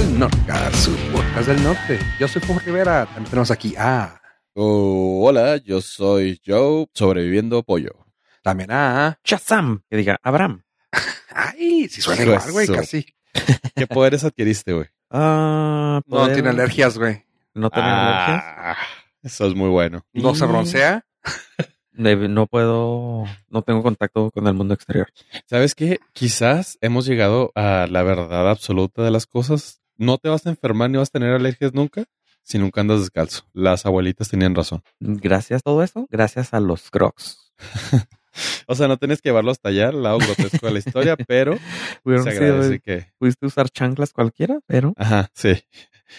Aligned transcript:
al 0.00 0.18
Norca, 0.18 0.72
su 0.72 0.96
podcast 1.12 1.48
del 1.48 1.62
norte. 1.62 1.98
Yo 2.18 2.26
soy 2.26 2.40
Fum 2.40 2.58
Rivera, 2.64 3.04
también 3.04 3.26
tenemos 3.26 3.50
aquí 3.50 3.74
a... 3.76 4.18
Oh, 4.54 5.26
hola, 5.26 5.58
yo 5.58 5.82
soy 5.82 6.40
Joe, 6.46 6.86
sobreviviendo 6.94 7.62
pollo. 7.62 8.06
También 8.42 8.70
a... 8.72 9.18
Shazam, 9.22 9.82
que 9.90 9.98
diga 9.98 10.18
Abraham. 10.22 10.62
Ay, 11.34 11.86
si 11.90 12.00
suena 12.00 12.22
igual, 12.22 12.50
güey, 12.50 12.66
casi. 12.66 13.04
¿Qué 13.76 13.86
poderes 13.86 14.24
adquiriste, 14.24 14.72
güey? 14.72 14.86
Ah, 15.10 16.00
No 16.06 16.32
tiene 16.32 16.48
alergias, 16.48 16.96
güey. 16.96 17.22
No 17.52 17.68
tiene 17.68 17.90
alergias. 17.90 18.42
Ah, 18.56 18.76
Eso 19.22 19.46
es 19.48 19.54
muy 19.54 19.68
bueno. 19.68 20.06
No 20.14 20.34
se 20.34 20.46
broncea. 20.46 21.04
no 21.92 22.46
puedo, 22.46 23.24
no 23.50 23.62
tengo 23.62 23.82
contacto 23.82 24.30
con 24.30 24.46
el 24.46 24.54
mundo 24.54 24.72
exterior. 24.72 25.08
¿Sabes 25.44 25.74
qué? 25.74 26.00
Quizás 26.14 26.78
hemos 26.80 27.04
llegado 27.04 27.52
a 27.54 27.86
la 27.90 28.02
verdad 28.02 28.48
absoluta 28.48 29.02
de 29.02 29.10
las 29.10 29.26
cosas. 29.26 29.79
No 30.00 30.16
te 30.16 30.30
vas 30.30 30.46
a 30.46 30.48
enfermar 30.48 30.88
ni 30.88 30.96
vas 30.96 31.08
a 31.08 31.12
tener 31.12 31.34
alergias 31.34 31.74
nunca 31.74 32.06
si 32.42 32.56
nunca 32.56 32.80
andas 32.80 33.00
descalzo. 33.00 33.44
Las 33.52 33.84
abuelitas 33.84 34.30
tenían 34.30 34.54
razón. 34.54 34.82
Gracias 34.98 35.58
a 35.58 35.62
todo 35.62 35.82
eso, 35.82 36.06
gracias 36.10 36.54
a 36.54 36.60
los 36.60 36.90
crocs. 36.90 37.52
O 38.66 38.76
sea, 38.76 38.86
no 38.86 38.96
tienes 38.96 39.20
que 39.20 39.28
llevarlo 39.28 39.50
hasta 39.50 39.70
allá, 39.70 39.90
lado 39.90 40.18
grotesco 40.18 40.64
de 40.64 40.72
la 40.72 40.78
historia, 40.78 41.16
pero 41.26 41.56
se 41.56 42.30
sido- 42.30 42.30
agradece 42.30 42.78
que... 42.78 43.12
pudiste 43.18 43.44
usar 43.44 43.68
chanclas 43.68 44.12
cualquiera, 44.12 44.60
pero 44.66 44.94
Ajá, 44.96 45.28
sí. 45.34 45.60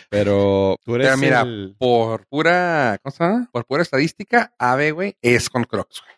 Pero 0.09 0.75
tú 0.83 0.95
eres 0.95 1.07
Pero 1.07 1.17
mira, 1.17 1.41
el- 1.41 1.75
Por 1.79 2.27
pura, 2.27 2.99
¿cómo 3.01 3.11
se 3.15 3.23
llama? 3.23 3.49
Por 3.53 3.65
pura 3.65 3.81
estadística, 3.81 4.53
Ave, 4.59 4.91
güey, 4.91 5.15
es 5.21 5.49
con 5.49 5.63
Crocs, 5.63 6.01
güey. 6.01 6.13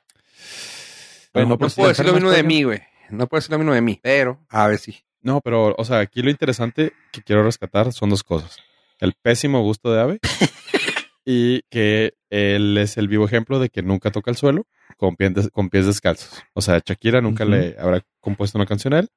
Bueno, 1.31 1.49
no 1.49 1.57
pues, 1.59 1.75
puedo 1.75 1.89
decir 1.89 2.05
lo 2.05 2.13
mismo 2.13 2.31
de 2.31 2.43
mí, 2.43 2.63
güey. 2.63 2.81
No 3.11 3.27
puedo 3.27 3.39
decir 3.39 3.51
lo 3.51 3.59
mismo 3.59 3.73
de 3.73 3.81
mí, 3.81 3.99
pero 4.01 4.39
Ave 4.49 4.79
sí. 4.79 4.97
No, 5.23 5.41
pero, 5.41 5.73
o 5.77 5.85
sea, 5.85 5.99
aquí 5.99 6.21
lo 6.21 6.29
interesante 6.29 6.93
que 7.11 7.21
quiero 7.23 7.43
rescatar 7.43 7.91
son 7.93 8.09
dos 8.11 8.23
cosas. 8.23 8.57
El 8.99 9.13
pésimo 9.13 9.61
gusto 9.63 9.91
de 9.91 10.01
ave 10.01 10.19
y 11.25 11.61
que 11.69 12.13
él 12.29 12.77
es 12.77 12.97
el 12.97 13.07
vivo 13.07 13.25
ejemplo 13.25 13.59
de 13.59 13.69
que 13.69 13.81
nunca 13.81 14.11
toca 14.11 14.29
el 14.31 14.37
suelo 14.37 14.65
con 14.97 15.15
pies, 15.15 15.33
des- 15.33 15.49
con 15.49 15.69
pies 15.69 15.85
descalzos. 15.85 16.43
O 16.53 16.61
sea, 16.61 16.81
Shakira 16.85 17.21
nunca 17.21 17.45
le 17.45 17.75
habrá 17.79 18.01
compuesto 18.19 18.57
una 18.57 18.65
canción 18.67 18.93
a 18.93 18.99
él. 18.99 19.09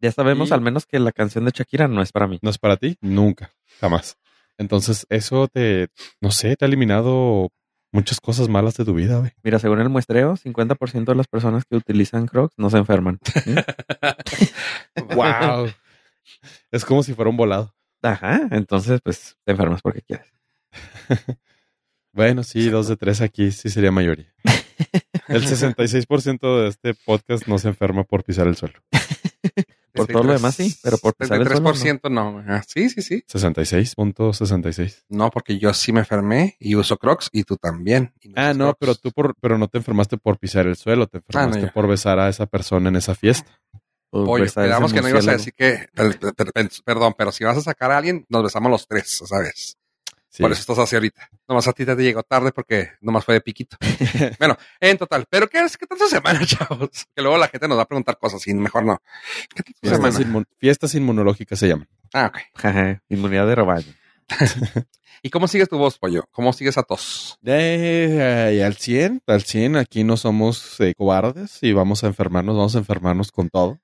ya 0.00 0.12
sabemos 0.12 0.50
Y- 0.50 0.52
al 0.54 0.60
menos 0.60 0.84
que 0.86 0.98
la 0.98 1.12
canción 1.12 1.44
de 1.44 1.52
Shakira 1.52 1.88
no 1.88 2.02
es 2.02 2.12
para 2.12 2.26
mí. 2.26 2.38
No 2.42 2.50
es 2.50 2.58
para 2.58 2.76
ti, 2.76 2.96
nunca, 3.00 3.52
jamás. 3.80 4.16
Entonces, 4.58 5.06
eso 5.08 5.48
te, 5.48 5.88
no 6.20 6.30
sé, 6.30 6.56
te 6.56 6.64
ha 6.64 6.68
eliminado 6.68 7.50
muchas 7.92 8.20
cosas 8.20 8.48
malas 8.48 8.74
de 8.74 8.84
tu 8.84 8.94
vida, 8.94 9.18
güey. 9.18 9.32
Mira, 9.42 9.58
según 9.58 9.80
el 9.80 9.88
muestreo, 9.88 10.36
50% 10.36 11.04
de 11.04 11.14
las 11.14 11.28
personas 11.28 11.64
que 11.64 11.76
utilizan 11.76 12.26
crocs 12.26 12.54
no 12.56 12.70
se 12.70 12.78
enferman. 12.78 13.18
¿Mm? 13.46 15.14
¡Wow! 15.14 15.68
es 16.72 16.84
como 16.84 17.02
si 17.02 17.14
fuera 17.14 17.30
un 17.30 17.36
volado. 17.36 17.74
Ajá, 18.02 18.48
entonces 18.50 19.00
pues 19.02 19.36
te 19.44 19.52
enfermas 19.52 19.82
porque 19.82 20.02
quieres. 20.02 20.32
Bueno, 22.14 22.42
sí, 22.42 22.68
dos 22.68 22.88
de 22.88 22.96
tres 22.96 23.22
aquí 23.22 23.50
sí 23.52 23.70
sería 23.70 23.90
mayoría. 23.90 24.30
El 25.28 25.46
66% 25.46 26.62
de 26.62 26.68
este 26.68 26.92
podcast 26.92 27.46
no 27.46 27.56
se 27.56 27.68
enferma 27.68 28.04
por 28.04 28.22
pisar 28.22 28.46
el 28.46 28.56
suelo. 28.56 28.80
Por 29.94 30.06
todo 30.06 30.22
lo 30.24 30.32
demás 30.32 30.54
sí, 30.54 30.74
pero 30.82 30.96
por 30.98 31.14
suelo, 31.18 31.44
33% 31.44 32.10
no. 32.10 32.42
Ah, 32.48 32.62
Sí, 32.66 32.88
sí, 32.88 33.02
sí. 33.02 33.22
66.66. 33.30 35.04
No, 35.08 35.30
porque 35.30 35.58
yo 35.58 35.72
sí 35.74 35.92
me 35.92 36.00
enfermé 36.00 36.56
y 36.58 36.74
uso 36.74 36.96
Crocs 36.96 37.28
y 37.32 37.44
tú 37.44 37.56
también. 37.56 38.12
Y 38.20 38.32
Ah, 38.36 38.54
no, 38.54 38.66
Crocs. 38.74 38.78
pero 38.80 38.94
tú 38.96 39.12
por, 39.12 39.34
pero 39.40 39.58
no 39.58 39.68
te 39.68 39.78
enfermaste 39.78 40.16
por 40.18 40.38
pisar 40.38 40.66
el 40.66 40.76
suelo, 40.76 41.06
te 41.06 41.18
enfermaste 41.18 41.58
Ah, 41.58 41.66
ya. 41.66 41.72
por 41.72 41.86
besar 41.88 42.18
a 42.18 42.28
esa 42.28 42.46
persona 42.46 42.88
en 42.88 42.96
esa 42.96 43.14
fiesta. 43.14 43.50
Oye, 44.14 44.44
esperamos 44.44 44.92
que 44.92 45.00
no 45.00 45.08
ibas 45.08 45.26
a 45.26 45.32
decir 45.32 45.54
que... 45.54 45.86
per- 45.94 46.18
per- 46.18 46.34
per- 46.34 46.52
per- 46.52 46.70
Perdón, 46.84 47.14
pero 47.16 47.32
si 47.32 47.44
vas 47.44 47.56
a 47.56 47.62
sacar 47.62 47.90
a 47.92 47.96
alguien, 47.98 48.26
nos 48.28 48.42
besamos 48.42 48.70
los 48.70 48.86
tres, 48.86 49.22
¿sabes? 49.26 49.78
Sí. 50.34 50.42
Por 50.42 50.50
eso 50.50 50.62
estás 50.62 50.78
así 50.78 50.96
ahorita. 50.96 51.28
Nomás 51.46 51.68
a 51.68 51.72
ti 51.74 51.84
te 51.84 51.94
llegó 51.94 52.22
tarde 52.22 52.52
porque 52.52 52.92
nomás 53.02 53.22
fue 53.22 53.34
de 53.34 53.42
piquito. 53.42 53.76
bueno, 54.38 54.56
en 54.80 54.96
total. 54.96 55.26
¿Pero 55.28 55.46
qué 55.46 55.58
es? 55.60 55.76
¿Qué 55.76 55.86
tal 55.86 55.98
tu 55.98 56.08
semana, 56.08 56.40
chavos? 56.46 56.88
Que 57.14 57.20
luego 57.20 57.36
la 57.36 57.48
gente 57.48 57.68
nos 57.68 57.76
va 57.76 57.82
a 57.82 57.86
preguntar 57.86 58.16
cosas 58.18 58.46
y 58.46 58.54
mejor 58.54 58.82
no. 58.86 59.02
¿Qué 59.54 59.62
tal 59.62 59.74
tu 59.74 59.80
Fiestas, 59.88 60.14
semana? 60.14 60.32
inmun- 60.40 60.46
fiestas 60.56 60.94
inmunológicas 60.94 61.58
se 61.58 61.68
llaman. 61.68 61.86
Ah, 62.14 62.32
ok. 62.32 62.38
Inmunidad 63.10 63.46
de 63.46 63.54
rebaño. 63.56 63.92
¿Y 65.22 65.28
cómo 65.28 65.46
sigues 65.48 65.68
tu 65.68 65.76
voz, 65.76 65.98
pollo? 65.98 66.24
¿Cómo 66.32 66.52
sigues 66.54 66.78
a 66.78 66.82
tos? 66.82 67.38
Eh, 67.44 68.62
al 68.64 68.74
100, 68.76 69.22
al 69.26 69.42
100, 69.42 69.76
aquí 69.76 70.02
no 70.02 70.16
somos 70.16 70.80
eh, 70.80 70.94
cobardes 70.96 71.58
y 71.62 71.72
vamos 71.74 72.02
a 72.04 72.06
enfermarnos, 72.06 72.56
vamos 72.56 72.74
a 72.74 72.78
enfermarnos 72.78 73.30
con 73.30 73.50
todo. 73.50 73.78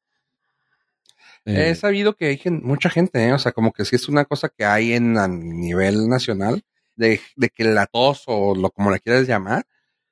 Eh, 1.45 1.71
He 1.71 1.75
sabido 1.75 2.15
que 2.17 2.27
hay 2.27 2.41
mucha 2.63 2.91
gente, 2.91 3.25
¿eh? 3.27 3.33
o 3.33 3.39
sea, 3.39 3.53
como 3.53 3.73
que 3.73 3.85
sí 3.85 3.97
es 3.97 4.09
una 4.09 4.25
cosa 4.25 4.49
que 4.49 4.65
hay 4.65 4.93
en 4.93 5.17
a 5.19 5.29
nivel 5.29 6.09
nacional, 6.09 6.63
de, 6.97 7.21
de 7.37 7.49
que 7.51 7.65
la 7.65 7.87
tos 7.87 8.25
o 8.27 8.55
lo 8.55 8.71
como 8.71 8.91
la 8.91 8.99
quieras 8.99 9.27
llamar, 9.27 9.65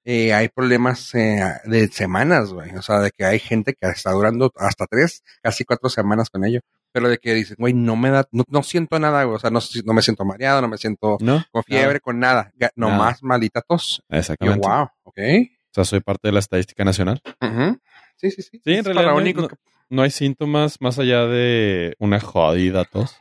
eh, 0.05 0.33
hay 0.33 0.49
problemas 0.49 1.13
eh, 1.17 1.43
de 1.65 1.89
semanas, 1.89 2.53
güey. 2.53 2.75
O 2.77 2.83
sea, 2.83 3.01
de 3.01 3.11
que 3.11 3.25
hay 3.25 3.41
gente 3.41 3.75
que 3.75 3.89
está 3.89 4.13
durando 4.13 4.53
hasta 4.57 4.87
tres, 4.87 5.25
casi 5.43 5.65
cuatro 5.65 5.89
semanas 5.89 6.31
con 6.31 6.45
ello. 6.45 6.61
Pero 6.93 7.09
de 7.11 7.19
que 7.19 7.35
dicen, 7.35 7.57
güey, 7.59 7.75
no 7.75 7.97
me 7.97 8.09
da, 8.11 8.27
no, 8.31 8.45
no 8.49 8.63
siento 8.63 8.99
nada, 9.01 9.25
güey. 9.25 9.37
O 9.37 9.39
sea, 9.41 9.51
no, 9.51 9.59
no 9.85 9.93
me 9.93 10.01
siento 10.03 10.25
mareado, 10.25 10.63
no 10.63 10.69
me 10.69 10.79
siento 10.79 11.19
¿No? 11.21 11.45
con 11.51 11.63
fiebre, 11.65 12.01
con 12.01 12.19
nada. 12.21 12.53
Nomás 12.77 13.23
maldita 13.23 13.61
tos. 13.63 14.01
Y 14.09 14.15
yo, 14.15 14.19
Exactamente. 14.21 14.67
wow, 14.67 14.89
ok. 15.03 15.19
O 15.19 15.75
sea, 15.75 15.85
soy 15.85 16.01
parte 16.01 16.29
de 16.29 16.33
la 16.33 16.39
estadística 16.39 16.85
nacional. 16.85 17.21
Ujú. 17.43 17.79
Sí, 18.17 18.31
sí, 18.31 18.43
sí. 18.43 18.61
Sí, 18.65 18.73
en 18.73 18.79
Es 18.79 18.85
realidad 18.85 19.05
para 19.09 19.15
único 19.17 19.49
que- 19.49 19.57
no 19.89 20.03
hay 20.03 20.11
síntomas 20.11 20.81
más 20.81 20.99
allá 20.99 21.27
de 21.27 21.95
una 21.99 22.21
jodida 22.21 22.85
tos. 22.85 23.17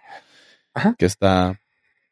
Ajá. 0.73 0.95
Que 0.97 1.05
está 1.05 1.59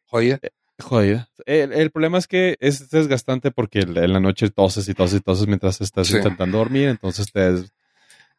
Jodida. 0.06 0.40
jodida. 0.80 1.28
El, 1.46 1.74
el 1.74 1.92
problema 1.92 2.18
es 2.18 2.28
que 2.28 2.56
es 2.60 2.90
desgastante 2.90 3.52
porque 3.52 3.80
en 3.80 4.14
la 4.14 4.20
noche 4.20 4.50
toses 4.50 4.88
y 4.88 4.94
toses 4.94 5.20
y 5.20 5.22
toses 5.24 5.48
mientras 5.48 5.82
estás 5.82 6.08
Sí. 6.08 6.18
intentando 6.18 6.58
dormir, 6.60 6.88
entonces 6.90 7.32
te, 7.32 7.64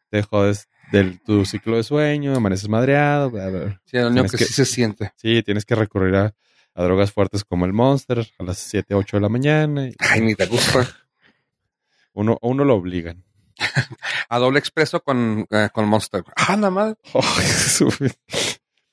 te 0.09 0.21
jodes 0.23 0.67
del 0.91 1.19
tu 1.21 1.45
ciclo 1.45 1.77
de 1.77 1.83
sueño, 1.83 2.35
amaneces 2.35 2.69
madreado. 2.69 3.29
bla, 3.31 3.49
bla, 3.49 3.59
bla. 3.65 3.81
Sí, 3.85 3.97
lo 3.97 4.07
único 4.07 4.27
que, 4.29 4.37
que- 4.37 4.45
sí 4.45 4.53
se 4.53 4.65
siente. 4.65 5.11
Sí, 5.17 5.43
tienes 5.43 5.65
que 5.65 5.75
recurrir 5.75 6.15
a, 6.15 6.33
a 6.73 6.83
drogas 6.83 7.11
fuertes 7.11 7.43
como 7.43 7.65
el 7.65 7.73
Monster 7.73 8.25
a 8.39 8.43
las 8.43 8.57
7, 8.59 8.95
8 8.95 9.17
de 9.17 9.21
la 9.21 9.29
mañana. 9.29 9.87
y 9.87 9.93
Ay, 9.99 10.21
ni 10.21 10.35
te 10.35 10.45
gusta. 10.45 10.87
uno, 12.13 12.37
uno 12.41 12.63
lo 12.65 12.75
obligan. 12.75 13.23
A 14.29 14.37
doble 14.39 14.59
expreso 14.59 15.01
con, 15.01 15.45
eh, 15.49 15.69
con 15.73 15.87
Monster. 15.87 16.23
Ah, 16.35 16.55
nada 16.55 16.69
más. 16.71 16.95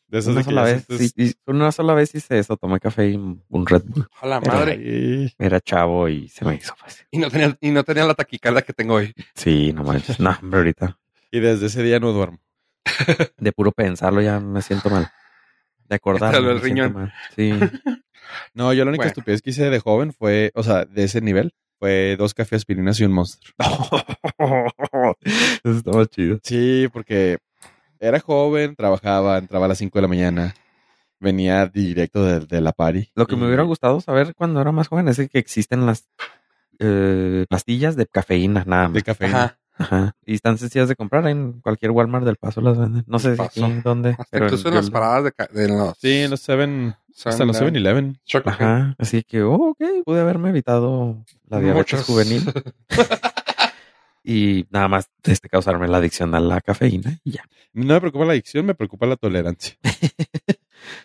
de 0.09 0.19
esas 0.19 0.29
Una 0.29 0.41
de 0.41 0.45
que 0.45 0.51
sola, 0.51 0.63
vez, 0.63 0.87
sientes- 0.87 1.13
sí, 1.17 1.29
sí, 1.29 1.35
una 1.47 1.73
sola 1.73 1.95
vez 1.95 2.15
hice 2.15 2.39
eso, 2.39 2.57
tomé 2.57 2.79
café 2.81 3.09
y 3.11 3.15
un 3.17 3.67
Red 3.67 3.85
Bull. 3.87 4.09
A 4.21 4.27
la 4.27 4.41
madre. 4.41 5.33
Era 5.39 5.61
chavo 5.61 6.09
y 6.09 6.29
se 6.29 6.45
me 6.45 6.57
hizo 6.57 6.75
fácil. 6.77 7.07
Y 7.11 7.19
no 7.19 7.31
tenía, 7.31 7.57
y 7.61 7.71
no 7.71 7.83
tenía 7.83 8.05
la 8.05 8.15
taquicardia 8.15 8.63
que 8.63 8.73
tengo 8.75 8.95
hoy. 8.95 9.15
Sí, 9.35 9.73
no 9.73 9.85
manches. 9.85 10.21
No, 10.21 10.31
hombre, 10.41 10.59
ahorita. 10.59 10.99
y 11.31 11.41
desde 11.41 11.67
ese 11.67 11.83
día 11.83 11.99
no 11.99 12.13
duermo. 12.13 12.39
De 13.39 13.53
puro 13.53 13.73
pensarlo 13.73 14.21
ya 14.21 14.39
me 14.39 14.61
siento 14.61 14.91
mal. 14.91 15.11
De 15.89 15.97
acordarme. 15.97 16.37
Te 16.37 16.43
duele 16.43 16.57
el 16.59 16.63
riñón. 16.63 17.13
Sí. 17.35 17.53
No, 18.55 18.73
yo 18.73 18.85
la 18.85 18.91
única 18.91 19.03
Bueno. 19.03 19.09
estupidez 19.09 19.43
que 19.43 19.51
hice 19.51 19.69
de 19.69 19.79
joven 19.81 20.13
fue, 20.15 20.53
o 20.55 20.63
sea, 20.63 20.85
de 20.87 21.05
ese 21.05 21.21
nivel, 21.21 21.53
fue 21.83 22.15
dos 22.17 22.33
cafés 22.33 22.59
aspirinas 22.59 23.01
y 23.01 23.05
un 23.05 23.11
Monster. 23.11 23.53
Eso 25.65 25.77
estaba 25.77 26.07
chido. 26.07 26.39
Sí, 26.45 26.89
porque 26.93 27.39
era 27.99 28.21
joven, 28.21 28.77
trabajaba, 28.77 29.39
entraba 29.39 29.65
a 29.65 29.69
las 29.71 29.79
5 29.79 29.99
de 29.99 30.03
la 30.03 30.07
mañana, 30.07 30.55
venía 31.19 31.67
directo 31.67 32.25
de, 32.25 32.39
de 32.47 32.61
la 32.61 32.71
party. 32.71 33.11
Lo 33.17 33.27
que 33.27 33.35
me 33.35 33.47
hubiera 33.49 33.65
gustado 33.65 34.01
saber 34.01 34.33
cuando 34.37 34.61
era 34.61 34.71
más 34.71 34.87
joven 34.87 35.09
es 35.09 35.17
que 35.17 35.39
existen 35.41 35.85
las 35.85 36.09
eh, 36.79 37.47
pastillas 37.49 37.97
de 37.97 38.07
cafeína, 38.07 38.63
nada 38.65 38.85
más. 38.85 38.93
De 38.93 39.03
cafeína. 39.03 39.45
Ajá. 39.45 39.59
Ajá. 39.77 40.15
Y 40.25 40.35
están 40.35 40.59
sencillas 40.59 40.89
de 40.89 40.95
comprar 40.95 41.27
en 41.27 41.61
cualquier 41.63 41.91
Walmart 41.91 42.25
del 42.25 42.37
Paso 42.37 42.61
las 42.61 42.79
venden. 42.79 43.03
No 43.09 43.19
sé 43.19 43.37
si 43.51 43.61
dónde. 43.83 44.11
Hasta 44.11 44.27
pero 44.31 44.45
incluso 44.45 44.69
en 44.69 44.75
las 44.77 44.91
paradas 44.91 45.25
de, 45.25 45.61
de 45.61 45.69
los. 45.69 45.99
Sí, 45.99 46.13
en 46.19 46.31
los 46.31 46.41
7, 47.13 47.31
hasta 47.31 47.45
los 47.45 47.61
7-Eleven. 47.61 48.21
Choco. 48.25 48.51
Ajá. 48.51 48.95
Así 48.99 49.23
que, 49.23 49.43
oh, 49.43 49.71
ok, 49.71 49.83
pude 50.05 50.21
haberme 50.21 50.51
evitado 50.51 51.25
la 51.49 51.61
diabetes 51.61 52.01
Muchos. 52.01 52.07
juvenil 52.07 52.43
y 54.25 54.67
nada 54.71 54.89
más 54.89 55.11
este, 55.25 55.49
causarme 55.49 55.89
la 55.89 55.99
adicción 55.99 56.35
a 56.35 56.41
la 56.41 56.61
cafeína 56.61 57.19
y 57.25 57.33
ya. 57.33 57.45
No 57.73 57.95
me 57.95 58.01
preocupa 58.01 58.25
la 58.25 58.33
adicción, 58.33 58.67
me 58.67 58.75
preocupa 58.75 59.07
la 59.07 59.17
tolerancia. 59.17 59.77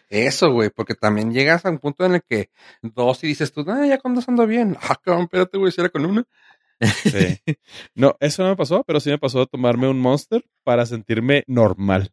Eso, 0.10 0.52
güey, 0.52 0.70
porque 0.70 0.96
también 0.96 1.32
llegas 1.32 1.66
a 1.66 1.70
un 1.70 1.80
punto 1.80 2.06
en 2.06 2.16
el 2.16 2.24
que 2.28 2.50
dos 2.82 3.24
y 3.24 3.28
dices 3.28 3.52
tú, 3.52 3.66
ah, 3.68 3.86
ya 3.86 4.00
cuando 4.00 4.22
ando 4.28 4.48
bien. 4.48 4.78
Ah, 4.82 4.96
cabrón, 5.02 5.24
espérate, 5.24 5.58
güey, 5.58 5.72
si 5.72 5.82
era 5.82 5.90
con 5.90 6.06
una. 6.06 6.26
Sí. 6.80 7.40
No, 7.96 8.16
eso 8.20 8.44
no 8.44 8.50
me 8.50 8.56
pasó, 8.56 8.84
pero 8.84 9.00
sí 9.00 9.10
me 9.10 9.18
pasó 9.18 9.46
tomarme 9.48 9.88
un 9.88 10.00
Monster 10.00 10.46
para 10.64 10.86
sentirme 10.86 11.44
normal. 11.48 12.12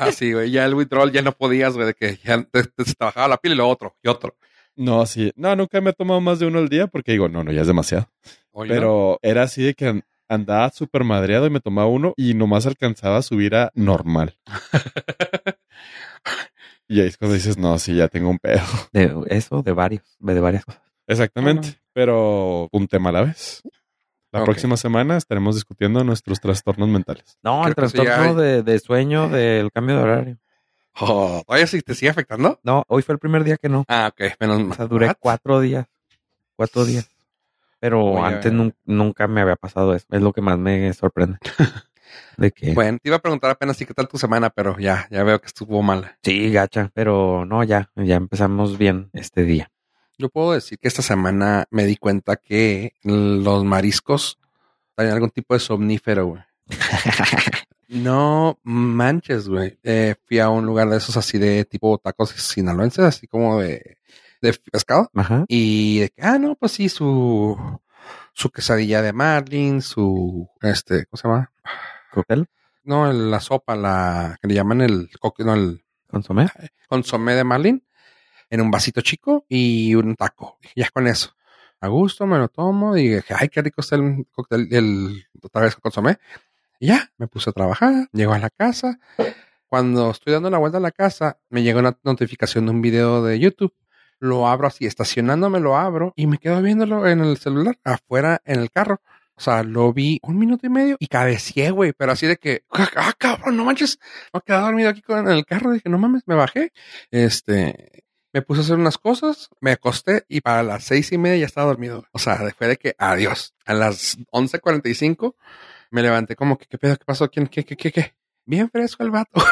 Ah, 0.08 0.12
sí, 0.12 0.32
güey, 0.32 0.50
ya 0.50 0.64
el 0.64 0.74
withdrawal 0.74 1.12
ya 1.12 1.22
no 1.22 1.32
podías, 1.32 1.74
güey, 1.74 1.86
de 1.86 1.94
que 1.94 2.18
ya 2.24 2.42
te, 2.42 2.64
te- 2.64 2.84
se 2.84 2.94
te 2.94 3.04
bajaba 3.04 3.28
la 3.28 3.36
piel 3.36 3.54
y 3.54 3.56
lo 3.56 3.68
otro, 3.68 3.96
y 4.02 4.08
otro. 4.08 4.34
No, 4.76 5.04
sí. 5.06 5.32
No, 5.36 5.54
nunca 5.56 5.80
me 5.80 5.90
he 5.90 5.92
tomado 5.92 6.20
más 6.20 6.38
de 6.38 6.46
uno 6.46 6.58
al 6.58 6.68
día 6.68 6.86
porque 6.86 7.12
digo, 7.12 7.28
no, 7.28 7.44
no, 7.44 7.52
ya 7.52 7.60
es 7.62 7.66
demasiado. 7.66 8.08
Oye, 8.52 8.70
¿no? 8.70 8.74
Pero 8.74 9.18
era 9.22 9.42
así 9.42 9.62
de 9.62 9.74
que 9.74 9.86
an- 9.88 10.04
andaba 10.28 10.70
súper 10.70 11.04
madreado 11.04 11.46
y 11.46 11.50
me 11.50 11.60
tomaba 11.60 11.88
uno 11.88 12.14
y 12.16 12.34
nomás 12.34 12.66
alcanzaba 12.66 13.18
a 13.18 13.22
subir 13.22 13.54
a 13.56 13.70
normal. 13.74 14.38
Y 16.88 17.00
ahí 17.00 17.06
es 17.06 17.16
cuando 17.16 17.34
dices, 17.36 17.56
no, 17.56 17.78
sí, 17.78 17.94
ya 17.94 18.08
tengo 18.08 18.28
un 18.30 18.38
pedo. 18.40 18.62
De 18.92 19.14
eso, 19.28 19.62
de 19.62 19.70
varios, 19.72 20.02
de 20.18 20.40
varias 20.40 20.64
cosas. 20.64 20.82
Exactamente. 21.06 21.78
Pero 21.92 22.68
un 22.72 22.88
tema 22.88 23.10
a 23.10 23.12
la 23.12 23.22
vez. 23.22 23.62
La 24.32 24.44
próxima 24.44 24.76
semana 24.76 25.16
estaremos 25.16 25.56
discutiendo 25.56 26.04
nuestros 26.04 26.40
trastornos 26.40 26.88
mentales. 26.88 27.38
No, 27.42 27.66
el 27.66 27.74
Creo 27.74 27.88
trastorno 27.88 28.34
ya- 28.36 28.40
de, 28.40 28.62
de 28.62 28.78
sueño 28.78 29.28
del 29.28 29.72
cambio 29.72 29.96
de 29.96 30.02
horario. 30.02 30.38
Oh, 31.00 31.42
¿Todavía 31.46 31.66
sí 31.66 31.80
te 31.82 31.94
sigue 31.94 32.10
afectando? 32.10 32.60
No, 32.62 32.84
hoy 32.88 33.02
fue 33.02 33.14
el 33.14 33.18
primer 33.18 33.42
día 33.44 33.56
que 33.56 33.68
no. 33.68 33.84
Ah, 33.88 34.10
ok, 34.12 34.34
menos 34.40 34.58
O 34.58 34.64
mal. 34.64 34.76
sea, 34.76 34.86
duré 34.86 35.06
What? 35.06 35.16
cuatro 35.18 35.60
días. 35.60 35.86
Cuatro 36.56 36.84
días. 36.84 37.08
Pero 37.80 38.04
Oye, 38.04 38.22
antes 38.34 38.52
nun- 38.52 38.74
nunca 38.84 39.26
me 39.26 39.40
había 39.40 39.56
pasado 39.56 39.94
eso. 39.94 40.06
Es 40.10 40.20
lo 40.20 40.32
que 40.32 40.42
más 40.42 40.58
me 40.58 40.92
sorprende. 40.92 41.38
De 42.36 42.50
que 42.50 42.74
Bueno, 42.74 42.98
te 43.00 43.08
iba 43.08 43.16
a 43.16 43.20
preguntar 43.20 43.50
apenas 43.50 43.76
sí 43.76 43.86
qué 43.86 43.94
tal 43.94 44.08
tu 44.08 44.18
semana, 44.18 44.50
pero 44.50 44.76
ya, 44.78 45.06
ya 45.10 45.22
veo 45.22 45.40
que 45.40 45.46
estuvo 45.46 45.80
mala. 45.82 46.18
sí, 46.22 46.50
gacha. 46.50 46.90
Pero 46.92 47.44
no, 47.46 47.62
ya, 47.64 47.90
ya 47.96 48.16
empezamos 48.16 48.76
bien 48.78 49.10
este 49.12 49.44
día. 49.44 49.70
Yo 50.20 50.28
puedo 50.28 50.52
decir 50.52 50.78
que 50.78 50.86
esta 50.86 51.00
semana 51.00 51.64
me 51.70 51.86
di 51.86 51.96
cuenta 51.96 52.36
que 52.36 52.92
los 53.02 53.64
mariscos 53.64 54.38
traen 54.94 55.12
algún 55.12 55.30
tipo 55.30 55.54
de 55.54 55.60
somnífero, 55.60 56.26
güey. 56.26 56.42
No 57.88 58.60
manches, 58.62 59.48
güey. 59.48 59.76
Eh, 59.82 60.14
fui 60.24 60.38
a 60.38 60.48
un 60.48 60.64
lugar 60.64 60.88
de 60.90 60.98
esos 60.98 61.16
así 61.16 61.38
de 61.38 61.64
tipo 61.64 61.98
tacos 61.98 62.30
sinaloenses, 62.30 63.04
así 63.04 63.26
como 63.26 63.60
de, 63.60 63.96
de 64.40 64.52
pescado. 64.70 65.10
Ajá. 65.14 65.44
Y 65.48 65.98
de 65.98 66.10
que, 66.10 66.22
ah, 66.22 66.38
no, 66.38 66.54
pues 66.54 66.70
sí, 66.70 66.88
su, 66.88 67.58
su 68.32 68.50
quesadilla 68.50 69.02
de 69.02 69.12
marlin, 69.12 69.82
su, 69.82 70.48
este, 70.62 71.06
¿cómo 71.06 71.18
se 71.20 71.26
llama? 71.26 71.52
Cóctel, 72.12 72.46
No, 72.84 73.10
el- 73.10 73.28
la 73.28 73.40
sopa, 73.40 73.74
la 73.74 74.38
que 74.40 74.46
le 74.46 74.54
llaman 74.54 74.82
el, 74.82 75.10
no, 75.38 75.54
el 75.54 75.82
consomé. 76.08 76.46
consomé 76.88 77.34
de 77.34 77.42
marlin 77.44 77.84
en 78.50 78.60
un 78.60 78.70
vasito 78.70 79.00
chico 79.00 79.46
y 79.48 79.94
un 79.94 80.16
taco. 80.16 80.58
Dije, 80.60 80.74
ya 80.76 80.90
con 80.90 81.06
eso. 81.06 81.34
A 81.80 81.88
gusto, 81.88 82.26
me 82.26 82.36
lo 82.36 82.48
tomo 82.48 82.96
y 82.96 83.08
dije, 83.08 83.34
ay, 83.34 83.48
qué 83.48 83.62
rico 83.62 83.80
está 83.80 83.96
el 83.96 84.26
cóctel, 84.30 84.68
el, 84.70 85.24
otra 85.42 85.62
vez 85.62 85.76
consomé. 85.76 86.18
Y 86.78 86.88
ya, 86.88 87.10
me 87.16 87.26
puse 87.26 87.50
a 87.50 87.52
trabajar, 87.54 88.08
llego 88.12 88.34
a 88.34 88.38
la 88.38 88.50
casa. 88.50 88.98
Cuando 89.66 90.10
estoy 90.10 90.32
dando 90.32 90.50
la 90.50 90.58
vuelta 90.58 90.78
a 90.78 90.80
la 90.80 90.90
casa, 90.90 91.38
me 91.48 91.62
llega 91.62 91.80
una 91.80 91.96
notificación 92.02 92.66
de 92.66 92.72
un 92.72 92.82
video 92.82 93.22
de 93.22 93.38
YouTube. 93.38 93.72
Lo 94.18 94.46
abro 94.46 94.66
así, 94.66 94.84
estacionándome 94.84 95.60
lo 95.60 95.76
abro 95.76 96.12
y 96.16 96.26
me 96.26 96.36
quedo 96.36 96.60
viéndolo 96.60 97.06
en 97.06 97.20
el 97.20 97.38
celular, 97.38 97.78
afuera 97.84 98.42
en 98.44 98.60
el 98.60 98.70
carro. 98.70 99.00
O 99.34 99.40
sea, 99.40 99.62
lo 99.62 99.90
vi 99.94 100.20
un 100.22 100.38
minuto 100.38 100.66
y 100.66 100.68
medio 100.68 100.96
y 100.98 101.06
cabecié, 101.06 101.70
güey, 101.70 101.94
pero 101.94 102.12
así 102.12 102.26
de 102.26 102.36
que, 102.36 102.64
ah, 102.72 103.14
cabrón, 103.16 103.56
no 103.56 103.64
manches, 103.64 103.98
me 104.34 104.40
quedé 104.42 104.58
dormido 104.58 104.90
aquí 104.90 105.00
con, 105.00 105.20
en 105.20 105.28
el 105.28 105.46
carro. 105.46 105.72
Dije, 105.72 105.88
no 105.88 105.96
mames, 105.96 106.24
me 106.26 106.34
bajé. 106.34 106.74
Este, 107.10 108.04
me 108.32 108.42
puse 108.42 108.60
a 108.60 108.64
hacer 108.64 108.76
unas 108.76 108.98
cosas, 108.98 109.50
me 109.60 109.72
acosté 109.72 110.24
y 110.28 110.40
para 110.40 110.62
las 110.62 110.84
seis 110.84 111.12
y 111.12 111.18
media 111.18 111.38
ya 111.38 111.46
estaba 111.46 111.66
dormido. 111.66 112.06
O 112.12 112.18
sea, 112.18 112.36
fue 112.56 112.68
de 112.68 112.76
que 112.76 112.94
adiós. 112.98 113.54
A 113.64 113.74
las 113.74 114.18
11.45 114.30 115.34
me 115.90 116.02
levanté 116.02 116.36
como 116.36 116.58
que, 116.58 116.66
¿qué 116.66 116.78
pedo? 116.78 116.96
¿Qué 116.96 117.04
pasó? 117.04 117.30
¿Quién? 117.30 117.48
¿Qué? 117.48 117.64
¿Qué? 117.64 117.76
¿Qué? 117.76 117.92
qué? 117.92 118.14
Bien 118.44 118.70
fresco 118.70 119.02
el 119.02 119.10
vato. 119.10 119.42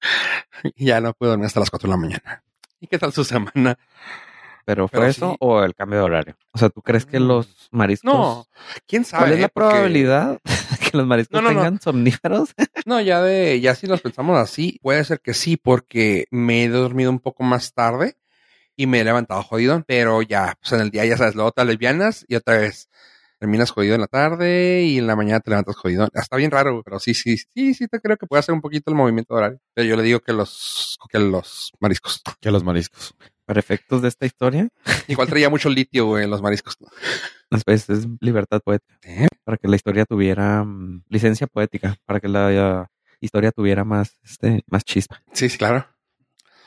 y 0.76 0.86
ya 0.86 1.00
no 1.00 1.12
pude 1.12 1.30
dormir 1.30 1.46
hasta 1.46 1.60
las 1.60 1.70
4 1.70 1.88
de 1.88 1.90
la 1.90 2.00
mañana. 2.00 2.42
¿Y 2.80 2.86
qué 2.86 2.98
tal 2.98 3.12
su 3.12 3.24
semana? 3.24 3.78
¿Pero 4.66 4.88
fue 4.88 4.98
Pero 4.98 5.10
eso 5.10 5.30
sí. 5.30 5.36
o 5.40 5.62
el 5.62 5.74
cambio 5.74 6.00
de 6.00 6.04
horario? 6.04 6.36
O 6.52 6.58
sea, 6.58 6.68
¿tú 6.68 6.82
crees 6.82 7.06
que 7.06 7.18
Mm. 7.20 7.26
los 7.28 7.68
mariscos... 7.70 8.12
No, 8.12 8.46
quién 8.86 9.04
sabe. 9.04 9.22
¿Cuál 9.22 9.32
es 9.34 9.40
la? 9.40 9.48
Porque- 9.48 9.68
probabilidad 9.70 10.40
que 10.90 10.96
los 10.96 11.06
mariscos 11.06 11.40
No, 11.40 11.48
no, 11.48 11.54
no. 11.54 11.60
tengan 11.62 11.80
somníferos? 11.80 12.50
No, 12.86 13.00
ya 13.00 13.22
de, 13.22 13.60
ya 13.60 13.74
si 13.74 13.86
los 13.86 14.00
pensamos 14.02 14.36
así, 14.38 14.78
puede 14.82 15.02
ser 15.04 15.20
que 15.20 15.32
sí, 15.34 15.56
porque 15.56 16.26
me 16.30 16.64
he 16.64 16.68
dormido 16.68 17.10
un 17.10 17.20
poco 17.20 17.42
más 17.44 17.72
tarde 17.72 18.16
y 18.76 18.86
me 18.86 19.00
he 19.00 19.04
levantado 19.04 19.42
jodido, 19.42 19.82
pero 19.86 20.20
ya, 20.22 20.56
pues 20.60 20.72
en 20.72 20.80
el 20.80 20.90
día 20.90 21.04
ya 21.06 21.16
sabes, 21.16 21.34
luego 21.34 21.52
te 21.52 21.62
alivianas 21.62 22.24
y 22.28 22.34
otra 22.34 22.58
vez 22.58 22.88
terminas 23.38 23.70
jodido 23.70 23.94
en 23.94 24.00
la 24.02 24.06
tarde 24.06 24.82
y 24.84 24.98
en 24.98 25.06
la 25.06 25.14
mañana 25.16 25.40
te 25.40 25.50
levantas 25.50 25.76
jodido. 25.76 26.08
Está 26.14 26.36
bien 26.36 26.50
raro, 26.50 26.82
pero 26.84 26.98
sí, 26.98 27.12
sí, 27.14 27.36
sí, 27.38 27.74
sí 27.74 27.86
te 27.88 28.00
creo 28.00 28.16
que 28.16 28.26
puede 28.26 28.40
hacer 28.40 28.54
un 28.54 28.60
poquito 28.60 28.90
el 28.90 28.96
movimiento 28.96 29.34
horario. 29.34 29.60
Pero 29.74 29.88
yo 29.88 29.96
le 29.96 30.02
digo 30.02 30.20
que 30.20 30.32
los, 30.32 30.98
que 31.10 31.18
los 31.18 31.72
mariscos. 31.80 32.22
Que 32.40 32.50
los 32.50 32.64
mariscos. 32.64 33.14
Para 33.46 33.60
efectos 33.60 34.02
de 34.02 34.08
esta 34.08 34.26
historia, 34.26 34.68
Igual 35.08 35.28
traía 35.28 35.48
mucho 35.48 35.68
litio, 35.68 36.06
güey, 36.06 36.24
en 36.24 36.30
los 36.30 36.42
mariscos. 36.42 36.76
después 37.50 37.88
es 37.88 38.06
libertad 38.20 38.60
poética. 38.62 38.98
¿Eh? 39.02 39.28
Para 39.44 39.56
que 39.56 39.68
la 39.68 39.76
historia 39.76 40.04
tuviera 40.04 40.64
mm, 40.64 41.04
licencia 41.08 41.46
poética, 41.46 41.96
para 42.04 42.20
que 42.20 42.28
la 42.28 42.88
historia 43.20 43.52
tuviera 43.52 43.84
más, 43.84 44.18
este, 44.24 44.62
más 44.66 44.84
chispa. 44.84 45.22
Sí, 45.32 45.48
sí, 45.48 45.58
claro. 45.58 45.86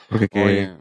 Porque 0.09 0.27
qué, 0.27 0.73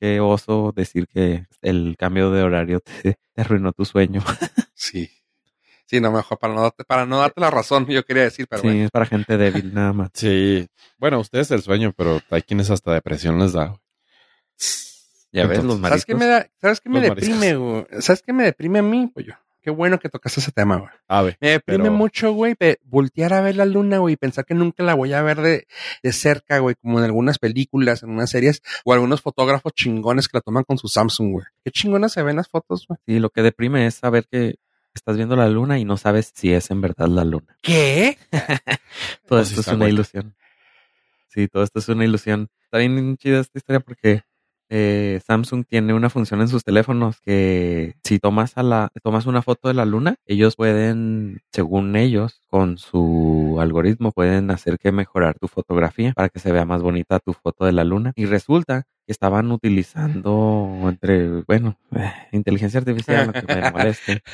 qué 0.00 0.20
oso 0.20 0.72
decir 0.74 1.06
que 1.06 1.46
el 1.62 1.96
cambio 1.98 2.30
de 2.30 2.42
horario 2.42 2.80
te, 2.80 3.16
te 3.32 3.40
arruinó 3.40 3.72
tu 3.72 3.84
sueño. 3.84 4.22
sí. 4.74 5.10
Sí, 5.86 6.00
no, 6.00 6.10
mejor 6.10 6.38
para 6.38 6.54
no 6.54 6.62
darte, 6.62 6.84
para 6.84 7.06
no 7.06 7.18
darte 7.18 7.40
la 7.40 7.50
razón, 7.50 7.86
yo 7.86 8.04
quería 8.04 8.24
decir, 8.24 8.46
pero 8.48 8.62
sí, 8.62 8.68
bueno. 8.68 8.84
es 8.84 8.90
para 8.90 9.06
gente 9.06 9.36
débil 9.36 9.74
nada 9.74 9.92
más. 9.92 10.10
Sí. 10.14 10.66
Bueno, 10.98 11.20
ustedes 11.20 11.50
el 11.50 11.62
sueño, 11.62 11.92
pero 11.96 12.20
hay 12.30 12.42
quienes 12.42 12.70
hasta 12.70 12.92
depresión 12.92 13.38
les 13.38 13.52
da. 13.52 13.76
Ya 15.34 15.46
ves, 15.48 15.58
Entonces, 15.58 15.64
los 15.64 15.74
¿Sabes 15.76 15.80
mariscos. 15.90 16.04
qué 16.06 16.14
me 16.14 16.26
da? 16.26 16.48
¿Sabes 16.60 16.80
qué 16.80 16.88
me 16.88 17.00
Los 17.00 17.08
deprime, 17.16 17.54
güey? 17.56 17.86
¿Sabes 18.00 18.22
qué 18.22 18.32
me 18.32 18.44
deprime 18.44 18.78
a 18.78 18.82
mí, 18.82 19.10
pollo? 19.12 19.34
Qué 19.62 19.70
bueno 19.70 19.98
que 19.98 20.08
tocaste 20.10 20.40
ese 20.40 20.52
tema, 20.52 20.76
güey. 20.76 20.90
Ave. 21.08 21.36
Me 21.40 21.48
deprime 21.50 21.84
Pero- 21.84 21.92
mucho, 21.94 22.32
güey, 22.32 22.54
voltear 22.84 23.32
a 23.32 23.40
ver 23.40 23.56
la 23.56 23.64
luna, 23.64 23.96
güey, 23.98 24.12
y 24.12 24.16
pensar 24.16 24.44
que 24.44 24.54
nunca 24.54 24.82
la 24.84 24.94
voy 24.94 25.12
a 25.14 25.22
ver 25.22 25.40
de, 25.40 25.66
de 26.02 26.12
cerca, 26.12 26.58
güey, 26.58 26.74
como 26.76 26.98
en 26.98 27.04
algunas 27.06 27.38
películas, 27.38 28.02
en 28.02 28.10
unas 28.10 28.28
series, 28.30 28.60
o 28.84 28.92
algunos 28.92 29.22
fotógrafos 29.22 29.72
chingones 29.72 30.28
que 30.28 30.36
la 30.36 30.42
toman 30.42 30.64
con 30.64 30.76
su 30.78 30.86
Samsung, 30.88 31.32
güey. 31.32 31.46
Qué 31.64 31.70
chingonas 31.70 32.12
se 32.12 32.22
ven 32.22 32.36
las 32.36 32.48
fotos, 32.48 32.86
güey. 32.86 32.98
Sí, 33.06 33.18
lo 33.18 33.30
que 33.30 33.42
deprime 33.42 33.86
es 33.86 33.94
saber 33.94 34.26
que 34.30 34.56
estás 34.94 35.16
viendo 35.16 35.34
la 35.34 35.48
luna 35.48 35.78
y 35.78 35.84
no 35.86 35.96
sabes 35.96 36.30
si 36.34 36.52
es 36.52 36.70
en 36.70 36.80
verdad 36.82 37.08
la 37.08 37.24
luna. 37.24 37.56
¿Qué? 37.62 38.18
Todo 39.26 39.40
esto 39.40 39.62
es 39.62 39.66
una 39.68 39.88
ilusión. 39.88 40.34
Sí, 41.28 41.48
todo 41.48 41.64
esto 41.64 41.80
es 41.80 41.88
una 41.88 42.04
ilusión. 42.04 42.48
Está 42.62 42.78
bien 42.78 43.16
chida 43.16 43.40
esta 43.40 43.58
historia 43.58 43.80
porque 43.80 44.22
eh, 44.76 45.20
Samsung 45.24 45.64
tiene 45.64 45.94
una 45.94 46.10
función 46.10 46.40
en 46.40 46.48
sus 46.48 46.64
teléfonos 46.64 47.20
que 47.20 47.94
si 48.02 48.18
tomas 48.18 48.58
a 48.58 48.64
la 48.64 48.90
tomas 49.04 49.26
una 49.26 49.40
foto 49.40 49.68
de 49.68 49.74
la 49.74 49.84
luna, 49.84 50.16
ellos 50.26 50.56
pueden, 50.56 51.42
según 51.52 51.94
ellos, 51.94 52.40
con 52.48 52.76
su 52.76 53.58
algoritmo 53.60 54.10
pueden 54.10 54.50
hacer 54.50 54.80
que 54.80 54.90
mejorar 54.90 55.38
tu 55.38 55.46
fotografía 55.46 56.12
para 56.12 56.28
que 56.28 56.40
se 56.40 56.50
vea 56.50 56.64
más 56.64 56.82
bonita 56.82 57.20
tu 57.20 57.34
foto 57.34 57.66
de 57.66 57.70
la 57.70 57.84
luna. 57.84 58.14
Y 58.16 58.26
resulta 58.26 58.88
que 59.06 59.12
estaban 59.12 59.52
utilizando 59.52 60.68
entre, 60.88 61.42
bueno, 61.42 61.78
eh, 61.94 62.10
inteligencia 62.32 62.80
artificial, 62.80 63.28
lo 63.28 63.32
que 63.32 63.54
me 63.54 63.70
moleste. 63.70 64.22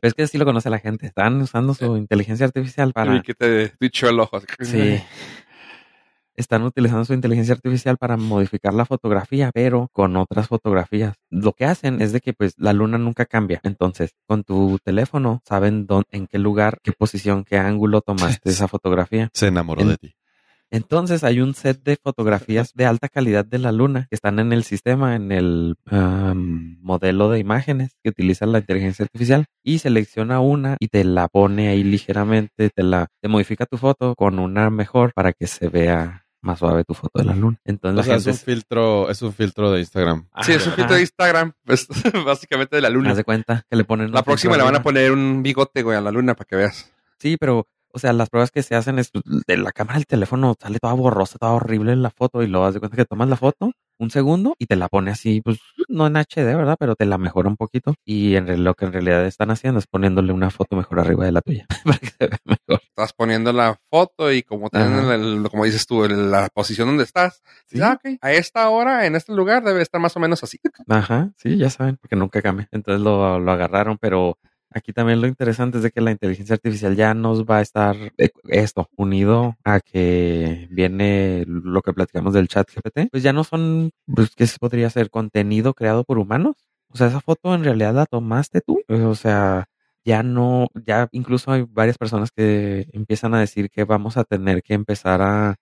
Es 0.00 0.14
que 0.14 0.22
así 0.22 0.38
lo 0.38 0.46
conoce 0.46 0.70
la 0.70 0.78
gente. 0.78 1.04
Están 1.04 1.42
usando 1.42 1.74
su 1.74 1.98
inteligencia 1.98 2.46
artificial 2.46 2.92
para 2.94 3.16
Y 3.16 3.20
que 3.20 3.34
te 3.34 3.72
dicho 3.78 4.08
el 4.08 4.20
ojo. 4.20 4.40
Sí. 4.60 5.02
Están 6.36 6.62
utilizando 6.62 7.04
su 7.04 7.12
inteligencia 7.14 7.54
artificial 7.54 7.96
para 7.98 8.16
modificar 8.16 8.72
la 8.74 8.86
fotografía, 8.86 9.50
pero 9.52 9.88
con 9.92 10.16
otras 10.16 10.48
fotografías. 10.48 11.16
Lo 11.30 11.52
que 11.52 11.64
hacen 11.66 12.00
es 12.00 12.12
de 12.12 12.20
que 12.20 12.32
pues 12.32 12.54
la 12.56 12.72
luna 12.72 12.98
nunca 12.98 13.26
cambia. 13.26 13.60
Entonces, 13.64 14.14
con 14.26 14.42
tu 14.44 14.78
teléfono 14.82 15.42
saben 15.46 15.86
dónde, 15.86 16.06
en 16.12 16.26
qué 16.26 16.38
lugar, 16.38 16.78
qué 16.82 16.92
posición, 16.92 17.44
qué 17.44 17.58
ángulo 17.58 18.00
tomaste 18.00 18.50
esa 18.50 18.68
fotografía. 18.68 19.30
Se 19.34 19.48
enamoró 19.48 19.82
En- 19.82 19.88
de 19.88 19.96
ti. 19.98 20.14
Entonces 20.74 21.22
hay 21.22 21.42
un 21.42 21.52
set 21.54 21.82
de 21.84 21.98
fotografías 22.02 22.72
de 22.72 22.86
alta 22.86 23.10
calidad 23.10 23.44
de 23.44 23.58
la 23.58 23.72
luna 23.72 24.06
que 24.08 24.14
están 24.14 24.38
en 24.38 24.54
el 24.54 24.64
sistema, 24.64 25.16
en 25.16 25.30
el 25.30 25.76
modelo 26.80 27.28
de 27.28 27.38
imágenes 27.40 27.96
que 28.02 28.08
utiliza 28.08 28.46
la 28.46 28.60
inteligencia 28.60 29.02
artificial 29.04 29.44
y 29.62 29.80
selecciona 29.80 30.40
una 30.40 30.76
y 30.80 30.88
te 30.88 31.04
la 31.04 31.28
pone 31.28 31.68
ahí 31.68 31.84
ligeramente, 31.84 32.70
te 32.70 32.82
la 32.82 33.08
te 33.20 33.28
modifica 33.28 33.66
tu 33.66 33.76
foto 33.76 34.14
con 34.16 34.38
una 34.38 34.70
mejor 34.70 35.12
para 35.14 35.34
que 35.34 35.46
se 35.46 35.68
vea 35.68 36.21
más 36.42 36.58
suave 36.58 36.84
tu 36.84 36.94
foto 36.94 37.20
de 37.20 37.24
la 37.24 37.34
luna. 37.34 37.58
Entonces 37.64 37.94
O 37.94 37.96
la 37.96 38.02
sea, 38.02 38.16
es 38.16 38.26
un 38.26 38.44
filtro, 38.44 39.10
es 39.10 39.22
un 39.22 39.32
filtro 39.32 39.70
de 39.70 39.80
Instagram. 39.80 40.28
Sí, 40.42 40.52
es 40.52 40.66
un 40.66 40.72
filtro 40.74 40.96
de 40.96 41.00
Instagram, 41.00 41.52
pues, 41.64 41.88
básicamente 42.26 42.76
de 42.76 42.82
la 42.82 42.90
luna. 42.90 43.12
Haz 43.12 43.16
de 43.16 43.24
cuenta 43.24 43.64
que 43.70 43.76
le 43.76 43.84
ponen 43.84 44.12
La 44.12 44.22
próxima 44.22 44.56
le 44.56 44.62
van 44.62 44.76
a 44.76 44.82
poner 44.82 45.12
un 45.12 45.42
bigote, 45.42 45.82
güey, 45.82 45.96
a 45.96 46.00
la 46.00 46.10
luna 46.10 46.34
para 46.34 46.46
que 46.46 46.56
veas. 46.56 46.92
Sí, 47.18 47.36
pero, 47.38 47.68
o 47.92 47.98
sea, 47.98 48.12
las 48.12 48.30
pruebas 48.30 48.50
que 48.50 48.62
se 48.62 48.74
hacen 48.74 48.98
es 48.98 49.10
pues, 49.10 49.24
de 49.46 49.56
la 49.56 49.72
cámara 49.72 49.98
del 49.98 50.06
teléfono 50.06 50.54
sale 50.60 50.78
toda 50.78 50.94
borrosa, 50.94 51.38
toda 51.38 51.52
horrible 51.52 51.94
la 51.96 52.10
foto 52.10 52.42
y 52.42 52.46
luego 52.46 52.64
das 52.66 52.74
de 52.74 52.80
cuenta 52.80 52.96
que 52.96 53.04
tomas 53.04 53.28
la 53.28 53.36
foto 53.36 53.72
un 53.98 54.10
segundo 54.10 54.56
y 54.58 54.66
te 54.66 54.74
la 54.74 54.88
pone 54.88 55.12
así, 55.12 55.40
pues 55.42 55.60
no 55.88 56.08
en 56.08 56.16
HD, 56.16 56.56
¿verdad? 56.56 56.76
Pero 56.76 56.96
te 56.96 57.06
la 57.06 57.18
mejora 57.18 57.48
un 57.48 57.56
poquito 57.56 57.94
y 58.04 58.34
en 58.34 58.64
lo 58.64 58.74
que 58.74 58.86
en 58.86 58.92
realidad 58.92 59.24
están 59.26 59.50
haciendo 59.52 59.78
es 59.78 59.86
poniéndole 59.86 60.32
una 60.32 60.50
foto 60.50 60.74
mejor 60.74 60.98
arriba 60.98 61.24
de 61.24 61.30
la 61.32 61.40
tuya 61.40 61.66
para 61.84 61.98
que 61.98 62.06
se 62.08 62.26
vea 62.26 62.38
mejor. 62.44 62.82
Estás 62.88 63.12
poniendo 63.12 63.52
la 63.52 63.78
foto 63.90 64.32
y 64.32 64.42
como 64.42 64.68
el- 64.72 65.46
como 65.50 65.64
dices 65.64 65.86
tú, 65.86 66.04
el- 66.04 66.32
la 66.32 66.48
posición 66.52 66.88
donde 66.88 67.04
estás. 67.04 67.42
Sí. 67.68 67.80
Ah, 67.80 67.92
ok. 68.02 68.18
A 68.22 68.32
esta 68.32 68.68
hora, 68.70 69.06
en 69.06 69.14
este 69.14 69.32
lugar, 69.34 69.62
debe 69.62 69.82
estar 69.82 70.00
más 70.00 70.16
o 70.16 70.20
menos 70.20 70.42
así. 70.42 70.58
Ajá, 70.88 71.30
sí, 71.36 71.56
ya 71.56 71.70
saben, 71.70 71.96
porque 71.98 72.16
nunca 72.16 72.42
cambia. 72.42 72.68
Entonces 72.72 73.00
lo, 73.02 73.38
lo 73.38 73.52
agarraron, 73.52 73.98
pero 74.00 74.36
Aquí 74.74 74.92
también 74.92 75.20
lo 75.20 75.26
interesante 75.26 75.78
es 75.78 75.82
de 75.82 75.90
que 75.90 76.00
la 76.00 76.10
inteligencia 76.12 76.54
artificial 76.54 76.96
ya 76.96 77.14
nos 77.14 77.44
va 77.44 77.58
a 77.58 77.60
estar 77.60 77.94
eh, 78.18 78.30
esto 78.48 78.88
unido 78.96 79.56
a 79.64 79.80
que 79.80 80.66
viene 80.70 81.44
lo 81.46 81.82
que 81.82 81.92
platicamos 81.92 82.32
del 82.34 82.48
chat 82.48 82.68
GPT. 82.70 83.08
Pues 83.10 83.22
ya 83.22 83.32
no 83.32 83.44
son, 83.44 83.90
pues 84.06 84.34
que 84.34 84.46
podría 84.60 84.88
ser 84.90 85.10
contenido 85.10 85.74
creado 85.74 86.04
por 86.04 86.18
humanos. 86.18 86.56
O 86.88 86.96
sea, 86.96 87.08
esa 87.08 87.20
foto 87.20 87.54
en 87.54 87.64
realidad 87.64 87.94
la 87.94 88.06
tomaste 88.06 88.60
tú. 88.62 88.82
O 88.88 89.14
sea, 89.14 89.66
ya 90.04 90.22
no, 90.22 90.68
ya 90.86 91.08
incluso 91.12 91.52
hay 91.52 91.64
varias 91.68 91.98
personas 91.98 92.30
que 92.30 92.88
empiezan 92.92 93.34
a 93.34 93.40
decir 93.40 93.70
que 93.70 93.84
vamos 93.84 94.16
a 94.16 94.24
tener 94.24 94.62
que 94.62 94.74
empezar 94.74 95.20
a 95.22 95.56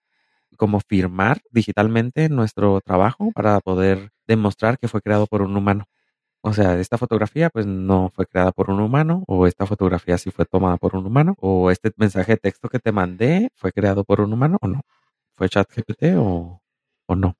como 0.56 0.80
firmar 0.80 1.40
digitalmente 1.50 2.28
nuestro 2.28 2.80
trabajo 2.82 3.32
para 3.34 3.60
poder 3.60 4.10
demostrar 4.28 4.78
que 4.78 4.88
fue 4.88 5.02
creado 5.02 5.26
por 5.26 5.42
un 5.42 5.56
humano. 5.56 5.86
O 6.42 6.52
sea, 6.54 6.78
esta 6.78 6.96
fotografía 6.96 7.50
pues 7.50 7.66
no 7.66 8.10
fue 8.14 8.26
creada 8.26 8.52
por 8.52 8.70
un 8.70 8.80
humano, 8.80 9.24
o 9.26 9.46
esta 9.46 9.66
fotografía 9.66 10.16
sí 10.16 10.30
fue 10.30 10.46
tomada 10.46 10.78
por 10.78 10.96
un 10.96 11.06
humano, 11.06 11.34
o 11.38 11.70
este 11.70 11.92
mensaje 11.96 12.32
de 12.32 12.38
texto 12.38 12.68
que 12.68 12.78
te 12.78 12.92
mandé 12.92 13.50
fue 13.54 13.72
creado 13.72 14.04
por 14.04 14.20
un 14.20 14.32
humano 14.32 14.58
o 14.62 14.68
no. 14.68 14.80
¿Fue 15.34 15.48
ChatGPT 15.48 16.16
o, 16.16 16.62
o 17.06 17.16
no? 17.16 17.36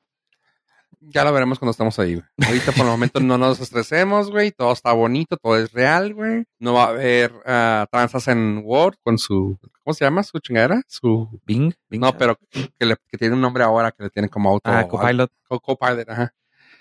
Ya 1.03 1.25
lo 1.25 1.33
veremos 1.33 1.59
cuando 1.59 1.71
estamos 1.71 1.99
ahí, 1.99 2.17
güey. 2.17 2.27
Ahorita 2.47 2.73
por 2.73 2.85
el 2.85 2.91
momento 2.91 3.21
no 3.21 3.39
nos 3.39 3.59
estresemos, 3.61 4.31
güey. 4.31 4.53
Todo 4.53 4.73
está 4.73 4.93
bonito, 4.93 5.39
todo 5.39 5.57
es 5.57 5.73
real, 5.73 6.13
güey. 6.13 6.45
No 6.59 6.75
va 6.75 6.85
a 6.85 6.89
haber 6.89 7.33
uh, 7.33 7.87
tranzas 7.91 8.29
en 8.29 8.61
Word 8.63 8.97
con 9.03 9.17
su, 9.17 9.59
¿cómo 9.83 9.95
se 9.95 10.05
llama? 10.05 10.23
Su 10.23 10.39
chingadera, 10.41 10.83
su 10.87 11.41
Bing. 11.47 11.73
Bing 11.89 12.03
No, 12.03 12.13
pero 12.19 12.37
que, 12.79 12.85
le, 12.85 12.97
que 13.09 13.17
tiene 13.17 13.35
un 13.35 13.41
nombre 13.41 13.65
ahora 13.65 13.93
que 13.93 14.03
le 14.03 14.11
tiene 14.11 14.29
como 14.29 14.51
auto. 14.51 14.71
Ah, 14.71 14.87
Copilot. 14.87 15.33
Copilot, 15.49 16.09
ajá. 16.11 16.35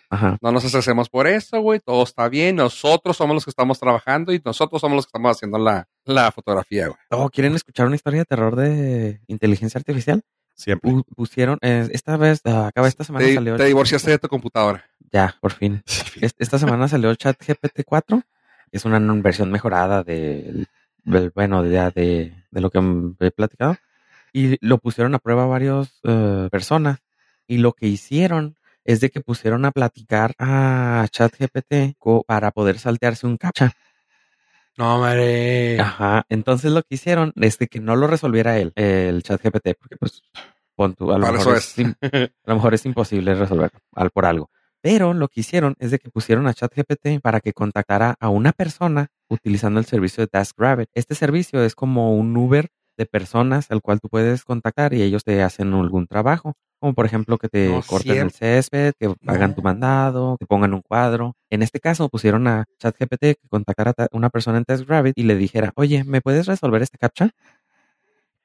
Ajá. 0.09 0.37
No 0.41 0.51
nos 0.51 0.63
estresemos 0.63 1.07
por 1.09 1.27
eso, 1.27 1.59
güey. 1.61 1.79
Todo 1.79 2.03
está 2.03 2.27
bien. 2.29 2.55
Nosotros 2.55 3.15
somos 3.17 3.35
los 3.35 3.43
que 3.45 3.51
estamos 3.51 3.79
trabajando 3.79 4.33
y 4.33 4.41
nosotros 4.43 4.81
somos 4.81 4.95
los 4.95 5.05
que 5.05 5.09
estamos 5.09 5.31
haciendo 5.37 5.57
la, 5.59 5.87
la 6.05 6.31
fotografía, 6.31 6.87
güey. 6.87 6.97
Oh, 7.11 7.29
¿quieren 7.29 7.53
escuchar 7.55 7.85
una 7.87 7.95
historia 7.95 8.19
de 8.21 8.25
terror 8.25 8.55
de 8.55 9.21
inteligencia 9.27 9.77
artificial? 9.77 10.23
Siempre. 10.55 10.91
Pu- 10.91 11.05
pusieron, 11.15 11.57
eh, 11.61 11.87
esta 11.91 12.17
vez, 12.17 12.41
ah, 12.45 12.67
acaba 12.67 12.87
esta 12.87 13.03
semana 13.03 13.25
Te, 13.25 13.35
salió. 13.35 13.55
te 13.55 13.65
divorciaste 13.65 14.11
de 14.11 14.17
tu 14.19 14.27
computadora. 14.27 14.83
Ya, 15.11 15.35
por 15.39 15.51
fin. 15.53 15.83
Es- 16.21 16.35
Esta 16.37 16.57
semana 16.59 16.87
salió 16.87 17.13
ChatGPT 17.15 17.83
4. 17.85 18.21
Es 18.71 18.85
una 18.85 18.99
versión 19.21 19.51
mejorada 19.51 20.03
del, 20.03 20.67
del- 21.03 21.31
bueno, 21.33 21.63
de, 21.63 21.71
ya 21.71 21.91
de, 21.91 22.33
de 22.51 22.61
lo 22.61 22.69
que 22.71 22.79
he 23.19 23.31
platicado. 23.31 23.77
Y 24.33 24.57
lo 24.65 24.77
pusieron 24.79 25.15
a 25.15 25.19
prueba 25.19 25.45
varias 25.45 25.99
personas. 26.51 26.99
Y 27.47 27.57
lo 27.59 27.73
que 27.73 27.87
hicieron 27.87 28.57
es 28.89 29.01
de 29.01 29.11
que 29.11 29.21
pusieron 29.21 29.65
a 29.65 29.71
platicar 29.71 30.33
a 30.39 31.05
ChatGPT 31.11 31.95
para 32.25 32.49
poder 32.49 32.79
saltearse 32.79 33.27
un 33.27 33.37
captcha. 33.37 33.71
No, 34.77 34.97
madre. 34.97 35.79
Ajá. 35.79 36.25
Entonces 36.27 36.71
lo 36.71 36.81
que 36.81 36.95
hicieron 36.95 37.31
es 37.35 37.59
de 37.59 37.67
que 37.67 37.79
no 37.79 37.95
lo 37.95 38.07
resolviera 38.07 38.57
él, 38.57 38.71
el 38.75 39.21
ChatGPT, 39.21 39.75
porque 39.79 39.95
pues 39.99 40.23
pon 40.75 40.95
tú, 40.95 41.11
a 41.11 41.19
lo 41.19 41.25
Para 41.25 41.37
mejor 41.37 41.57
es 41.57 41.77
a 41.77 42.29
lo 42.45 42.55
mejor 42.55 42.73
es 42.73 42.85
imposible 42.87 43.35
resolver 43.35 43.71
al 43.93 44.09
por 44.09 44.25
algo. 44.25 44.49
Pero 44.81 45.13
lo 45.13 45.27
que 45.27 45.41
hicieron 45.41 45.75
es 45.77 45.91
de 45.91 45.99
que 45.99 46.09
pusieron 46.09 46.47
a 46.47 46.53
ChatGPT 46.55 47.21
para 47.21 47.41
que 47.41 47.53
contactara 47.53 48.15
a 48.19 48.29
una 48.29 48.53
persona 48.53 49.09
utilizando 49.27 49.79
el 49.79 49.85
servicio 49.85 50.23
de 50.23 50.27
TaskRabbit. 50.27 50.89
Este 50.95 51.13
servicio 51.13 51.63
es 51.63 51.75
como 51.75 52.15
un 52.15 52.35
Uber 52.35 52.69
de 52.97 53.05
personas 53.05 53.69
al 53.69 53.81
cual 53.83 53.99
tú 53.99 54.09
puedes 54.09 54.45
contactar 54.45 54.95
y 54.95 55.03
ellos 55.03 55.23
te 55.23 55.43
hacen 55.43 55.73
algún 55.73 56.07
trabajo. 56.07 56.55
Como 56.79 56.93
por 56.93 57.05
ejemplo 57.05 57.37
que 57.37 57.49
te 57.49 57.67
No, 57.67 57.81
corten 57.81 58.17
el 58.19 58.31
césped, 58.31 58.93
que 58.97 59.13
hagan 59.27 59.53
tu 59.53 59.61
mandado, 59.61 60.37
te 60.39 60.45
pongan 60.45 60.73
un 60.73 60.81
cuadro. 60.81 61.35
En 61.49 61.61
este 61.61 61.79
caso 61.79 62.07
pusieron 62.09 62.47
a 62.47 62.65
ChatGPT 62.79 63.19
que 63.21 63.47
contactara 63.49 63.93
a 63.97 64.07
una 64.11 64.29
persona 64.29 64.57
en 64.59 64.65
TaskRabbit 64.65 65.17
y 65.17 65.23
le 65.23 65.35
dijera, 65.35 65.73
oye, 65.75 66.03
¿me 66.05 66.21
puedes 66.21 66.45
resolver 66.47 66.81
este 66.81 66.97
captcha? 66.97 67.31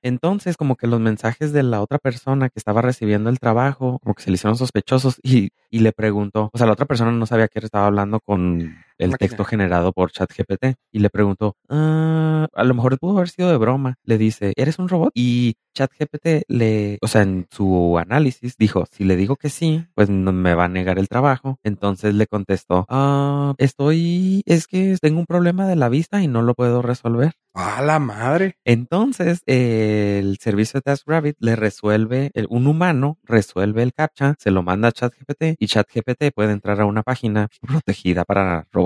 Entonces, 0.03 0.59
como 0.59 0.76
que 0.76 0.87
los 0.87 1.00
mensajes 1.00 1.53
de 1.53 1.62
la 1.62 1.81
otra 1.81 1.99
persona 1.99 2.50
que 2.50 2.59
estaba 2.59 2.83
recibiendo 2.83 3.31
el 3.31 3.38
trabajo, 3.38 3.99
como 4.03 4.14
que 4.14 4.23
se 4.23 4.31
le 4.31 4.35
hicieron 4.35 4.57
sospechosos 4.57 5.19
y, 5.23 5.50
y 5.71 5.79
le 5.79 5.93
preguntó, 5.93 6.50
o 6.53 6.59
sea, 6.59 6.67
la 6.67 6.75
otra 6.75 6.85
persona 6.85 7.11
no 7.11 7.25
sabía 7.25 7.49
que 7.49 7.59
estaba 7.61 7.87
hablando 7.87 8.21
con 8.21 8.85
el 8.99 9.11
Máquina. 9.11 9.29
texto 9.29 9.45
generado 9.45 9.93
por 9.93 10.11
ChatGPT 10.13 10.75
y 10.93 10.99
le 11.01 11.11
preguntó, 11.11 11.57
"Ah, 11.69 12.47
a 12.53 12.65
lo 12.65 12.75
mejor 12.75 12.99
pudo 12.99 13.17
haber 13.19 13.29
sido 13.29 13.51
de 13.51 13.57
broma. 13.57 13.97
Le 14.05 14.19
dice, 14.19 14.53
¿eres 14.57 14.79
un 14.79 14.89
robot? 14.89 15.11
Y 15.15 15.57
ChatGPT 15.75 16.45
le, 16.49 16.99
o 17.03 17.09
sea, 17.09 17.23
en 17.23 17.47
su 17.51 17.99
análisis 17.99 18.57
dijo, 18.57 18.85
si 18.93 19.05
le 19.05 19.17
digo 19.17 19.37
que 19.37 19.51
sí, 19.51 19.85
pues 19.95 20.09
no 20.09 20.33
me 20.33 20.55
va 20.55 20.67
a 20.67 20.69
negar 20.69 20.99
el 20.99 21.09
trabajo. 21.09 21.59
Entonces 21.65 22.15
le 22.15 22.27
contestó, 22.29 22.87
ah, 22.89 23.55
estoy, 23.59 24.43
es 24.47 24.67
que 24.69 24.97
tengo 25.01 25.19
un 25.21 25.27
problema 25.27 25.67
de 25.67 25.77
la 25.77 25.89
vista 25.89 26.23
y 26.23 26.29
no 26.29 26.43
lo 26.43 26.55
puedo 26.55 26.81
resolver. 26.83 27.33
A 27.55 27.83
la 27.83 27.99
madre. 28.01 28.57
Entonces, 28.65 29.43
eh, 29.47 30.19
el 30.23 30.39
servicio 30.39 30.79
de 30.79 30.83
TaskRabbit 30.83 31.37
le 31.41 31.57
resuelve, 31.57 32.31
el- 32.35 32.47
un 32.51 32.67
humano 32.67 33.19
resuelve 33.25 33.83
el 33.83 33.93
captcha, 33.93 34.35
se 34.39 34.51
lo 34.51 34.63
manda 34.63 34.89
a 34.89 34.93
ChatGPT 34.93 35.57
y 35.59 35.67
ChatGPT 35.67 36.33
puede 36.35 36.53
entrar 36.53 36.81
a 36.81 36.85
una 36.87 37.03
página 37.03 37.49
protegida 37.67 38.25
para 38.25 38.67
robots. 38.73 38.84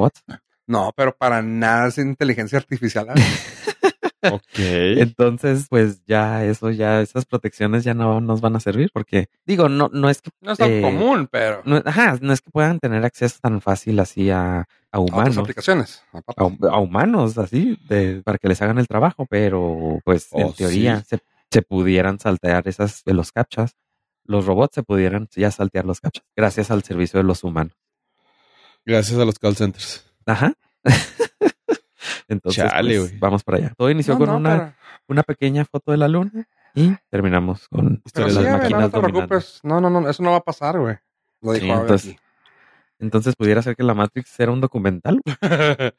No, 0.67 0.93
pero 0.97 1.17
para 1.17 1.41
nada 1.43 1.89
es 1.89 1.99
inteligencia 1.99 2.59
artificial. 2.59 3.09
Ok. 4.21 4.43
Entonces, 4.59 5.67
pues 5.71 6.05
ya 6.05 6.45
eso, 6.45 6.71
ya 6.71 7.01
esas 7.01 7.25
protecciones 7.25 7.85
ya 7.85 7.95
no 7.95 8.21
nos 8.21 8.41
van 8.41 8.57
a 8.57 8.61
servir 8.61 8.91
porque, 8.93 9.29
digo, 9.47 9.69
no, 9.69 9.89
no 9.93 10.11
es 10.11 10.21
que, 10.21 10.31
No 10.41 10.53
es 10.53 10.59
tan 10.59 10.69
Eh, 10.71 10.83
común, 10.83 11.29
pero 11.31 11.63
no, 11.65 11.81
ajá, 11.85 12.19
no 12.21 12.33
es 12.33 12.41
que 12.41 12.51
puedan 12.51 12.81
tener 12.81 13.05
acceso 13.05 13.39
tan 13.41 13.61
fácil 13.61 13.99
así 14.01 14.29
a, 14.31 14.67
a 14.91 14.99
humanos. 14.99 15.39
aplicaciones. 15.39 16.03
a, 16.13 16.45
hum- 16.45 16.59
a 16.69 16.79
humanos 16.79 17.39
así 17.39 17.79
de, 17.89 18.21
para 18.25 18.39
que 18.39 18.49
les 18.49 18.61
hagan 18.61 18.79
el 18.79 18.89
trabajo, 18.89 19.25
pero 19.31 20.01
pues 20.05 20.33
en 20.33 20.49
Oh, 20.49 20.53
teoría 20.53 20.99
sí. 21.01 21.07
se, 21.11 21.19
se 21.53 21.63
pudieran 21.63 22.19
saltear 22.19 22.67
esas 22.67 23.05
de 23.05 23.15
los 23.15 23.31
captchas. 23.31 23.77
Los 24.25 24.47
robots 24.47 24.75
se 24.75 24.83
pudieran 24.83 25.29
ya 25.35 25.51
saltear 25.53 25.85
los 25.85 26.01
captchas 26.01 26.25
gracias 26.37 26.73
al 26.73 26.83
servicio 26.83 27.19
de 27.19 27.25
los 27.25 27.45
humanos. 27.45 27.75
Gracias 28.89 29.19
a 29.19 29.25
los 29.27 29.39
call 29.39 29.55
centers. 29.55 30.05
Ajá. 30.25 30.55
Entonces, 32.29 32.65
Chale, 32.65 32.97
pues, 32.99 33.09
güey. 33.11 33.21
vamos 33.21 33.45
para 33.45 33.59
allá. 33.59 33.73
Todo 33.77 33.91
inició 33.91 34.15
No, 34.15 34.19
con 34.21 34.29
no, 34.29 34.37
una, 34.39 34.57
pero- 34.59 34.75
una 35.09 35.23
pequeña 35.23 35.65
foto 35.67 35.93
de 35.93 35.99
la 35.99 36.09
luna 36.09 36.49
y 36.75 36.95
terminamos 37.11 37.69
con 37.69 38.03
Pero 38.13 38.29
Historias 38.29 38.33
sí, 38.33 38.39
de 38.39 38.45
las 38.45 38.59
máquinas 38.61 38.81
no 38.81 38.91
te 38.91 39.01
preocupes. 39.01 39.61
No, 39.63 39.81
no, 39.81 39.91
no, 39.91 40.09
eso 40.09 40.23
no 40.23 40.31
va 40.31 40.39
a 40.39 40.43
pasar, 40.45 40.79
güey. 40.79 40.97
Lo 41.43 41.53
dijo 41.53 41.67
Sí, 41.67 41.71
entonces- 41.71 42.11
aquí. 42.13 42.21
Entonces 43.01 43.37
pudiera 43.37 43.63
ser 43.63 43.77
que 43.77 43.83
la 43.85 43.95
Matrix 43.95 44.41
era 44.41 44.51
un 44.53 44.61
documental. 44.61 45.21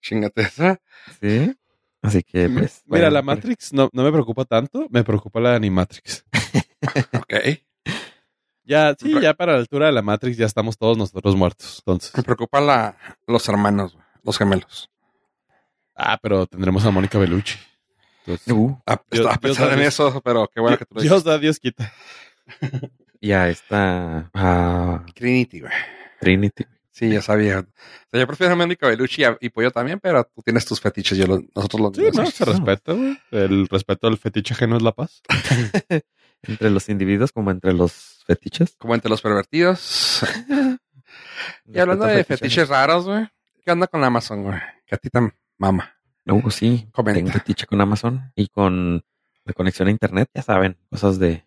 Chingate 0.00 0.42
esa. 0.42 0.80
Sí. 1.20 1.54
Así 2.02 2.22
que 2.22 2.48
pues. 2.48 2.82
Mira, 2.86 3.08
bueno, 3.08 3.10
la 3.10 3.22
Matrix 3.22 3.72
no, 3.72 3.88
no 3.92 4.02
me 4.04 4.12
preocupa 4.12 4.44
tanto, 4.44 4.86
me 4.90 5.02
preocupa 5.04 5.40
la 5.40 5.56
Animatrix. 5.56 6.24
Ok. 7.14 7.34
Ya, 8.66 8.94
sí, 8.98 9.14
ya 9.22 9.32
para 9.34 9.52
la 9.52 9.58
altura 9.60 9.86
de 9.86 9.92
la 9.92 10.02
Matrix 10.02 10.36
ya 10.36 10.46
estamos 10.46 10.76
todos 10.76 10.98
nosotros 10.98 11.36
muertos. 11.36 11.78
Entonces, 11.86 12.12
Me 12.16 12.22
preocupa 12.22 12.60
la, 12.60 12.96
los 13.26 13.48
hermanos, 13.48 13.94
güey, 13.94 14.04
los 14.24 14.36
gemelos. 14.36 14.90
ah, 15.94 16.18
pero 16.20 16.46
tendremos 16.46 16.84
a 16.84 16.90
Mónica 16.90 17.18
Bellucci. 17.18 17.56
Entonces, 18.26 18.52
Uh, 18.52 18.76
Ah, 18.86 19.00
Dios- 19.10 19.24
estaba 19.26 19.38
Dios 19.40 19.60
en 19.60 19.78
Dios. 19.80 19.86
eso, 19.94 20.20
pero 20.20 20.48
qué 20.52 20.60
bueno 20.60 20.76
que 20.78 20.84
tú 20.84 20.96
lo 20.96 21.02
Dios 21.02 21.22
da, 21.22 21.38
Dios 21.38 21.60
quita. 21.60 21.92
y 23.20 23.32
a 23.32 23.48
esta 23.48 24.30
a 24.34 25.04
Trinity, 25.14 25.60
güey. 25.60 25.72
Trinity. 26.20 26.64
Sí, 26.90 27.10
ya 27.10 27.20
sabía. 27.22 27.58
O 27.60 27.64
sea, 28.10 28.20
yo 28.20 28.26
prefiero 28.26 28.54
a 28.54 28.56
Mónica 28.56 28.88
Bellucci 28.88 29.20
y, 29.20 29.24
a- 29.26 29.36
y 29.40 29.50
Pollo 29.50 29.70
también, 29.70 30.00
pero 30.00 30.24
tú 30.34 30.42
tienes 30.42 30.64
tus 30.64 30.80
fetiches, 30.80 31.16
yo 31.18 31.26
los- 31.26 31.42
nosotros 31.54 31.80
los 31.80 31.96
Sí, 31.96 32.02
no, 32.18 32.26
se 32.26 32.44
respeta, 32.44 32.94
güey. 32.94 33.16
El 33.30 33.68
respeto 33.68 34.06
al 34.08 34.16
fetiche 34.18 34.54
ajeno 34.54 34.76
es 34.78 34.82
la 34.82 34.92
paz. 34.92 35.22
Entre 36.48 36.70
los 36.70 36.88
individuos 36.88 37.32
como 37.32 37.50
entre 37.50 37.72
los 37.72 38.22
fetiches. 38.26 38.76
Como 38.78 38.94
entre 38.94 39.10
los 39.10 39.22
pervertidos. 39.22 40.24
y 41.66 41.78
hablando 41.78 42.04
de 42.06 42.24
fetiches 42.24 42.68
raros, 42.68 43.04
güey. 43.06 43.26
¿Qué 43.64 43.72
onda 43.72 43.86
con 43.86 44.04
Amazon, 44.04 44.42
güey? 44.44 44.58
Que 44.86 44.94
a 44.94 44.98
ti 44.98 45.10
te 45.10 45.18
mama. 45.58 45.96
Uh, 46.26 46.50
sí, 46.50 46.88
Comenta. 46.92 47.18
tengo 47.18 47.30
fetiche 47.32 47.66
con 47.66 47.80
Amazon 47.80 48.32
y 48.34 48.48
con 48.48 49.04
la 49.44 49.52
conexión 49.52 49.88
a 49.88 49.92
internet, 49.92 50.28
ya 50.34 50.42
saben, 50.42 50.76
cosas 50.90 51.18
de, 51.18 51.44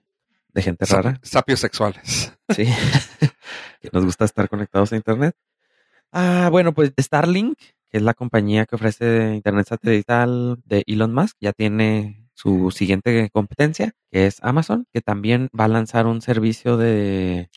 de 0.54 0.62
gente 0.62 0.86
rara. 0.86 1.20
Sapios 1.24 1.60
sexuales. 1.60 2.34
Sí, 2.56 2.66
que 3.80 3.90
nos 3.94 4.04
gusta 4.06 4.26
estar 4.26 4.50
conectados 4.50 4.92
a 4.92 4.96
internet. 4.96 5.36
Ah, 6.12 6.50
bueno, 6.52 6.74
pues 6.74 6.94
Starlink, 7.00 7.60
que 7.90 7.98
es 7.98 8.02
la 8.02 8.16
compañía 8.16 8.66
que 8.66 8.76
ofrece 8.76 9.36
internet 9.36 9.68
satelital 9.68 10.60
de 10.66 10.84
Elon 10.88 11.14
Musk, 11.14 11.38
ya 11.40 11.54
tiene 11.54 12.28
su 12.42 12.72
siguiente 12.72 13.30
competencia, 13.32 13.92
que 14.12 14.26
es 14.28 14.38
Amazon, 14.44 14.86
que 14.94 15.02
también 15.02 15.50
va 15.60 15.66
a 15.66 15.68
lanzar 15.68 16.06
un 16.08 16.22
servicio 16.22 16.78
de 16.78 17.50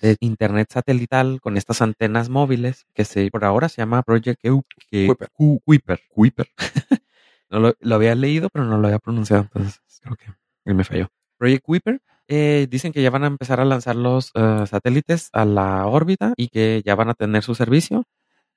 de 0.00 0.16
internet 0.20 0.68
satelital 0.70 1.40
con 1.40 1.56
estas 1.56 1.82
antenas 1.82 2.28
móviles 2.28 2.86
que 2.94 3.04
se 3.04 3.30
por 3.32 3.44
ahora 3.44 3.68
se 3.68 3.82
llama 3.82 4.02
Project 4.04 4.40
Eu- 4.44 4.62
que- 4.90 5.06
Kuiper. 5.08 5.28
Ku- 5.32 5.60
Kuiper. 5.64 6.00
Kuiper. 6.08 6.48
no 7.50 7.58
lo, 7.60 7.74
lo 7.80 7.94
había 7.96 8.14
leído, 8.14 8.48
pero 8.52 8.64
no 8.64 8.78
lo 8.78 8.86
había 8.86 8.98
pronunciado, 9.00 9.42
entonces 9.42 9.80
creo 10.02 10.16
que 10.16 10.26
él 10.66 10.74
me 10.74 10.84
falló. 10.84 11.08
Project 11.38 11.64
Kuiper. 11.64 12.00
eh, 12.28 12.66
dicen 12.70 12.92
que 12.92 13.02
ya 13.02 13.10
van 13.10 13.24
a 13.24 13.28
empezar 13.28 13.58
a 13.58 13.64
lanzar 13.64 13.96
los 13.96 14.30
eh, 14.34 14.64
satélites 14.66 15.30
a 15.32 15.44
la 15.46 15.86
órbita 15.86 16.34
y 16.36 16.48
que 16.48 16.82
ya 16.84 16.94
van 16.94 17.08
a 17.08 17.14
tener 17.14 17.42
su 17.42 17.54
servicio. 17.54 18.04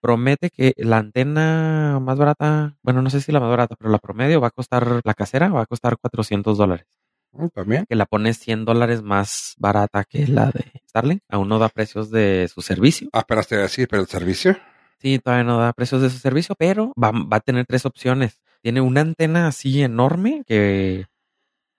Promete 0.01 0.49
que 0.49 0.73
la 0.77 0.97
antena 0.97 1.99
más 2.01 2.17
barata, 2.17 2.75
bueno, 2.81 3.01
no 3.01 3.09
sé 3.09 3.21
si 3.21 3.31
la 3.31 3.39
más 3.39 3.49
barata, 3.49 3.75
pero 3.77 3.91
la 3.91 3.99
promedio 3.99 4.41
va 4.41 4.47
a 4.47 4.51
costar, 4.51 5.01
la 5.03 5.13
casera 5.13 5.49
va 5.49 5.61
a 5.61 5.65
costar 5.65 5.97
400 5.97 6.57
dólares. 6.57 6.87
Mm, 7.33 7.47
También. 7.49 7.85
Que 7.87 7.95
la 7.95 8.05
pone 8.05 8.33
100 8.33 8.65
dólares 8.65 9.01
más 9.01 9.55
barata 9.57 10.03
que 10.03 10.27
la 10.27 10.47
de 10.51 10.65
Starlink. 10.89 11.21
Aún 11.29 11.47
no 11.47 11.59
da 11.59 11.69
precios 11.69 12.11
de 12.11 12.49
su 12.53 12.61
servicio. 12.61 13.09
Ah, 13.13 13.23
pero 13.27 13.43
te 13.43 13.55
decir, 13.55 13.87
pero 13.87 14.01
el 14.01 14.07
servicio. 14.07 14.57
Sí, 14.99 15.19
todavía 15.19 15.45
no 15.45 15.59
da 15.59 15.73
precios 15.73 16.01
de 16.01 16.09
su 16.09 16.17
servicio, 16.17 16.55
pero 16.55 16.93
va, 17.01 17.11
va 17.11 17.37
a 17.37 17.39
tener 17.39 17.65
tres 17.65 17.85
opciones. 17.85 18.41
Tiene 18.61 18.81
una 18.81 19.01
antena 19.01 19.47
así 19.47 19.81
enorme 19.81 20.43
que, 20.45 21.07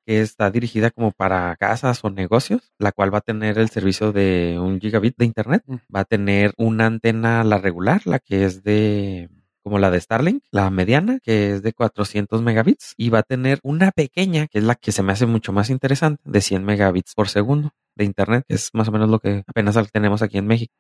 que 0.07 0.21
está 0.21 0.51
dirigida 0.51 0.91
como 0.91 1.13
para 1.13 1.55
casas 1.57 2.05
o 2.05 2.11
negocios, 2.11 2.73
la 2.79 2.93
cual 2.93 3.13
va 3.13 3.19
a 3.19 3.23
tener 3.23 3.59
el 3.59 3.71
servicio 3.71 4.13
de 4.13 4.59
un 4.61 4.81
gigabit 4.81 5.17
de 5.17 5.25
internet. 5.25 5.63
Va 5.95 6.01
a 6.01 6.05
tener 6.05 6.53
una 6.57 6.87
antena, 6.87 7.45
la 7.45 7.59
regular, 7.59 8.03
la 8.07 8.19
que 8.19 8.45
es 8.45 8.63
de 8.63 9.31
como 9.63 9.79
la 9.79 9.91
de 9.91 10.01
Starlink, 10.01 10.43
la 10.51 10.71
mediana, 10.71 11.21
que 11.21 11.53
es 11.53 11.63
de 11.63 11.73
400 11.73 12.43
megabits, 12.43 12.95
y 12.97 13.11
va 13.11 13.21
a 13.21 13.23
tener 13.23 13.61
una 13.63 13.93
pequeña, 13.93 14.49
que 14.49 14.59
es 14.59 14.65
la 14.65 14.75
que 14.75 14.93
se 14.93 15.03
me 15.03 15.13
hace 15.13 15.27
mucho 15.27 15.53
más 15.53 15.71
interesante, 15.71 16.21
de 16.25 16.41
100 16.41 16.65
megabits 16.65 17.15
por 17.15 17.29
segundo 17.29 17.71
de 17.95 18.05
internet, 18.05 18.45
que 18.49 18.55
es 18.55 18.71
más 18.73 18.89
o 18.89 18.93
menos 18.93 19.09
lo 19.09 19.21
que 19.21 19.45
apenas 19.47 19.77
tenemos 19.93 20.23
aquí 20.23 20.39
en 20.39 20.47
México. 20.47 20.75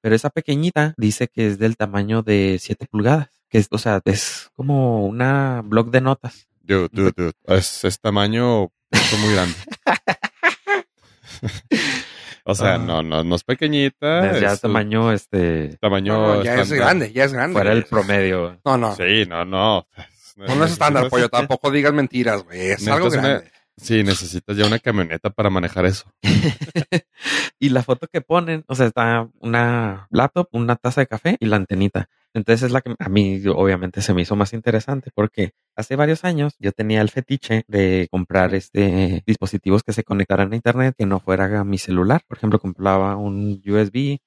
Pero 0.00 0.14
esa 0.14 0.30
pequeñita 0.30 0.94
dice 0.96 1.28
que 1.28 1.48
es 1.48 1.58
del 1.58 1.76
tamaño 1.76 2.22
de 2.22 2.58
7 2.60 2.86
pulgadas, 2.86 3.30
que 3.48 3.58
es, 3.58 3.68
o 3.70 3.78
sea, 3.78 4.00
es 4.04 4.50
como 4.54 5.06
una 5.06 5.62
blog 5.64 5.90
de 5.90 6.00
notas. 6.00 6.47
Dude, 6.68 6.88
dude, 6.92 7.12
dude. 7.16 7.32
Es, 7.46 7.82
es 7.84 7.98
tamaño 7.98 8.64
es 8.90 9.18
muy 9.20 9.32
grande. 9.34 9.54
o 12.44 12.54
sea, 12.54 12.74
Ah. 12.74 12.78
no, 12.78 13.02
no, 13.02 13.24
no 13.24 13.34
es 13.36 13.44
pequeñita. 13.44 14.30
Es 14.32 14.40
ya 14.40 14.52
es 14.52 14.60
tamaño, 14.60 15.12
este, 15.12 15.76
tamaño 15.80 16.12
No, 16.12 16.34
no, 16.36 16.42
ya 16.44 16.60
es 16.60 16.70
grande, 16.72 17.12
ya 17.12 17.24
es 17.24 17.32
grande. 17.32 17.54
fuera 17.54 17.72
el 17.72 17.84
promedio. 17.84 18.60
No, 18.64 18.76
no. 18.78 18.94
Sí, 18.96 19.24
no, 19.26 19.44
no. 19.44 19.86
No, 20.36 20.54
no 20.54 20.64
es 20.64 20.72
estándar, 20.72 21.08
pollo. 21.08 21.28
Tampoco 21.28 21.70
digas 21.70 21.92
mentiras, 21.92 22.44
güey. 22.44 22.70
Es 22.70 22.86
algo 22.86 23.08
una- 23.08 23.16
grande. 23.16 23.50
Sí, 23.80 24.02
necesitas 24.02 24.56
ya 24.56 24.66
una 24.66 24.80
camioneta 24.80 25.30
para 25.30 25.50
manejar 25.50 25.86
eso. 25.86 26.12
y 27.60 27.68
la 27.68 27.82
foto 27.84 28.08
que 28.12 28.20
ponen, 28.20 28.64
o 28.66 28.74
sea, 28.74 28.86
está 28.86 29.28
una 29.38 30.08
laptop, 30.10 30.48
una 30.52 30.74
taza 30.76 31.00
de 31.00 31.06
café 31.06 31.36
y 31.38 31.46
la 31.46 31.56
antenita. 31.56 32.08
Entonces 32.34 32.64
es 32.64 32.72
la 32.72 32.80
que 32.80 32.94
a 32.98 33.08
mí 33.08 33.42
obviamente 33.48 34.02
se 34.02 34.14
me 34.14 34.22
hizo 34.22 34.36
más 34.36 34.52
interesante 34.52 35.10
porque 35.14 35.52
hace 35.74 35.96
varios 35.96 36.24
años 36.24 36.54
yo 36.58 36.72
tenía 36.72 37.00
el 37.00 37.08
fetiche 37.08 37.64
de 37.68 38.08
comprar 38.10 38.54
este 38.54 39.22
dispositivos 39.26 39.82
que 39.82 39.92
se 39.92 40.04
conectaran 40.04 40.52
a 40.52 40.56
internet 40.56 40.94
que 40.96 41.06
no 41.06 41.20
fuera 41.20 41.64
mi 41.64 41.78
celular. 41.78 42.22
Por 42.28 42.36
ejemplo, 42.36 42.58
compraba 42.58 43.16
un 43.16 43.62
USB 43.66 44.18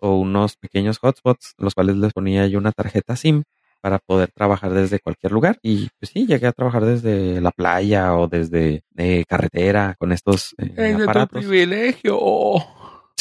o 0.00 0.18
unos 0.18 0.56
pequeños 0.56 0.98
hotspots, 1.02 1.54
los 1.58 1.74
cuales 1.74 1.96
les 1.96 2.12
ponía 2.12 2.46
yo 2.46 2.58
una 2.58 2.72
tarjeta 2.72 3.16
SIM 3.16 3.42
para 3.80 3.98
poder 3.98 4.30
trabajar 4.32 4.72
desde 4.74 5.00
cualquier 5.00 5.32
lugar. 5.32 5.58
Y 5.62 5.88
pues 5.98 6.10
sí, 6.12 6.26
llegué 6.26 6.46
a 6.46 6.52
trabajar 6.52 6.84
desde 6.84 7.40
la 7.40 7.50
playa 7.50 8.14
o 8.16 8.28
desde 8.28 8.82
eh, 8.96 9.24
carretera 9.28 9.94
con 9.98 10.12
estos 10.12 10.54
eh, 10.58 10.72
Es 10.76 10.98
de 10.98 11.06
tu 11.06 11.28
privilegio. 11.28 12.18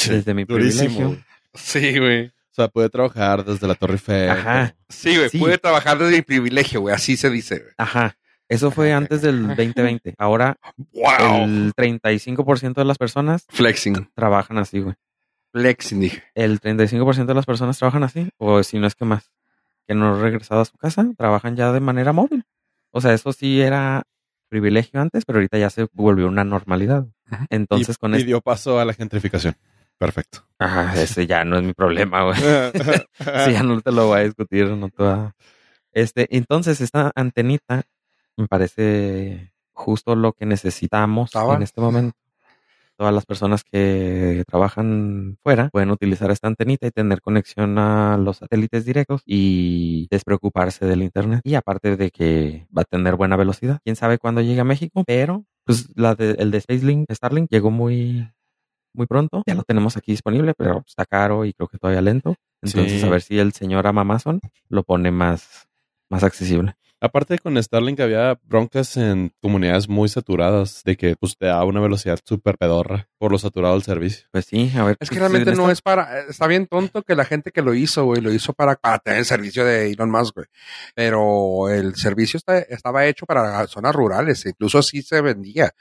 Desde 0.07 0.33
mi 0.33 0.45
privilegio. 0.45 1.07
güey. 1.07 1.23
Sí, 1.53 1.97
güey. 1.97 2.31
O 2.57 2.61
sea, 2.63 2.69
puede 2.69 2.89
trabajar 2.89 3.45
desde 3.45 3.67
la 3.67 3.75
Torre 3.75 3.93
Eiffel. 3.93 4.29
Ajá. 4.31 4.75
Sí, 4.89 5.15
güey. 5.15 5.29
Sí. 5.29 5.37
Puede 5.37 5.59
trabajar 5.59 5.99
desde 5.99 6.15
mi 6.15 6.21
privilegio, 6.23 6.81
güey. 6.81 6.95
Así 6.95 7.15
se 7.15 7.29
dice, 7.29 7.59
güey. 7.59 7.71
Ajá. 7.77 8.17
Eso 8.49 8.71
fue 8.71 8.93
antes 8.93 9.21
del 9.21 9.47
2020. 9.49 10.15
Ahora 10.17 10.57
Wow. 10.93 11.43
el 11.43 11.73
35% 11.75 12.73
de 12.81 12.85
las 12.85 12.97
personas 12.97 13.45
Flexing. 13.49 14.09
trabajan 14.15 14.57
así, 14.57 14.79
güey. 14.79 14.95
Flexing, 15.51 15.99
dije. 15.99 16.23
El 16.33 16.59
35% 16.59 17.25
de 17.27 17.35
las 17.35 17.45
personas 17.45 17.77
trabajan 17.77 18.03
así, 18.03 18.29
o 18.37 18.63
si 18.63 18.79
no 18.79 18.87
es 18.87 18.95
que 18.95 19.05
más, 19.05 19.31
que 19.87 19.93
no 19.93 20.15
han 20.15 20.21
regresado 20.21 20.61
a 20.61 20.65
su 20.65 20.77
casa, 20.77 21.05
trabajan 21.15 21.55
ya 21.55 21.71
de 21.71 21.79
manera 21.79 22.11
móvil. 22.11 22.43
O 22.91 23.01
sea, 23.01 23.13
eso 23.13 23.33
sí 23.33 23.61
era 23.61 24.01
privilegio 24.49 24.99
antes, 24.99 25.25
pero 25.25 25.37
ahorita 25.37 25.57
ya 25.59 25.69
se 25.69 25.87
volvió 25.93 26.27
una 26.27 26.43
normalidad. 26.43 27.05
Entonces, 27.49 27.97
y, 27.97 27.99
con 27.99 28.13
y 28.13 28.17
esto, 28.17 28.25
dio 28.27 28.41
paso 28.41 28.79
a 28.79 28.85
la 28.85 28.93
gentrificación. 28.93 29.55
Perfecto. 29.97 30.45
ajá, 30.59 31.01
ese 31.01 31.25
ya 31.27 31.43
no 31.43 31.57
es 31.57 31.63
mi 31.63 31.73
problema, 31.73 32.23
güey. 32.23 32.37
Sí, 33.45 33.51
ya 33.53 33.63
no 33.63 33.79
te 33.81 33.91
lo 33.91 34.07
voy 34.07 34.19
a 34.19 34.23
discutir, 34.23 34.67
no 34.69 34.89
te 34.89 35.03
va- 35.03 35.35
Este, 35.91 36.27
entonces 36.35 36.81
esta 36.81 37.11
antenita 37.15 37.83
me 38.37 38.47
parece 38.47 39.53
justo 39.73 40.15
lo 40.15 40.33
que 40.33 40.45
necesitamos 40.45 41.31
en 41.55 41.63
este 41.63 41.81
momento. 41.81 42.15
Todas 42.99 43.13
las 43.13 43.25
personas 43.27 43.63
que 43.63 44.43
trabajan 44.47 45.37
fuera 45.43 45.69
pueden 45.69 45.91
utilizar 45.91 46.31
esta 46.31 46.47
antenita 46.47 46.87
y 46.87 46.91
tener 46.91 47.21
conexión 47.21 47.77
a 47.77 48.17
los 48.17 48.37
satélites 48.37 48.85
directos 48.85 49.21
y 49.23 50.07
despreocuparse 50.09 50.85
del 50.87 51.03
internet. 51.03 51.41
Y 51.43 51.53
aparte 51.53 51.95
de 51.95 52.09
que 52.09 52.67
va 52.75 52.81
a 52.81 52.85
tener 52.85 53.15
buena 53.15 53.35
velocidad. 53.35 53.79
Quién 53.83 53.95
sabe 53.95 54.17
cuándo 54.17 54.41
llegue 54.41 54.61
a 54.61 54.63
México, 54.63 55.03
pero 55.05 55.45
pues 55.63 55.89
la 55.95 56.15
de, 56.15 56.31
el 56.39 56.49
de 56.49 56.59
Spacelink, 56.61 57.11
Starlink 57.11 57.51
llegó 57.51 57.69
muy 57.69 58.31
muy 58.93 59.05
pronto. 59.07 59.43
Ya 59.45 59.55
lo 59.55 59.63
tenemos 59.63 59.97
aquí 59.97 60.11
disponible, 60.11 60.53
pero 60.57 60.83
está 60.87 61.05
caro 61.05 61.45
y 61.45 61.53
creo 61.53 61.67
que 61.67 61.77
todavía 61.77 62.01
lento. 62.01 62.35
Entonces, 62.61 63.01
Sí. 63.01 63.05
a 63.07 63.09
ver 63.09 63.21
si 63.21 63.37
el 63.39 63.53
señor 63.53 63.85
Amazon 63.87 64.39
lo 64.69 64.83
pone 64.83 65.11
más, 65.11 65.67
más 66.09 66.23
accesible. 66.23 66.75
Aparte 66.99 67.37
con 67.37 67.61
Starlink 67.61 67.99
había 67.99 68.39
broncas 68.45 68.97
en 68.97 69.31
comunidades 69.39 69.87
muy 69.87 70.09
saturadas 70.09 70.81
de 70.83 70.97
que 70.97 71.15
pues 71.15 71.37
te 71.37 71.45
da 71.45 71.63
una 71.63 71.79
velocidad 71.79 72.17
súper 72.25 72.57
pedorra 72.57 73.07
por 73.19 73.31
lo 73.31 73.37
saturado 73.37 73.75
del 73.75 73.83
servicio. 73.83 74.25
Pues 74.31 74.45
sí, 74.45 74.71
a 74.75 74.83
ver. 74.83 74.97
Es 74.99 75.11
que 75.11 75.17
pues, 75.17 75.19
realmente 75.19 75.51
en 75.51 75.57
no 75.57 75.63
esta- 75.65 75.73
es 75.73 75.81
para. 75.83 76.19
Está 76.21 76.47
bien 76.47 76.65
tonto 76.65 77.03
que 77.03 77.13
la 77.13 77.23
gente 77.25 77.51
que 77.51 77.61
lo 77.61 77.75
hizo, 77.75 78.05
güey, 78.05 78.19
lo 78.19 78.33
hizo 78.33 78.53
para, 78.53 78.75
para 78.77 78.97
tener 78.97 79.19
el 79.19 79.25
servicio 79.25 79.63
de 79.63 79.91
Elon 79.91 80.09
Musk, 80.09 80.33
güey. 80.37 80.47
Pero 80.95 81.69
el 81.69 81.95
servicio 81.95 82.37
está- 82.37 82.57
estaba 82.57 83.05
hecho 83.05 83.27
para 83.27 83.67
zonas 83.67 83.93
rurales, 83.95 84.43
incluso 84.47 84.79
así 84.79 85.03
se 85.03 85.21
vendía. 85.21 85.71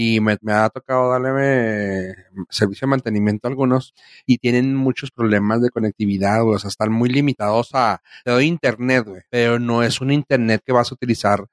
Y 0.00 0.20
me, 0.20 0.38
ha 0.52 0.70
tocado 0.70 1.10
darle 1.10 2.10
eh, 2.10 2.14
servicio 2.50 2.86
de 2.86 2.90
mantenimiento 2.90 3.48
a 3.48 3.50
algunos 3.50 3.94
y 4.26 4.38
tienen 4.38 4.76
muchos 4.76 5.10
problemas 5.10 5.60
de 5.60 5.70
conectividad. 5.70 6.48
O 6.48 6.56
sea, 6.56 6.68
están 6.68 6.92
muy 6.92 7.08
limitados 7.08 7.70
a. 7.72 8.00
Te 8.24 8.30
doy 8.30 8.46
internet, 8.46 9.04
güey. 9.04 9.22
Pero 9.28 9.58
no 9.58 9.82
es 9.82 10.00
un 10.00 10.12
internet 10.12 10.62
que 10.64 10.70
vas 10.70 10.92
a 10.92 10.94
utilizar. 10.94 11.44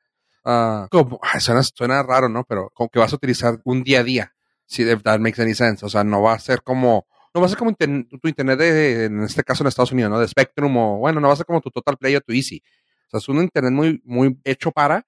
ay, 0.44 1.42
suena, 1.42 1.64
suena 1.64 2.04
raro, 2.04 2.30
¿no? 2.30 2.44
Pero 2.44 2.70
como 2.76 2.88
que 2.88 3.00
vas 3.00 3.14
a 3.14 3.16
utilizar 3.16 3.60
un 3.64 3.84
día 3.84 4.02
a 4.02 4.04
día. 4.04 4.36
Si 4.68 4.84
if 4.84 5.02
that 5.02 5.20
makes 5.20 5.42
any 5.42 5.56
sense. 5.56 5.84
O 5.84 5.90
sea, 5.90 6.04
no 6.04 6.22
va 6.22 6.34
a 6.34 6.40
ser 6.40 6.62
como 6.62 7.08
no 7.34 7.42
va 7.42 7.48
a 7.48 7.50
ser 7.50 7.58
como 7.58 7.72
internet- 7.72 8.08
tu 8.22 8.28
internet 8.28 8.60
de, 8.60 9.06
en 9.06 9.24
este 9.24 9.42
caso 9.42 9.64
en 9.64 9.70
Estados 9.70 9.92
Unidos, 9.92 10.12
¿no? 10.12 10.20
De 10.20 10.28
Spectrum 10.28 10.78
o, 10.78 10.98
bueno, 11.00 11.20
no 11.20 11.30
va 11.30 11.34
a 11.34 11.38
ser 11.38 11.48
como 11.48 11.62
tu 11.62 11.72
Total 11.72 11.98
Play 11.98 12.16
o 12.16 12.22
tu 12.22 12.32
Easy. 12.32 12.62
O 13.08 13.10
sea, 13.10 13.18
es 13.18 13.28
un 13.28 13.38
internet 13.42 13.74
muy, 13.74 14.04
muy 14.06 14.40
hecho 14.44 14.72
para 14.72 15.04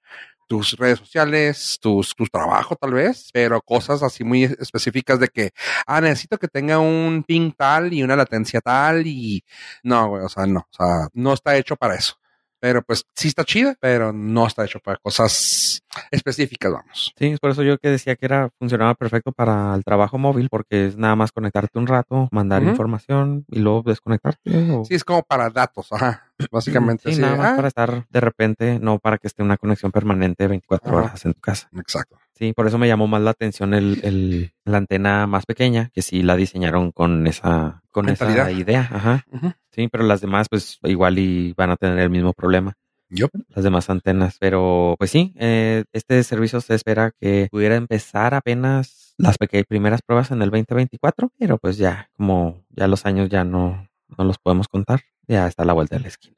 tus 0.48 0.74
redes 0.78 1.00
sociales, 1.00 1.78
tus, 1.82 2.16
tu 2.16 2.26
trabajo 2.26 2.76
tal 2.76 2.94
vez, 2.94 3.30
pero 3.34 3.62
cosas 3.62 4.02
así 4.04 4.24
muy 4.24 4.44
específicas 4.46 5.20
de 5.20 5.28
que, 5.28 5.52
ah, 5.86 6.02
necesito 6.02 6.38
que 6.38 6.48
tenga 6.48 6.80
un 6.80 7.24
ping 7.28 7.52
tal 7.56 7.94
y 7.94 8.02
una 8.04 8.16
latencia 8.16 8.62
tal 8.62 9.06
y, 9.06 9.44
no, 9.84 10.08
güey, 10.10 10.24
o 10.24 10.30
sea, 10.30 10.46
no, 10.48 10.62
o 10.62 10.74
sea, 10.76 11.08
no 11.14 11.34
está 11.34 11.56
hecho 11.58 11.76
para 11.76 11.96
eso. 11.96 12.16
Pero 12.60 12.82
pues 12.82 13.06
sí 13.14 13.28
está 13.28 13.44
chida, 13.46 13.76
pero 13.80 14.12
no 14.12 14.48
está 14.48 14.66
hecho 14.66 14.80
para 14.80 14.98
cosas 14.98 15.84
específicas, 16.10 16.72
vamos. 16.72 17.14
Sí, 17.16 17.28
es 17.28 17.40
por 17.40 17.52
eso 17.52 17.62
yo 17.62 17.78
que 17.78 17.90
decía 17.90 18.16
que 18.16 18.26
era 18.26 18.50
funcionaba 18.58 18.96
perfecto 18.96 19.32
para 19.32 19.76
el 19.76 19.84
trabajo 19.84 20.18
móvil, 20.18 20.50
porque 20.50 20.88
es 20.88 20.98
nada 20.98 21.16
más 21.16 21.32
conectarte 21.32 21.78
un 21.78 21.86
rato, 21.86 22.28
mandar 22.32 22.64
información 22.64 23.46
y 23.50 23.60
luego 23.60 23.84
desconectarte. 23.84 24.42
o- 24.72 24.84
Sí, 24.86 24.96
es 24.96 25.04
como 25.04 25.22
para 25.22 25.52
datos, 25.52 25.94
ajá, 25.94 26.27
básicamente. 26.52 27.04
Sí, 27.04 27.10
así 27.14 27.22
nada 27.22 27.36
más 27.36 27.54
ah, 27.54 27.56
para 27.56 27.68
estar 27.68 28.06
de 28.10 28.20
repente, 28.22 28.80
no 28.80 29.00
para 29.00 29.18
que 29.18 29.28
esté 29.28 29.44
una 29.44 29.58
conexión 29.58 29.92
permanente 29.92 30.48
24 30.48 30.90
Ajá. 30.90 30.98
horas 30.98 31.26
en 31.26 31.34
tu 31.34 31.40
casa. 31.42 31.70
Exacto. 31.78 32.18
Sí, 32.34 32.54
por 32.54 32.68
eso 32.68 32.78
me 32.78 32.88
llamó 32.88 33.08
más 33.08 33.22
la 33.22 33.32
atención 33.32 33.74
el, 33.74 34.00
el- 34.04 34.52
la 34.64 34.78
antena 34.78 35.26
más 35.28 35.46
pequeña, 35.46 35.90
que 35.94 36.02
sí 36.02 36.22
la 36.22 36.36
diseñaron 36.36 36.92
con 36.92 37.26
esa, 37.28 37.82
con 37.92 38.10
esa 38.10 38.52
idea. 38.52 38.88
Ajá. 38.92 39.26
Sí, 39.72 39.88
pero 39.92 40.04
las 40.04 40.22
demás, 40.22 40.48
pues 40.50 40.80
igual 40.84 41.18
y 41.20 41.54
van 41.54 41.72
a 41.72 41.78
tener 41.78 42.00
el 42.00 42.10
mismo 42.10 42.34
problema. 42.34 42.74
Yup. 43.10 43.32
Las 43.56 43.64
demás 43.64 43.90
antenas. 43.90 44.36
Pero, 44.40 44.96
pues 45.00 45.10
sí, 45.12 45.34
eh, 45.38 45.86
este 45.94 46.22
servicio 46.24 46.60
se 46.62 46.76
espera 46.76 47.12
que 47.20 47.48
pudiera 47.50 47.76
empezar 47.76 48.34
apenas 48.34 49.16
las 49.18 49.38
primeras 49.68 50.02
pruebas 50.02 50.30
en 50.32 50.42
el 50.42 50.50
2024, 50.52 51.32
pero 51.40 51.58
pues 51.58 51.78
ya, 51.78 52.10
como 52.18 52.64
ya 52.70 52.88
los 52.88 53.06
años 53.06 53.30
ya 53.30 53.44
no, 53.46 53.88
no 54.18 54.24
los 54.26 54.38
podemos 54.38 54.68
contar, 54.68 55.02
ya 55.28 55.48
está 55.48 55.64
a 55.64 55.66
la 55.66 55.74
vuelta 55.74 55.96
de 55.96 56.02
la 56.04 56.08
esquina. 56.08 56.36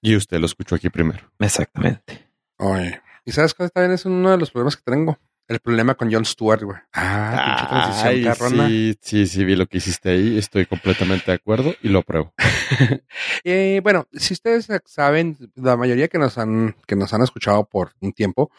Y 0.00 0.16
usted 0.16 0.38
lo 0.38 0.46
escuchó 0.46 0.74
aquí 0.74 0.90
primero. 0.90 1.30
Exactamente. 1.38 2.28
Oye. 2.58 3.00
¿Y 3.24 3.32
sabes 3.32 3.54
cuál 3.54 3.70
también 3.70 3.92
es 3.92 4.04
uno 4.04 4.32
de 4.32 4.38
los 4.38 4.50
problemas 4.50 4.76
que 4.76 4.82
tengo? 4.82 5.18
El 5.46 5.60
problema 5.60 5.94
con 5.94 6.12
Jon 6.12 6.24
Stewart, 6.24 6.62
güey. 6.62 6.78
Ah, 6.92 7.42
pinche 7.44 7.68
transición 7.68 8.08
Ay, 8.08 8.24
carrona. 8.24 8.68
sí, 8.68 8.98
sí, 9.00 9.26
sí, 9.26 9.44
vi 9.44 9.54
lo 9.54 9.66
que 9.66 9.78
hiciste 9.78 10.10
ahí. 10.10 10.38
Estoy 10.38 10.66
completamente 10.66 11.30
de 11.30 11.34
acuerdo 11.34 11.74
y 11.82 11.88
lo 11.88 12.00
apruebo. 12.00 12.32
Eh, 13.44 13.80
bueno, 13.82 14.06
si 14.12 14.34
ustedes 14.34 14.68
saben, 14.86 15.36
la 15.56 15.76
mayoría 15.76 16.08
que 16.08 16.18
nos 16.18 16.38
han, 16.38 16.74
que 16.86 16.96
nos 16.96 17.12
han 17.12 17.22
escuchado 17.22 17.64
por 17.64 17.92
un 18.00 18.12
tiempo, 18.12 18.50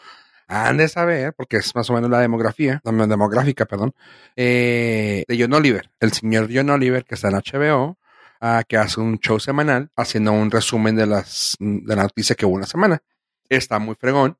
han 0.46 0.76
de 0.76 0.88
saber, 0.88 1.32
porque 1.34 1.56
es 1.56 1.74
más 1.74 1.88
o 1.90 1.94
menos 1.94 2.10
la 2.10 2.20
demografía, 2.20 2.80
la 2.84 3.06
demográfica, 3.06 3.64
perdón, 3.64 3.94
eh, 4.36 5.24
de 5.26 5.40
John 5.40 5.52
Oliver. 5.54 5.90
El 6.00 6.12
señor 6.12 6.48
John 6.52 6.70
Oliver, 6.70 7.04
que 7.04 7.14
está 7.14 7.28
en 7.28 7.34
HBO, 7.34 7.98
ah, 8.40 8.62
que 8.66 8.76
hace 8.76 9.00
un 9.00 9.18
show 9.18 9.38
semanal 9.40 9.90
haciendo 9.96 10.32
un 10.32 10.50
resumen 10.50 10.96
de 10.96 11.06
las 11.06 11.56
de 11.58 11.96
la 11.96 12.02
noticia 12.02 12.36
que 12.36 12.46
hubo 12.46 12.54
una 12.54 12.66
semana. 12.66 13.02
Está 13.48 13.78
muy 13.78 13.94
fregón. 13.94 14.36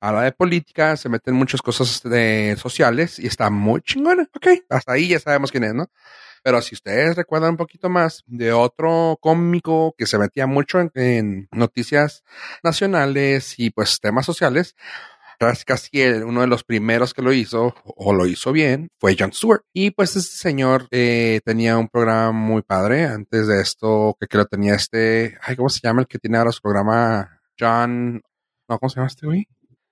Habla 0.00 0.22
de 0.22 0.32
política, 0.32 0.96
se 0.96 1.08
meten 1.08 1.34
muchas 1.34 1.62
cosas 1.62 2.02
de 2.02 2.56
sociales 2.58 3.18
y 3.18 3.26
está 3.26 3.50
muy 3.50 3.80
chingona. 3.82 4.28
Ok, 4.34 4.48
hasta 4.68 4.92
ahí 4.92 5.08
ya 5.08 5.20
sabemos 5.20 5.50
quién 5.52 5.64
es, 5.64 5.74
¿no? 5.74 5.90
Pero 6.42 6.62
si 6.62 6.74
ustedes 6.74 7.16
recuerdan 7.16 7.50
un 7.50 7.56
poquito 7.56 7.88
más 7.88 8.24
de 8.26 8.52
otro 8.52 9.18
cómico 9.20 9.94
que 9.96 10.06
se 10.06 10.18
metía 10.18 10.46
mucho 10.46 10.78
en 10.94 11.48
noticias 11.52 12.24
nacionales 12.62 13.58
y 13.58 13.70
pues 13.70 14.00
temas 14.00 14.26
sociales, 14.26 14.76
casi, 15.38 15.64
casi 15.64 16.00
el- 16.02 16.24
uno 16.24 16.40
de 16.42 16.46
los 16.46 16.64
primeros 16.64 17.14
que 17.14 17.22
lo 17.22 17.32
hizo 17.32 17.74
o 17.84 18.12
lo 18.12 18.26
hizo 18.26 18.52
bien 18.52 18.88
fue 18.98 19.16
Jon 19.18 19.32
Stewart. 19.32 19.62
Y 19.72 19.90
pues 19.92 20.16
ese 20.16 20.36
señor 20.36 20.86
eh, 20.90 21.40
tenía 21.44 21.78
un 21.78 21.88
programa 21.88 22.32
muy 22.32 22.62
padre. 22.62 23.06
Antes 23.06 23.46
de 23.46 23.60
esto, 23.60 24.16
que 24.20 24.26
creo 24.26 24.46
tenía 24.46 24.74
este, 24.74 25.38
ay, 25.42 25.56
¿cómo 25.56 25.68
se 25.68 25.80
llama 25.82 26.02
el 26.02 26.06
que 26.06 26.18
tiene 26.18 26.38
ahora 26.38 26.52
su 26.52 26.60
programa? 26.60 27.40
John, 27.58 28.22
no, 28.68 28.78
¿cómo 28.78 28.90
se 28.90 28.96
llama 28.96 29.08
este 29.08 29.26
güey? 29.26 29.46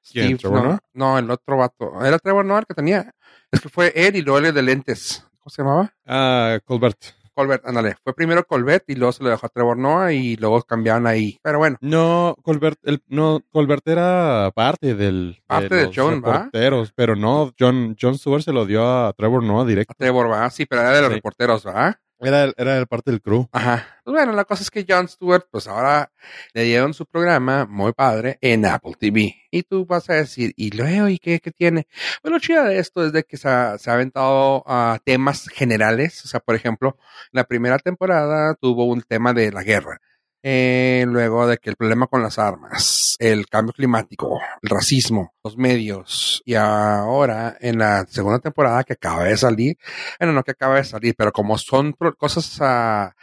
¿Quién, 0.09 0.37
Trevor 0.39 0.63
no, 0.63 0.79
no, 0.95 1.19
el 1.19 1.29
otro 1.31 1.57
vato. 1.57 2.05
Era 2.05 2.19
Trevor 2.19 2.45
Noah 2.45 2.61
el 2.61 2.67
que 2.67 2.75
tenía. 2.75 3.13
Es 3.51 3.61
que 3.61 3.69
fue 3.69 3.93
él 3.97 4.15
y 4.17 4.23
luego 4.23 4.39
el 4.47 4.55
de 4.55 4.63
lentes. 4.63 5.27
¿Cómo 5.41 5.51
se 5.51 5.63
llamaba? 5.63 5.93
Ah, 6.07 6.59
Colbert. 6.65 6.99
Colbert, 7.37 7.67
ándale. 7.67 7.95
Fue 8.03 8.15
primero 8.15 8.45
Colbert 8.47 8.85
y 8.89 8.95
luego 8.95 9.13
se 9.13 9.23
lo 9.23 9.29
dejó 9.31 9.45
a 9.47 9.51
Trevor 9.51 9.77
Noah 9.77 10.13
y 10.15 10.37
luego 10.37 10.63
cambiaron 10.63 11.07
ahí. 11.07 11.39
Pero 11.43 11.59
bueno, 11.59 11.77
No, 11.83 12.35
Colbert, 12.43 12.79
el, 12.85 13.03
no, 13.09 13.43
Colbert 13.53 13.87
era 13.87 14.51
parte 14.55 14.95
del 14.95 15.39
Parte 15.47 15.75
de 15.75 15.85
los 15.87 15.95
John, 15.95 16.23
¿va? 16.27 16.33
reporteros, 16.39 16.93
pero 16.95 17.15
no, 17.15 17.53
John, 17.59 17.95
John 18.01 18.17
Stewart 18.19 18.43
se 18.43 18.53
lo 18.53 18.65
dio 18.65 18.85
a 18.85 19.13
Trevor 19.13 19.43
Noah 19.43 19.63
a 19.63 19.67
directo. 19.67 19.93
Trevor 19.99 20.31
va, 20.33 20.49
sí, 20.51 20.65
pero 20.67 20.81
era 20.81 20.93
de 20.93 21.01
los 21.03 21.11
Sí. 21.11 21.15
reporteros, 21.17 21.67
¿va? 21.67 22.01
Era, 22.19 22.53
era 22.57 22.87
parte 22.87 23.11
del 23.11 23.21
crew. 23.21 23.49
Ajá. 23.53 24.01
Pues 24.05 24.15
bueno, 24.15 24.33
la 24.33 24.45
cosa 24.45 24.63
es 24.63 24.71
que 24.71 24.87
Jon 24.89 25.09
Stewart, 25.09 25.47
pues 25.51 25.69
ahora 25.69 26.11
le 26.55 26.63
dieron 26.65 26.95
su 26.95 27.05
programa 27.05 27.67
muy 27.67 27.93
padre 27.93 28.39
en 28.41 28.65
Apple 28.65 28.95
TV. 28.99 29.35
Y 29.51 29.63
tú 29.65 29.85
vas 29.85 30.09
a 30.09 30.15
decir, 30.15 30.53
¿y 30.57 30.71
luego? 30.71 31.09
¿Y 31.09 31.19
qué, 31.19 31.41
qué 31.41 31.51
tiene? 31.51 31.87
Pues 32.23 32.33
lo 32.33 32.39
chido 32.39 32.65
de 32.65 32.79
esto 32.79 33.05
es 33.05 33.13
de 33.13 33.25
que 33.25 33.37
se 33.37 33.49
ha, 33.49 33.79
se 33.79 33.91
ha 33.91 33.95
aventado 33.95 34.63
a 34.67 34.99
temas 35.05 35.49
generales. 35.49 36.25
O 36.25 36.29
sea, 36.29 36.41
por 36.41 36.55
ejemplo, 36.55 36.97
la 37.33 37.45
primera 37.45 37.79
temporada 37.79 38.55
tuvo 38.55 38.87
un 38.87 39.03
tema 39.03 39.35
de 39.35 39.53
la 39.53 39.63
guerra. 39.63 40.01
Eh, 40.43 41.05
luego 41.09 41.47
de 41.47 41.59
que 41.59 41.71
el 41.71 41.77
problema 41.77 42.07
con 42.07 42.23
las 42.23 42.39
armas, 42.39 43.17
el 43.19 43.49
cambio 43.49 43.73
climático, 43.73 44.41
el 44.63 44.71
racismo, 44.71 45.35
los 45.43 45.57
medios. 45.57 46.43
Y 46.45 46.55
ahora, 46.55 47.57
en 47.61 47.79
la 47.79 48.07
segunda 48.09 48.39
temporada 48.39 48.85
que 48.85 48.93
acaba 48.93 49.25
de 49.25 49.37
salir, 49.37 49.77
bueno, 50.21 50.33
no 50.33 50.45
que 50.45 50.53
acaba 50.53 50.77
de 50.77 50.85
salir, 50.85 51.15
pero 51.17 51.33
como 51.33 51.59
son 51.59 51.95
cosas 52.17 52.59
ah, 52.61 53.15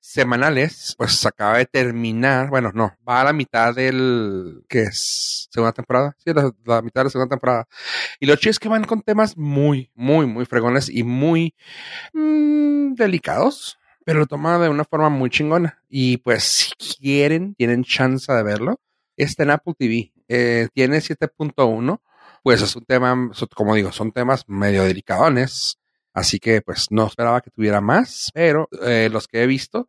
semanales, 0.00 0.94
pues 0.96 1.26
acaba 1.26 1.58
de 1.58 1.66
terminar, 1.66 2.48
bueno, 2.48 2.70
no, 2.74 2.94
va 3.08 3.22
a 3.22 3.24
la 3.24 3.32
mitad 3.32 3.74
del, 3.74 4.62
¿qué 4.68 4.82
es? 4.82 5.48
Segunda 5.50 5.72
temporada, 5.72 6.14
sí, 6.18 6.32
la, 6.32 6.52
la 6.64 6.82
mitad 6.82 7.00
de 7.00 7.04
la 7.04 7.10
segunda 7.10 7.30
temporada. 7.30 7.66
Y 8.20 8.26
lo 8.26 8.36
chido 8.36 8.52
es 8.52 8.58
que 8.58 8.68
van 8.68 8.84
con 8.84 9.02
temas 9.02 9.36
muy, 9.36 9.90
muy, 9.94 10.26
muy 10.26 10.44
fregones 10.44 10.88
y 10.88 11.02
muy 11.02 11.54
mm, 12.12 12.94
delicados, 12.94 13.78
pero 14.06 14.20
lo 14.20 14.26
toma 14.26 14.56
de 14.60 14.68
una 14.68 14.84
forma 14.84 15.08
muy 15.08 15.30
chingona. 15.30 15.82
Y 15.88 16.18
pues 16.18 16.72
si 16.78 16.94
quieren, 16.94 17.56
tienen 17.56 17.82
chance 17.82 18.32
de 18.32 18.42
verlo, 18.44 18.80
está 19.16 19.42
en 19.42 19.50
Apple 19.50 19.74
TV, 19.76 20.12
eh, 20.28 20.68
tiene 20.72 20.98
7.1, 20.98 22.00
pues 22.44 22.62
es 22.62 22.76
un 22.76 22.84
tema, 22.84 23.32
como 23.56 23.74
digo, 23.74 23.90
son 23.90 24.12
temas 24.12 24.44
medio 24.46 24.84
delicadones. 24.84 25.80
Así 26.14 26.38
que 26.38 26.62
pues 26.62 26.86
no 26.90 27.08
esperaba 27.08 27.40
que 27.40 27.50
tuviera 27.50 27.80
más, 27.80 28.30
pero 28.32 28.68
eh, 28.82 29.08
los 29.10 29.26
que 29.26 29.42
he 29.42 29.46
visto 29.48 29.88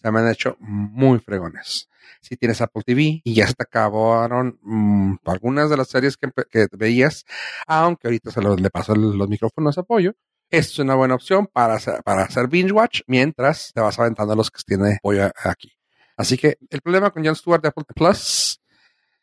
se 0.00 0.10
me 0.10 0.20
han 0.20 0.30
hecho 0.30 0.56
muy 0.60 1.18
fregones. 1.18 1.90
Si 2.22 2.38
tienes 2.38 2.62
Apple 2.62 2.82
TV 2.86 3.20
y 3.22 3.34
ya 3.34 3.46
se 3.46 3.52
te 3.52 3.64
acabaron 3.64 4.58
mm, 4.62 5.16
algunas 5.26 5.68
de 5.68 5.76
las 5.76 5.88
series 5.88 6.16
que, 6.16 6.30
que 6.50 6.68
veías, 6.72 7.26
aunque 7.66 8.08
ahorita 8.08 8.30
se 8.30 8.40
le 8.40 8.70
paso 8.70 8.94
los 8.94 9.28
micrófonos 9.28 9.74
de 9.76 9.82
apoyo, 9.82 10.14
es 10.50 10.78
una 10.78 10.94
buena 10.94 11.14
opción 11.14 11.46
para 11.46 11.74
hacer, 11.74 12.02
para 12.02 12.22
hacer 12.22 12.48
binge 12.48 12.72
watch 12.72 13.00
mientras 13.06 13.72
te 13.74 13.80
vas 13.80 13.98
aventando 13.98 14.34
los 14.34 14.50
que 14.50 14.60
tiene 14.66 14.94
apoyo 14.96 15.30
aquí. 15.44 15.72
Así 16.16 16.36
que 16.36 16.58
el 16.70 16.80
problema 16.80 17.10
con 17.10 17.24
Jon 17.24 17.36
Stewart 17.36 17.62
de 17.62 17.68
Apple 17.68 17.84
Plus, 17.94 18.60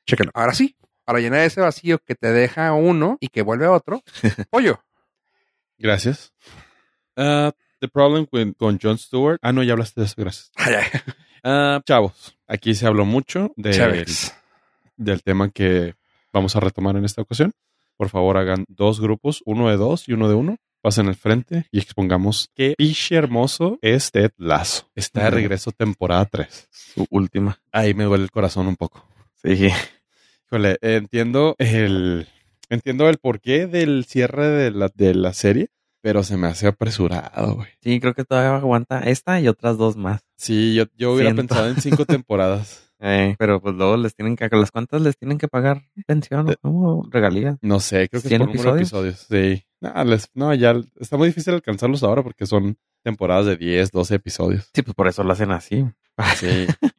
chéquenlo. 0.06 0.32
Ahora 0.36 0.54
sí, 0.54 0.76
para 1.04 1.20
llenar 1.20 1.42
ese 1.42 1.62
vacío 1.62 2.00
que 2.00 2.16
te 2.16 2.32
deja 2.32 2.72
uno 2.74 3.18
y 3.20 3.28
que 3.28 3.42
vuelve 3.42 3.68
otro, 3.68 4.02
pollo. 4.50 4.80
Gracias. 5.78 6.32
Ah, 7.18 7.52
the 7.80 7.88
problem 7.88 8.28
with- 8.32 8.56
con 8.58 8.80
John 8.82 8.98
Stewart. 8.98 9.40
Ah, 9.42 9.52
no, 9.52 9.64
ya 9.64 9.74
hablaste 9.74 10.00
de 10.02 10.06
eso, 10.08 10.16
gracias. 10.18 10.52
Ah, 11.44 11.82
chavos, 11.86 12.38
aquí 12.48 12.74
se 12.76 12.88
habló 12.88 13.06
mucho 13.06 13.54
Chéveres. 13.62 14.34
del 14.96 15.22
tema 15.24 15.50
que 15.50 15.96
vamos 16.32 16.56
a 16.56 16.60
retomar 16.60 16.96
en 16.96 17.06
esta 17.06 17.22
ocasión. 17.22 17.52
Por 17.98 18.10
favor, 18.10 18.38
hagan 18.38 18.66
dos 18.68 19.00
grupos, 19.00 19.42
uno 19.46 19.70
de 19.70 19.78
dos 19.78 20.08
y 20.10 20.14
uno 20.14 20.28
de 20.30 20.36
uno. 20.36 20.58
Pasen 20.86 21.08
al 21.08 21.16
frente 21.16 21.66
y 21.72 21.80
expongamos 21.80 22.52
qué 22.54 22.76
piche 22.78 23.16
hermoso 23.16 23.80
es 23.82 24.12
Ted 24.12 24.30
Lazo. 24.38 24.88
Está 24.94 25.24
de 25.24 25.32
regreso 25.32 25.72
temporada 25.72 26.26
3. 26.26 26.68
Su 26.70 27.08
última. 27.10 27.60
Ahí 27.72 27.96
me 27.96 28.04
duele 28.04 28.24
el 28.26 28.30
corazón 28.30 28.68
un 28.68 28.76
poco. 28.76 29.04
Sí. 29.34 29.68
Híjole, 30.46 30.78
entiendo 30.82 31.56
el 31.58 32.28
entiendo 32.70 33.10
el 33.10 33.18
porqué 33.18 33.66
del 33.66 34.06
cierre 34.06 34.48
de 34.48 34.70
la, 34.70 34.92
de 34.94 35.16
la 35.16 35.34
serie, 35.34 35.70
pero 36.02 36.24
se 36.24 36.38
me 36.38 36.46
hace 36.50 36.68
apresurado, 36.68 37.56
güey. 37.56 37.70
Sí, 37.82 38.00
creo 38.00 38.14
que 38.14 38.24
todavía 38.24 38.56
aguanta 38.56 39.00
esta 39.00 39.42
y 39.42 39.48
otras 39.48 39.80
dos 39.80 39.96
más. 39.98 40.22
Sí, 40.38 40.76
yo, 40.76 40.84
yo 40.96 41.14
hubiera 41.14 41.32
Siento. 41.32 41.48
pensado 41.48 41.68
en 41.68 41.82
cinco 41.82 42.06
temporadas. 42.06 42.85
Eh, 43.00 43.36
pero 43.38 43.62
pues 43.62 43.76
luego 43.76 43.98
les 43.98 44.16
tienen 44.16 44.36
que, 44.36 44.48
¿las 44.50 44.72
cuántas 44.72 45.02
les 45.02 45.18
tienen 45.18 45.38
que 45.38 45.48
pagar 45.48 45.84
pensión 46.08 46.50
Eh, 46.50 46.54
o 46.54 46.58
cómo? 46.62 47.08
regalías? 47.12 47.58
No 47.62 47.80
sé, 47.80 48.08
creo 48.10 48.22
que 48.22 48.28
es 48.28 48.30
¿Cien 48.30 48.40
por 48.46 48.50
número 48.56 48.74
de 48.74 48.82
episodios? 48.82 49.26
Sí. 49.30 49.64
No, 49.82 50.04
les- 50.06 50.30
no, 50.34 50.54
ya 50.54 50.76
está 51.00 51.18
muy 51.18 51.28
difícil 51.28 51.54
alcanzarlos 51.54 52.04
ahora 52.04 52.24
porque 52.24 52.46
son 52.46 52.78
temporadas 53.04 53.46
de 53.46 53.58
10, 53.58 53.92
12 53.92 54.16
episodios. 54.16 54.70
Sí, 54.74 54.82
pues 54.82 54.96
por 54.96 55.08
eso 55.08 55.24
lo 55.24 55.32
hacen 55.34 55.52
así. 55.52 55.86
Sí. 56.38 56.66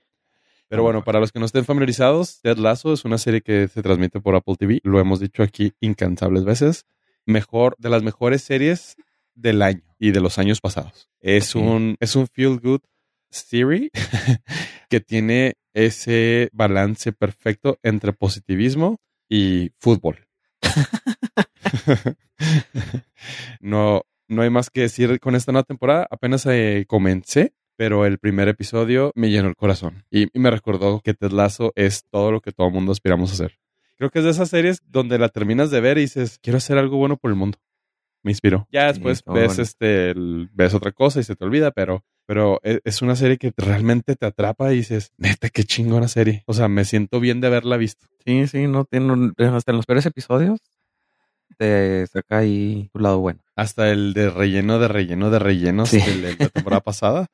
Pero 0.68 0.82
bueno, 0.82 1.02
para 1.04 1.20
los 1.20 1.30
que 1.32 1.38
no 1.38 1.46
estén 1.46 1.64
familiarizados, 1.64 2.40
Ted 2.42 2.59
Lasso 2.59 2.92
es 2.92 3.04
una 3.04 3.18
serie 3.18 3.40
que 3.40 3.68
se 3.68 3.82
transmite 3.82 4.20
por 4.20 4.35
Apple 4.35 4.56
TV. 4.59 4.80
Lo 4.82 4.98
hemos 5.00 5.20
dicho 5.20 5.42
aquí 5.44 5.72
incansables 5.80 6.44
veces. 6.44 6.85
Mejor, 7.24 7.76
de 7.78 7.88
las 7.88 8.02
mejores 8.02 8.42
series 8.42 8.96
del 9.35 9.62
año 9.62 9.82
y 9.98 10.11
de 10.11 10.20
los 10.20 10.38
años 10.38 10.61
pasados. 10.61 11.09
Es 11.20 11.54
un, 11.54 11.96
es 12.00 12.16
un 12.16 12.26
feel 12.26 12.59
good 12.61 12.80
series 13.30 13.90
que 14.88 15.01
tiene 15.01 15.55
ese 15.75 16.49
balance 16.53 17.12
perfecto 17.12 17.79
entre 17.83 18.12
positivismo 18.12 18.99
y 19.29 19.70
fútbol. 19.79 20.27
no, 23.61 24.03
no 24.29 24.42
hay 24.42 24.51
más 24.51 24.70
que 24.70 24.83
decir 24.83 25.18
con 25.20 25.35
esta 25.35 25.53
nueva 25.53 25.64
temporada. 25.64 26.07
Apenas 26.11 26.46
eh, 26.46 26.85
comencé, 26.88 27.55
pero 27.77 28.07
el 28.07 28.18
primer 28.18 28.49
episodio 28.49 29.12
me 29.14 29.31
llenó 29.31 29.49
el 29.49 29.57
corazón 29.57 30.05
y, 30.11 30.25
y 30.33 30.38
me 30.40 30.51
recordó 30.51 31.01
que 31.01 31.14
Ted 31.14 31.33
Lasso 31.33 31.72
es 31.77 32.05
todo 32.11 32.33
lo 32.33 32.40
que 32.40 32.53
todo 32.53 32.70
mundo 32.70 32.92
aspiramos 32.92 33.31
a 33.31 33.35
hacer. 33.35 33.59
Creo 33.96 34.11
que 34.11 34.18
es 34.18 34.25
de 34.25 34.31
esas 34.33 34.51
series 34.51 34.81
donde 34.87 35.18
la 35.18 35.29
terminas 35.31 35.70
de 35.70 35.81
ver 35.81 35.96
y 35.99 36.03
dices, 36.03 36.38
quiero 36.42 36.59
hacer 36.59 36.77
algo 36.79 36.99
bueno 36.99 37.16
por 37.16 37.31
el 37.31 37.37
mundo. 37.37 37.59
Me 38.22 38.31
inspiró. 38.33 38.66
Ya 38.70 38.87
después 38.88 39.22
ves 39.27 39.46
bueno. 39.49 39.62
este, 39.62 40.11
el- 40.11 40.51
ves 40.53 40.75
otra 40.75 40.92
cosa 40.92 41.20
y 41.20 41.22
se 41.25 41.37
te 41.37 41.44
olvida, 41.44 41.70
pero, 41.70 42.05
pero 42.27 42.61
e- 42.65 42.81
es 42.85 43.03
una 43.03 43.17
serie 43.17 43.39
que 43.39 43.53
realmente 43.57 44.17
te 44.17 44.27
atrapa 44.27 44.73
y 44.73 44.77
dices, 44.79 45.12
neta, 45.17 45.49
qué 45.49 45.65
chingona 45.65 46.09
serie. 46.09 46.43
O 46.47 46.55
sea, 46.55 46.69
me 46.69 46.85
siento 46.85 47.21
bien 47.21 47.41
de 47.41 47.47
haberla 47.47 47.77
visto. 47.77 48.07
Sí, 48.25 48.47
sí, 48.49 48.67
no 48.67 48.85
tiene 48.85 49.33
hasta 49.53 49.71
en 49.73 49.77
los 49.77 49.87
peores 49.87 50.05
episodios 50.07 50.61
te 51.59 52.07
saca 52.09 52.39
ahí 52.39 52.91
tu 52.93 52.99
lado 52.99 53.19
bueno. 53.21 53.41
Hasta 53.55 53.91
el 53.91 54.12
de 54.12 54.29
relleno 54.31 54.79
de 54.79 54.89
relleno 54.89 55.31
de 55.31 55.39
rellenos 55.39 55.89
Sí. 55.91 56.01
de 56.01 56.37
la 56.37 56.49
temporada 56.49 56.81
pasada 56.85 57.29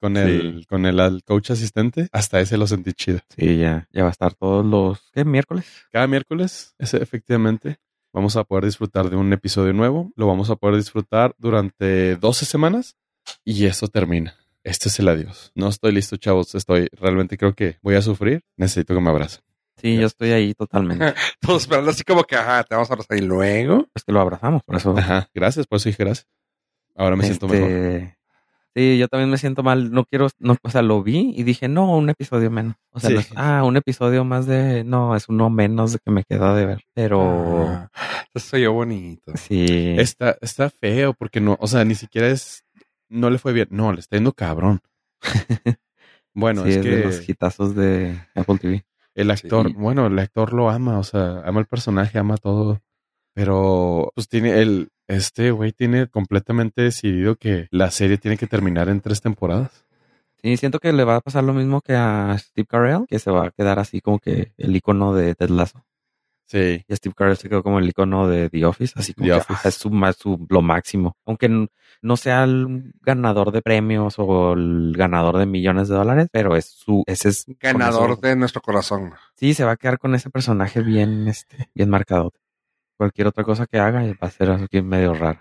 con 0.00 0.16
el, 0.16 0.66
con 0.68 0.84
el 0.86 1.22
coach 1.24 1.50
asistente. 1.52 2.08
Hasta 2.12 2.40
ese 2.40 2.56
lo 2.56 2.66
sentí 2.66 2.92
chido. 2.92 3.20
Sí, 3.36 3.58
ya, 3.58 3.86
ya 3.92 4.02
va 4.02 4.08
a 4.08 4.12
estar 4.12 4.34
todos 4.34 4.64
los 4.66 5.10
¿qué? 5.12 5.24
miércoles. 5.24 5.66
Cada 5.92 6.06
miércoles, 6.08 6.74
ese, 6.78 7.00
efectivamente, 7.00 7.76
vamos 8.12 8.36
a 8.36 8.42
poder 8.44 8.64
disfrutar 8.64 9.10
de 9.10 9.16
un 9.16 9.32
episodio 9.32 9.72
nuevo. 9.72 10.10
Lo 10.16 10.26
vamos 10.26 10.50
a 10.50 10.56
poder 10.56 10.76
disfrutar 10.76 11.34
durante 11.38 12.16
12 12.16 12.46
semanas 12.46 12.96
y 13.44 13.66
eso 13.66 13.88
termina. 13.88 14.34
Este 14.64 14.88
es 14.88 14.98
el 14.98 15.08
adiós. 15.08 15.52
No 15.54 15.68
estoy 15.68 15.92
listo, 15.92 16.16
chavos. 16.16 16.54
Estoy, 16.54 16.88
realmente 16.92 17.38
creo 17.38 17.54
que 17.54 17.78
voy 17.82 17.94
a 17.94 18.02
sufrir. 18.02 18.42
Necesito 18.56 18.94
que 18.94 19.00
me 19.00 19.10
abracen. 19.10 19.40
Sí, 19.80 19.96
yo 19.96 20.06
estoy 20.06 20.32
ahí 20.32 20.54
totalmente. 20.54 21.14
Todos 21.40 21.62
esperando 21.62 21.90
así 21.90 22.02
como 22.02 22.24
que, 22.24 22.36
ajá, 22.36 22.64
te 22.64 22.74
vamos 22.74 22.90
a 22.90 22.94
abrazar 22.94 23.16
y 23.16 23.22
luego. 23.22 23.86
Pues 23.92 24.04
que 24.04 24.12
lo 24.12 24.20
abrazamos, 24.20 24.62
por 24.64 24.76
eso. 24.76 24.96
Ajá. 24.98 25.28
Gracias, 25.32 25.66
por 25.66 25.76
eso 25.76 25.88
dije 25.88 26.02
gracias. 26.04 26.26
Ahora 26.96 27.14
me 27.16 27.24
siento 27.24 27.46
mejor. 27.48 27.70
Este, 27.70 28.18
Sí, 28.74 28.96
yo 28.98 29.08
también 29.08 29.30
me 29.30 29.38
siento 29.38 29.62
mal. 29.64 29.90
No 29.90 30.04
quiero, 30.04 30.28
no, 30.38 30.56
o 30.62 30.70
sea, 30.70 30.82
lo 30.82 31.02
vi 31.02 31.32
y 31.36 31.42
dije, 31.42 31.66
no, 31.66 31.96
un 31.96 32.10
episodio 32.10 32.48
menos. 32.50 32.76
O 32.92 33.00
sea, 33.00 33.08
Sí. 33.10 33.14
no 33.14 33.20
es, 33.20 33.28
ah, 33.34 33.64
un 33.64 33.76
episodio 33.76 34.24
más 34.24 34.46
de, 34.46 34.84
no, 34.84 35.16
es 35.16 35.28
uno 35.28 35.50
menos 35.50 35.92
de 35.94 35.98
que 36.04 36.10
me 36.12 36.22
queda 36.22 36.54
de 36.54 36.66
ver. 36.66 36.84
Pero 36.94 37.66
Ah, 37.66 37.90
eso 38.34 38.46
soy 38.50 38.62
yo 38.62 38.72
bonito. 38.72 39.32
sí, 39.36 39.96
Está, 39.98 40.36
está 40.42 40.70
feo 40.70 41.12
porque 41.14 41.40
no, 41.40 41.56
o 41.60 41.66
sea, 41.66 41.84
ni 41.84 41.96
siquiera 41.96 42.28
es, 42.28 42.62
no 43.08 43.30
le 43.30 43.38
fue 43.38 43.52
bien. 43.52 43.68
No, 43.70 43.92
le 43.92 44.00
está 44.00 44.16
yendo 44.16 44.32
cabrón. 44.32 44.80
Bueno, 46.34 46.62
sí, 46.62 46.68
es 46.70 46.76
es 46.76 46.82
que 46.84 46.88
de 46.90 47.04
los 47.04 47.28
hitazos 47.28 47.74
de 47.74 48.16
Apple 48.36 48.58
TV. 48.58 48.84
el 49.16 49.30
actor, 49.32 49.66
Sí. 49.68 49.72
bueno, 49.76 50.06
el 50.06 50.16
actor 50.20 50.52
lo 50.52 50.70
ama, 50.70 50.98
o 50.98 51.02
sea, 51.02 51.40
ama 51.44 51.58
el 51.58 51.66
personaje, 51.66 52.16
ama 52.18 52.36
todo. 52.36 52.80
Pero, 53.34 54.12
pues 54.14 54.28
tiene 54.28 54.60
el, 54.62 54.90
este 55.08 55.50
güey 55.50 55.72
tiene 55.72 56.06
completamente 56.06 56.82
decidido 56.82 57.34
que 57.36 57.66
la 57.72 57.90
serie 57.90 58.18
tiene 58.18 58.36
que 58.36 58.46
terminar 58.46 58.88
en 58.88 59.00
tres 59.00 59.20
temporadas. 59.20 59.84
Sí, 60.40 60.56
siento 60.56 60.78
que 60.78 60.92
le 60.92 61.02
va 61.02 61.16
a 61.16 61.20
pasar 61.20 61.42
lo 61.42 61.54
mismo 61.54 61.80
que 61.80 61.96
a 61.96 62.36
Steve 62.38 62.66
Carell, 62.66 63.06
que 63.08 63.18
se 63.18 63.32
va 63.32 63.46
a 63.46 63.50
quedar 63.50 63.80
así 63.80 64.00
como 64.00 64.20
que 64.20 64.52
el 64.58 64.76
icono 64.76 65.14
de 65.14 65.34
Ted 65.34 65.50
Lasso. 65.50 65.84
Sí. 66.48 66.82
Y 66.88 66.96
Steve 66.96 67.14
Carell 67.14 67.36
se 67.36 67.48
quedó 67.48 67.62
como 67.62 67.78
el 67.78 67.88
icono 67.88 68.26
de 68.26 68.48
The 68.48 68.64
Office, 68.64 68.94
así 68.96 69.12
como 69.14 69.26
que, 69.26 69.32
ah, 69.34 69.60
es 69.64 69.74
su, 69.74 69.90
su, 70.18 70.46
lo 70.48 70.62
máximo. 70.62 71.14
Aunque 71.26 71.68
no 72.00 72.16
sea 72.16 72.44
el 72.44 72.94
ganador 73.02 73.52
de 73.52 73.60
premios 73.60 74.14
o 74.16 74.54
el 74.54 74.94
ganador 74.96 75.36
de 75.36 75.44
millones 75.46 75.88
de 75.88 75.94
dólares, 75.96 76.28
pero 76.32 76.56
es 76.56 76.64
su, 76.64 77.04
ese 77.06 77.28
es 77.28 77.44
Ganador 77.60 78.12
eso- 78.12 78.20
de 78.22 78.34
nuestro 78.34 78.62
corazón. 78.62 79.12
Sí, 79.36 79.52
se 79.52 79.64
va 79.64 79.72
a 79.72 79.76
quedar 79.76 79.98
con 79.98 80.14
ese 80.14 80.30
personaje 80.30 80.80
bien, 80.80 81.28
este, 81.28 81.68
bien 81.74 81.90
marcado. 81.90 82.32
Cualquier 82.96 83.26
otra 83.28 83.44
cosa 83.44 83.66
que 83.66 83.78
haga 83.78 84.00
va 84.02 84.16
a 84.20 84.30
ser 84.30 84.50
así 84.50 84.82
medio 84.82 85.12
raro. 85.14 85.40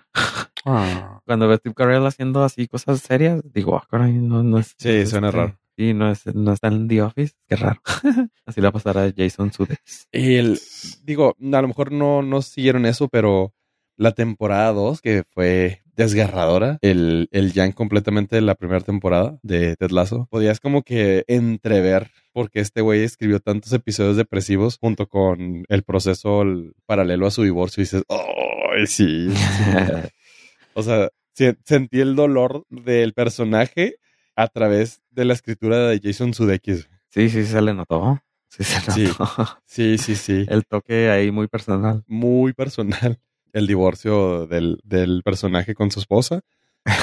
Ah. 0.65 1.22
Cuando 1.26 1.48
veo 1.48 1.56
a 1.56 1.58
Steve 1.58 1.74
Carell 1.74 2.06
haciendo 2.06 2.43
así 2.43 2.67
cosas 2.67 3.00
serias, 3.00 3.41
digo, 3.54 3.78
ah, 3.78 3.88
caray, 3.89 4.12
no, 4.13 4.43
no 4.43 4.60
es. 4.60 4.76
Sí, 4.78 5.06
suena 5.08 5.30
este- 5.30 5.38
raro. 5.39 5.58
Sí, 5.77 5.93
no, 5.93 6.11
es, 6.11 6.25
no 6.33 6.53
está 6.53 6.69
en 6.69 6.87
The 6.87 7.03
Office, 7.03 7.33
qué 7.47 7.55
raro. 7.55 7.81
así 8.47 8.59
le 8.61 8.65
va 8.65 8.69
a 8.69 8.73
pasar 8.73 8.97
a 8.97 9.13
Jason 9.15 9.53
Sudeikis. 9.53 10.07
Y 10.11 10.35
el, 10.35 10.59
digo, 11.03 11.35
a 11.39 11.61
lo 11.61 11.67
mejor 11.67 11.91
no, 11.91 12.23
no 12.23 12.41
siguieron 12.41 12.87
eso, 12.87 13.09
pero 13.09 13.53
la 13.95 14.13
temporada 14.13 14.71
2, 14.73 15.01
que 15.01 15.23
fue 15.29 15.83
desgarradora, 15.95 16.77
el, 16.81 17.27
el 17.31 17.73
completamente 17.73 18.35
de 18.35 18.41
la 18.41 18.55
primera 18.55 18.81
temporada 18.81 19.37
de 19.43 19.75
Ted 19.75 19.91
Lasso, 19.91 20.27
podías 20.31 20.59
como 20.59 20.83
que 20.83 21.23
entrever 21.27 22.11
porque 22.33 22.59
este 22.59 22.81
güey 22.81 23.03
escribió 23.03 23.39
tantos 23.39 23.73
episodios 23.73 24.15
depresivos 24.17 24.77
junto 24.79 25.07
con 25.07 25.63
el 25.67 25.83
proceso 25.83 26.43
el 26.43 26.73
paralelo 26.85 27.25
a 27.27 27.31
su 27.31 27.43
divorcio 27.43 27.81
y 27.81 27.85
dices, 27.85 28.03
oh, 28.07 28.71
sí. 28.85 29.27
o 30.73 30.83
sea, 30.83 31.09
se- 31.33 31.57
sentí 31.65 31.99
el 31.99 32.15
dolor 32.15 32.65
del 32.69 33.13
personaje 33.13 33.95
a 34.38 34.47
través 34.47 35.02
de 35.12 35.26
la 35.26 35.34
escritura 35.34 35.89
de 35.89 36.00
Jason 36.02 36.34
Sudeikis. 36.34 36.88
Sí, 37.10 37.30
sí, 37.30 37.43
se 37.45 37.62
le 37.62 37.73
notó. 37.73 38.21
Sí, 38.50 38.63
se 38.63 38.91
Sí. 38.91 39.04
notó. 39.19 39.28
Sí, 39.65 39.97
sí, 39.97 40.15
sí. 40.15 40.45
El 40.50 40.65
toque 40.65 41.10
ahí 41.10 41.32
muy 41.32 41.47
personal. 41.47 42.04
muy 42.08 42.54
personal 42.54 43.19
el 43.54 43.65
divorcio 43.65 44.45
del, 44.45 44.80
del 44.84 45.23
personaje 45.23 45.73
con 45.73 45.89
su 45.89 46.00
esposa. 46.00 46.41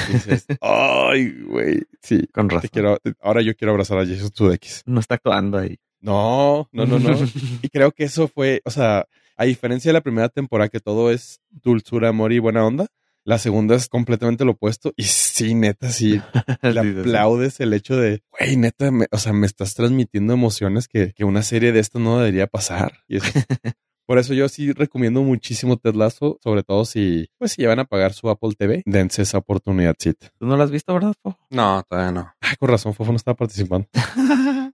Dices, 0.09 0.45
ay, 0.61 1.31
güey, 1.43 1.81
sí. 2.01 2.27
Con 2.33 2.47
Te 2.47 2.55
razón. 2.55 2.69
quiero, 2.71 2.97
ahora 3.21 3.41
yo 3.41 3.55
quiero 3.55 3.71
abrazar 3.71 3.97
a 3.99 4.05
Jason 4.05 4.31
Sudeikis. 4.33 4.81
No 4.85 4.99
está 5.01 5.15
actuando 5.15 5.57
ahí. 5.57 5.77
No, 5.99 6.69
no, 6.71 6.85
no, 6.85 6.97
no. 6.99 7.09
y 7.61 7.69
creo 7.69 7.91
que 7.91 8.05
eso 8.05 8.27
fue, 8.29 8.61
o 8.63 8.69
sea, 8.71 9.05
a 9.35 9.43
diferencia 9.45 9.89
de 9.89 9.93
la 9.93 10.01
primera 10.01 10.29
temporada 10.29 10.69
que 10.69 10.79
todo 10.79 11.11
es 11.11 11.41
dulzura, 11.49 12.09
amor 12.09 12.31
y 12.31 12.39
buena 12.39 12.65
onda, 12.65 12.87
la 13.25 13.37
segunda 13.39 13.75
es 13.75 13.89
completamente 13.89 14.45
lo 14.45 14.51
opuesto. 14.51 14.93
Y 14.95 15.03
sí, 15.03 15.53
neta, 15.55 15.89
sí, 15.89 16.21
le 16.61 16.71
Sí, 16.73 16.79
sí, 16.87 16.93
sí. 16.93 16.99
aplaudes 17.01 17.59
el 17.59 17.73
hecho 17.73 17.97
de, 17.97 18.21
güey, 18.31 18.55
neta, 18.55 18.91
me- 18.91 19.07
o 19.11 19.17
sea, 19.17 19.33
me 19.33 19.45
estás 19.47 19.73
transmitiendo 19.75 20.31
emociones 20.33 20.87
que, 20.87 21.11
que 21.13 21.25
una 21.25 21.41
serie 21.43 21.71
de 21.73 21.79
esto 21.79 21.99
no 21.99 22.17
debería 22.19 22.47
pasar. 22.47 22.93
Y 23.07 23.17
eso- 23.17 23.27
por 24.07 24.19
eso 24.19 24.33
yo 24.35 24.47
sí 24.47 24.71
recomiendo 24.71 25.23
muchísimo 25.23 25.77
Ted 25.77 25.95
Lasso, 25.95 26.37
sobre 26.43 26.61
todo 26.61 26.85
si, 26.85 27.27
pues, 27.39 27.53
si 27.53 27.63
ya 27.63 27.69
van 27.69 27.79
a 27.79 27.85
pagar 27.85 28.13
su 28.13 28.29
Apple 28.29 28.51
TV, 28.57 28.83
dense 28.85 29.23
esa 29.23 29.39
oportunidad, 29.39 29.95
sí. 29.97 30.13
¿Tú 30.13 30.45
no 30.45 30.55
lo 30.55 30.63
has 30.63 30.69
visto, 30.71 30.93
verdad, 30.93 31.13
Fo? 31.23 31.35
No, 31.49 31.83
todavía 31.89 32.11
no. 32.11 32.31
Ay, 32.39 32.55
con 32.59 32.69
razón, 32.69 32.93
Fofo 32.93 33.11
no 33.11 33.17
estaba 33.17 33.35
participando. 33.35 33.87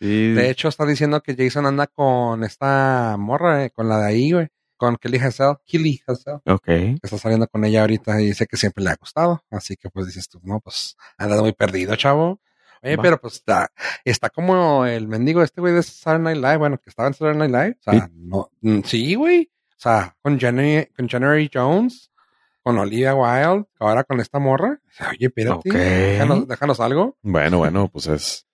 Sí. 0.00 0.32
De 0.32 0.48
hecho, 0.48 0.68
están 0.68 0.88
diciendo 0.88 1.20
que 1.22 1.34
Jason 1.36 1.66
anda 1.66 1.88
con 1.88 2.44
esta 2.44 3.16
morra, 3.18 3.64
eh, 3.64 3.70
con 3.70 3.88
la 3.88 3.98
de 3.98 4.06
ahí, 4.06 4.30
güey. 4.30 4.46
Con 4.78 4.96
Kelly 4.96 5.18
Hassel. 5.18 5.56
Kelly 5.66 6.00
Hassel. 6.06 6.38
Ok. 6.46 6.68
Está 7.02 7.18
saliendo 7.18 7.46
con 7.48 7.64
ella 7.66 7.82
ahorita 7.82 8.18
y 8.22 8.26
dice 8.26 8.46
que 8.46 8.56
siempre 8.56 8.82
le 8.82 8.90
ha 8.90 8.96
gustado. 8.96 9.44
Así 9.50 9.76
que 9.76 9.90
pues 9.90 10.06
dices 10.06 10.28
tú, 10.28 10.40
no, 10.44 10.60
pues 10.60 10.96
anda 11.18 11.38
muy 11.42 11.52
perdido, 11.52 11.94
chavo. 11.96 12.40
Oye, 12.82 12.96
Va. 12.96 13.02
pero 13.02 13.20
pues 13.20 13.34
está, 13.34 13.70
está 14.04 14.30
como 14.30 14.86
el 14.86 15.08
mendigo 15.08 15.42
este 15.42 15.60
güey 15.60 15.74
de 15.74 15.82
Saturday 15.82 16.34
Night 16.34 16.36
Live, 16.44 16.56
bueno, 16.58 16.78
que 16.78 16.88
estaba 16.90 17.08
en 17.08 17.14
Saturday 17.14 17.36
Night 17.48 17.50
Live. 17.52 17.76
O 17.80 17.82
sea, 17.82 18.06
Sí. 18.06 18.12
no, 18.14 18.50
mm, 18.60 18.80
sí, 18.84 19.14
güey. 19.16 19.50
O 19.76 19.80
sea, 19.80 20.16
con 20.22 20.38
Jenny, 20.38 20.86
con 20.96 21.08
January 21.08 21.50
Jones, 21.52 22.10
con 22.62 22.78
Olivia 22.78 23.14
Wilde, 23.16 23.64
ahora 23.80 24.04
con 24.04 24.20
esta 24.20 24.38
morra. 24.38 24.80
Oye, 25.10 25.26
espérate, 25.26 25.68
Ok. 25.70 25.74
déjanos, 25.74 26.46
déjanos 26.48 26.78
algo. 26.80 27.16
Bueno, 27.22 27.58
bueno, 27.58 27.88
pues 27.88 28.06
es. 28.06 28.46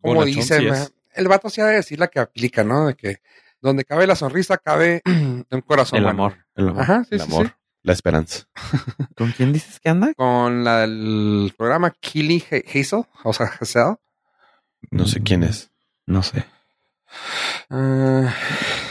Como 0.00 0.24
dicen, 0.24 0.74
sí 0.74 0.92
el 1.14 1.28
vato 1.28 1.48
sí 1.50 1.60
ha 1.62 1.66
de 1.66 1.76
decir 1.76 1.98
la 1.98 2.08
que 2.08 2.20
aplica, 2.20 2.62
¿no? 2.64 2.86
De 2.86 2.94
que 2.94 3.18
donde 3.60 3.84
cabe 3.84 4.06
la 4.06 4.16
sonrisa, 4.16 4.58
cabe 4.58 5.02
un 5.06 5.60
corazón. 5.66 5.98
El 5.98 6.04
bueno. 6.04 6.24
amor. 6.24 6.46
El 6.54 6.68
amor. 6.68 6.82
Ajá, 6.82 7.04
sí, 7.04 7.08
el 7.16 7.20
sí, 7.20 7.26
amor, 7.32 7.46
sí. 7.48 7.52
la 7.82 7.92
esperanza. 7.92 8.44
¿Con 9.16 9.32
quién 9.32 9.52
dices 9.52 9.80
que 9.80 9.88
anda? 9.88 10.12
Con 10.14 10.64
la 10.64 10.80
del 10.80 11.52
programa 11.56 11.90
Kelly 12.00 12.42
Ha- 12.50 12.56
Hazel, 12.78 13.04
o 13.24 13.32
sea, 13.32 13.46
Hazel. 13.60 13.96
No 14.90 15.06
sé 15.06 15.22
quién 15.22 15.42
es. 15.42 15.70
No 16.06 16.22
sé. 16.22 16.44
Ah, 17.70 18.32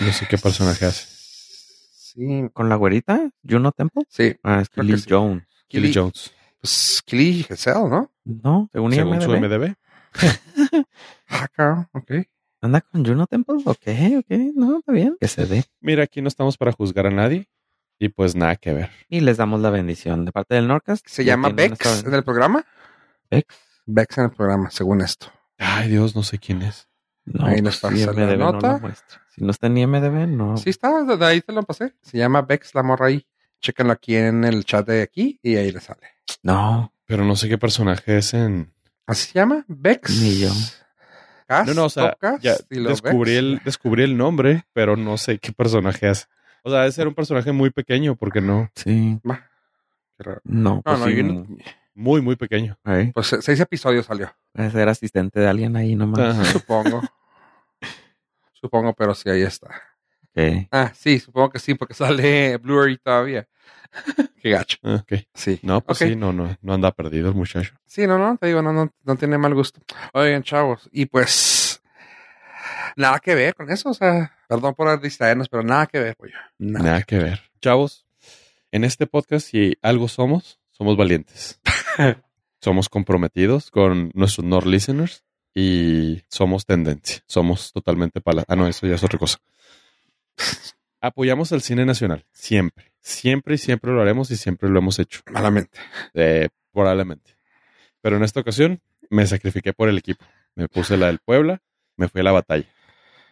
No 0.02 0.12
sé 0.14 0.26
qué 0.28 0.38
personaje 0.38 0.86
hace. 0.86 1.06
sí, 1.08 2.50
¿Con 2.54 2.70
la 2.70 2.76
güerita? 2.76 3.30
¿Juno 3.48 3.72
Temple? 3.72 4.04
sí. 4.10 4.36
Ah, 4.44 4.62
es 4.62 4.70
Kelly 4.70 4.98
sí. 4.98 5.06
Jones. 5.10 5.44
Kelly 5.70 5.92
Jones. 5.94 6.34
pues, 6.62 7.02
Kelly 7.06 7.46
Hazel, 7.50 7.90
¿no? 7.90 8.12
No, 8.24 8.70
según, 8.74 8.92
Según 8.94 9.22
su. 9.22 9.32
MDB. 9.32 9.76
Ah, 11.58 11.88
ok. 11.94 12.12
¿Anda 12.62 12.82
con 12.82 13.06
Juno 13.06 13.28
Temple? 13.28 13.58
Ok, 13.66 13.88
ok. 14.20 14.32
No, 14.56 14.80
está 14.80 14.92
bien. 14.92 15.18
Que 15.20 15.28
se 15.28 15.46
dé. 15.46 15.66
Mira, 15.82 16.04
aquí 16.04 16.22
no 16.22 16.28
estamos 16.28 16.58
para 16.58 16.72
juzgar 16.72 17.08
a 17.08 17.12
nadie. 17.12 17.48
Y 18.00 18.10
pues 18.10 18.36
nada 18.36 18.56
que 18.56 18.74
ver. 18.74 18.90
Y 19.08 19.22
les 19.22 19.38
damos 19.38 19.62
la 19.62 19.70
bendición 19.70 20.26
de 20.26 20.32
parte 20.32 20.56
del 20.56 20.68
Norcast. 20.68 21.06
Se 21.08 21.24
llama 21.24 21.50
Bex 21.50 22.06
en 22.06 22.14
el 22.14 22.24
programa. 22.24 22.66
Bex. 23.30 23.56
Bex 23.86 24.18
en 24.18 24.24
el 24.26 24.32
programa, 24.32 24.70
según 24.72 25.02
esto. 25.02 25.28
Ay, 25.58 25.90
Dios, 25.90 26.16
no 26.16 26.24
sé 26.24 26.38
quién 26.38 26.62
es. 26.62 26.90
No, 27.24 27.46
Ahí 27.46 27.54
pues, 27.54 27.64
nos 27.64 27.80
pasa 27.80 27.96
la 27.96 28.24
IMDb 28.24 28.38
no 28.38 28.52
nota. 28.52 28.78
muestra. 28.80 29.22
Si 29.34 29.44
no 29.44 29.52
está 29.52 29.68
en 29.68 29.78
IMDB, 29.78 30.28
no. 30.28 30.58
Sí 30.58 30.70
está, 30.70 31.04
de 31.04 31.26
ahí 31.26 31.42
te 31.42 31.54
lo 31.54 31.64
pasé. 31.64 31.94
Se 32.02 32.18
llama 32.18 32.42
Bex 32.42 32.76
la 32.76 32.84
morra 32.84 33.08
ahí. 33.08 33.26
Chéquenlo 33.62 33.94
aquí 33.94 34.16
en 34.16 34.44
el 34.44 34.66
chat 34.66 34.86
de 34.86 35.02
aquí 35.02 35.40
y 35.42 35.56
ahí 35.56 35.72
le 35.72 35.80
sale. 35.80 36.08
No. 36.44 36.92
Pero 37.06 37.24
no 37.24 37.36
sé 37.36 37.48
qué 37.48 37.58
personaje 37.58 38.18
es 38.18 38.34
en. 38.34 38.74
¿Así 39.08 39.28
se 39.32 39.40
llama? 39.40 39.64
Bex. 39.68 40.22
Ni 40.22 40.40
yo. 40.40 40.50
No, 41.50 41.74
no, 41.74 41.86
o 41.86 41.90
sea, 41.90 42.18
ya 42.42 42.56
y 42.70 42.80
lo 42.80 42.90
descubrí 42.90 43.36
el, 43.36 43.62
descubrí 43.64 44.04
el 44.04 44.18
nombre, 44.18 44.66
pero 44.74 44.96
no 44.98 45.18
sé 45.18 45.38
qué 45.38 45.52
personaje 45.52 46.08
hace. 46.08 46.26
O 46.64 46.70
sea, 46.72 46.80
debe 46.80 46.92
ser 46.92 47.08
un 47.08 47.14
personaje 47.14 47.52
muy 47.52 47.70
pequeño, 47.70 48.16
porque 48.16 48.42
no. 48.42 48.70
Sí. 48.76 49.20
Va. 49.30 49.48
Qué 50.18 50.24
raro. 50.24 50.42
No, 50.44 50.76
No, 50.78 50.82
pues 50.82 51.00
no, 51.00 51.06
sí, 51.06 51.16
yo 51.16 51.24
no- 51.24 51.48
Muy, 51.94 52.22
muy 52.22 52.36
pequeño. 52.36 52.78
Pues 53.14 53.28
se- 53.28 53.42
seis 53.42 53.60
episodios 53.60 54.06
salió. 54.08 54.34
Puede 54.54 54.72
ser 54.72 54.90
asistente 54.90 55.40
de 55.40 55.48
alguien 55.48 55.76
ahí 55.76 55.96
nomás. 55.96 56.20
Ajá. 56.20 56.44
Supongo. 56.60 57.02
supongo, 58.54 58.94
pero 58.94 59.14
sí, 59.14 59.30
ahí 59.30 59.44
está. 59.44 59.70
Ah, 60.72 60.92
sí, 60.94 61.20
supongo 61.20 61.50
que 61.52 61.60
sí, 61.60 61.76
porque 61.76 61.94
sale 62.34 62.58
Blu-ray 62.58 62.98
todavía. 62.98 63.48
Qué 64.42 64.50
gacho. 64.50 64.78
Ah. 64.84 65.04
Sí. 65.34 65.60
No, 65.64 65.82
pues 65.82 66.00
sí, 66.00 66.16
no, 66.16 66.34
no, 66.34 66.58
no 66.62 66.74
anda 66.74 66.92
perdido 66.92 67.30
el 67.30 67.36
muchacho. 67.36 67.74
Sí, 67.86 68.08
no, 68.08 68.18
no, 68.18 68.38
te 68.38 68.48
digo, 68.48 68.62
no, 68.62 68.74
no, 68.74 68.92
no 69.04 69.16
tiene 69.16 69.38
mal 69.38 69.54
gusto. 69.54 69.82
Oigan, 70.14 70.44
chavos, 70.44 70.90
y 70.92 71.06
pues 71.06 71.82
nada 72.96 73.20
que 73.20 73.36
ver 73.36 73.56
con 73.56 73.72
eso, 73.72 73.90
o 73.90 73.94
sea, 73.94 74.34
perdón 74.48 74.76
por 74.76 75.02
distraernos, 75.02 75.50
pero 75.50 75.64
nada 75.64 75.88
que 75.88 76.00
ver, 76.00 76.16
pollo. 76.16 76.38
Nada. 76.58 76.86
Nada 76.86 77.02
que 77.04 77.18
ver. 77.18 77.42
Chavos, 77.62 78.06
en 78.72 78.84
este 78.84 79.08
podcast, 79.08 79.48
si 79.48 79.78
algo 79.82 80.08
somos, 80.08 80.60
somos 80.72 80.98
valientes. 80.98 81.60
somos 82.62 82.90
comprometidos 82.90 83.72
con 83.72 84.12
nuestros 84.14 84.46
Nord 84.46 84.66
listeners 84.66 85.24
y 85.54 86.24
somos 86.30 86.66
tendencia. 86.66 87.24
Somos 87.28 87.72
totalmente 87.72 88.22
pala. 88.22 88.44
Ah, 88.48 88.56
no, 88.56 88.68
eso 88.68 88.88
ya 88.88 88.96
es 88.96 89.04
otra 89.04 89.20
cosa. 89.20 89.38
Apoyamos 91.06 91.52
el 91.52 91.62
cine 91.62 91.86
nacional, 91.86 92.26
siempre. 92.32 92.92
Siempre 93.00 93.56
y 93.56 93.58
siempre 93.60 93.92
lo 93.92 94.02
haremos 94.02 94.32
y 94.32 94.38
siempre 94.38 94.70
lo 94.70 94.80
hemos 94.80 94.98
hecho. 94.98 95.22
Malamente. 95.32 95.78
Eh, 96.16 96.50
probablemente. 96.74 97.38
Pero 98.02 98.18
en 98.18 98.24
esta 98.24 98.40
ocasión 98.40 98.82
me 99.12 99.28
sacrifiqué 99.28 99.72
por 99.74 99.88
el 99.88 99.98
equipo. 100.00 100.26
Me 100.56 100.68
puse 100.68 100.98
la 100.98 101.08
del 101.08 101.20
Puebla, 101.20 101.62
me 101.96 102.08
fui 102.08 102.22
a 102.22 102.24
la 102.24 102.32
batalla 102.32 102.66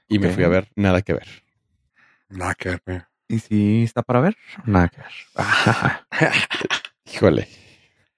y 0.08 0.20
me 0.20 0.30
fui 0.30 0.44
a 0.44 0.50
ver 0.50 0.70
nada 0.76 1.02
que 1.02 1.14
ver. 1.14 1.28
Nada 2.30 2.54
que 2.54 2.78
ver. 2.86 3.06
¿Y 3.28 3.40
si 3.40 3.82
está 3.84 4.04
para 4.04 4.20
ver? 4.20 4.38
Nada 4.66 4.90
que 4.90 4.98
ver. 5.02 5.12
Híjole. 7.12 7.48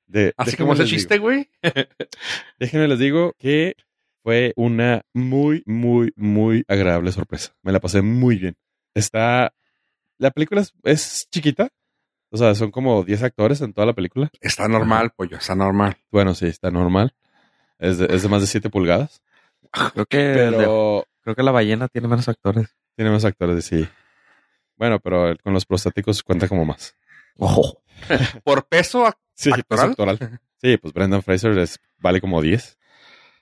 De- 0.08 0.34
Así 0.38 0.58
como 0.58 0.74
ese 0.74 0.86
chiste, 0.86 1.18
güey. 1.18 1.50
Déjenme 2.60 2.88
les 2.90 3.00
digo 3.00 3.34
que 3.40 3.76
fue 4.24 4.52
una 4.58 5.04
muy, 5.14 5.64
muy, 5.66 6.12
muy 6.18 6.66
agradable 6.68 7.12
sorpresa. 7.14 7.54
Me 7.62 7.72
la 7.72 7.80
pasé 7.80 8.02
muy 8.02 8.38
bien. 8.38 8.56
Está. 8.96 9.54
La 10.18 10.32
película 10.32 10.62
es, 10.62 10.74
es 10.84 11.28
chiquita. 11.30 11.70
O 12.32 12.38
sea, 12.38 12.56
son 12.56 12.72
como 12.72 13.04
10 13.04 13.24
actores 13.24 13.62
en 13.62 13.74
toda 13.74 13.86
la 13.88 13.94
película. 13.94 14.30
Está 14.42 14.68
normal, 14.68 15.12
pollo, 15.16 15.38
está 15.38 15.56
normal. 15.56 15.98
Bueno, 16.12 16.34
sí, 16.34 16.48
está 16.48 16.72
normal. 16.72 17.14
Es 17.78 17.98
de, 17.98 18.08
es 18.10 18.24
de 18.24 18.30
más 18.30 18.42
de 18.42 18.48
7 18.48 18.70
pulgadas. 18.70 19.22
Creo 19.94 20.06
que, 20.06 20.34
Pero 20.34 21.06
creo 21.22 21.36
que 21.36 21.44
la 21.44 21.52
ballena 21.52 21.88
tiene 21.88 22.08
menos 22.08 22.28
actores. 22.28 22.76
tiene 22.96 23.12
más 23.12 23.26
actores, 23.26 23.66
sí. 23.66 23.88
Bueno, 24.78 25.00
pero 25.00 25.36
con 25.44 25.54
los 25.54 25.66
prostáticos 25.66 26.24
cuenta 26.24 26.48
como 26.48 26.66
más. 26.66 26.96
Ojo. 27.38 27.82
Por 28.44 28.68
peso. 28.68 29.10
Sí, 29.34 29.52
¿Actoral? 29.54 29.90
actoral. 29.92 30.40
Sí, 30.62 30.78
pues 30.78 30.94
Brendan 30.94 31.22
Fraser 31.22 31.56
es, 31.60 31.80
vale 32.00 32.20
como 32.22 32.42
10. 32.42 32.80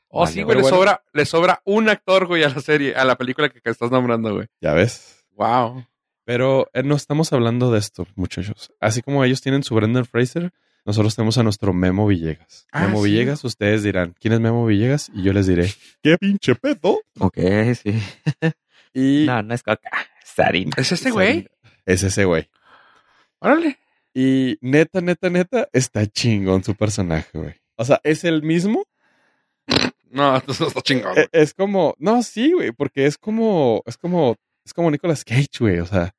Oh, 0.10 0.22
Vale, 0.22 0.32
sí, 0.34 0.42
güey. 0.44 0.58
Le 0.58 0.62
bueno. 0.64 0.76
sobra, 0.78 1.04
le 1.14 1.26
sobra 1.26 1.62
un 1.64 1.88
actor, 1.88 2.26
güey, 2.28 2.44
a 2.44 2.50
la 2.50 2.60
serie, 2.60 2.96
a 2.96 3.06
la 3.06 3.16
película 3.16 3.50
que, 3.50 3.62
que 3.62 3.70
estás 3.70 3.92
nombrando, 3.92 4.34
güey. 4.34 4.48
Ya 4.60 4.74
ves. 4.74 5.13
Wow. 5.36 5.86
Pero 6.26 6.70
eh, 6.74 6.84
no 6.84 6.96
estamos 6.96 7.34
hablando 7.34 7.72
de 7.72 7.80
esto, 7.80 8.08
muchachos. 8.16 8.72
Así 8.80 9.02
como 9.02 9.24
ellos 9.24 9.42
tienen 9.42 9.64
su 9.64 9.76
Brendan 9.76 10.06
Fraser, 10.06 10.52
nosotros 10.86 11.16
tenemos 11.16 11.38
a 11.38 11.44
nuestro 11.44 11.74
Memo 11.74 12.08
Villegas. 12.08 12.66
Ah, 12.72 12.88
Memo 12.88 13.04
sí. 13.04 13.10
Villegas, 13.12 13.44
ustedes 13.44 13.84
dirán, 13.84 14.16
¿quién 14.20 14.34
es 14.34 14.40
Memo 14.40 14.66
Villegas? 14.66 15.10
Y 15.14 15.24
yo 15.24 15.34
les 15.34 15.48
diré, 15.48 15.70
¿qué 16.02 16.18
pinche 16.18 16.56
pedo? 16.56 17.02
Ok, 17.20 17.38
sí. 17.82 17.94
Y 18.96 19.26
No, 19.26 19.42
no 19.42 19.56
es 19.56 19.64
coca. 19.64 19.90
Es 20.24 20.38
harina. 20.40 20.72
¿Es 20.78 20.92
ese 20.92 21.10
güey? 21.10 21.48
es 21.86 22.04
ese 22.04 22.26
güey. 22.26 22.48
Órale. 23.40 23.80
Y 24.14 24.58
neta, 24.62 25.02
neta, 25.02 25.32
neta, 25.32 25.68
está 25.74 26.06
chingón 26.06 26.64
su 26.64 26.76
personaje, 26.76 27.30
güey. 27.38 27.56
O 27.76 27.84
sea, 27.84 28.00
es 28.04 28.24
el 28.24 28.44
mismo. 28.44 28.86
No, 30.12 30.34
no 30.60 30.68
está 30.68 30.82
chingón. 30.82 31.18
E- 31.18 31.28
Es 31.32 31.56
como, 31.56 31.96
no, 31.98 32.22
sí, 32.22 32.54
güey, 32.54 32.72
porque 32.72 33.08
es 33.08 33.18
como, 33.18 33.82
es 33.88 33.98
como, 33.98 34.36
es 34.66 34.74
como 34.74 34.90
Nicolas 34.92 35.24
Cage, 35.26 35.48
güey. 35.60 35.80
O 35.80 35.86
sea, 35.86 36.14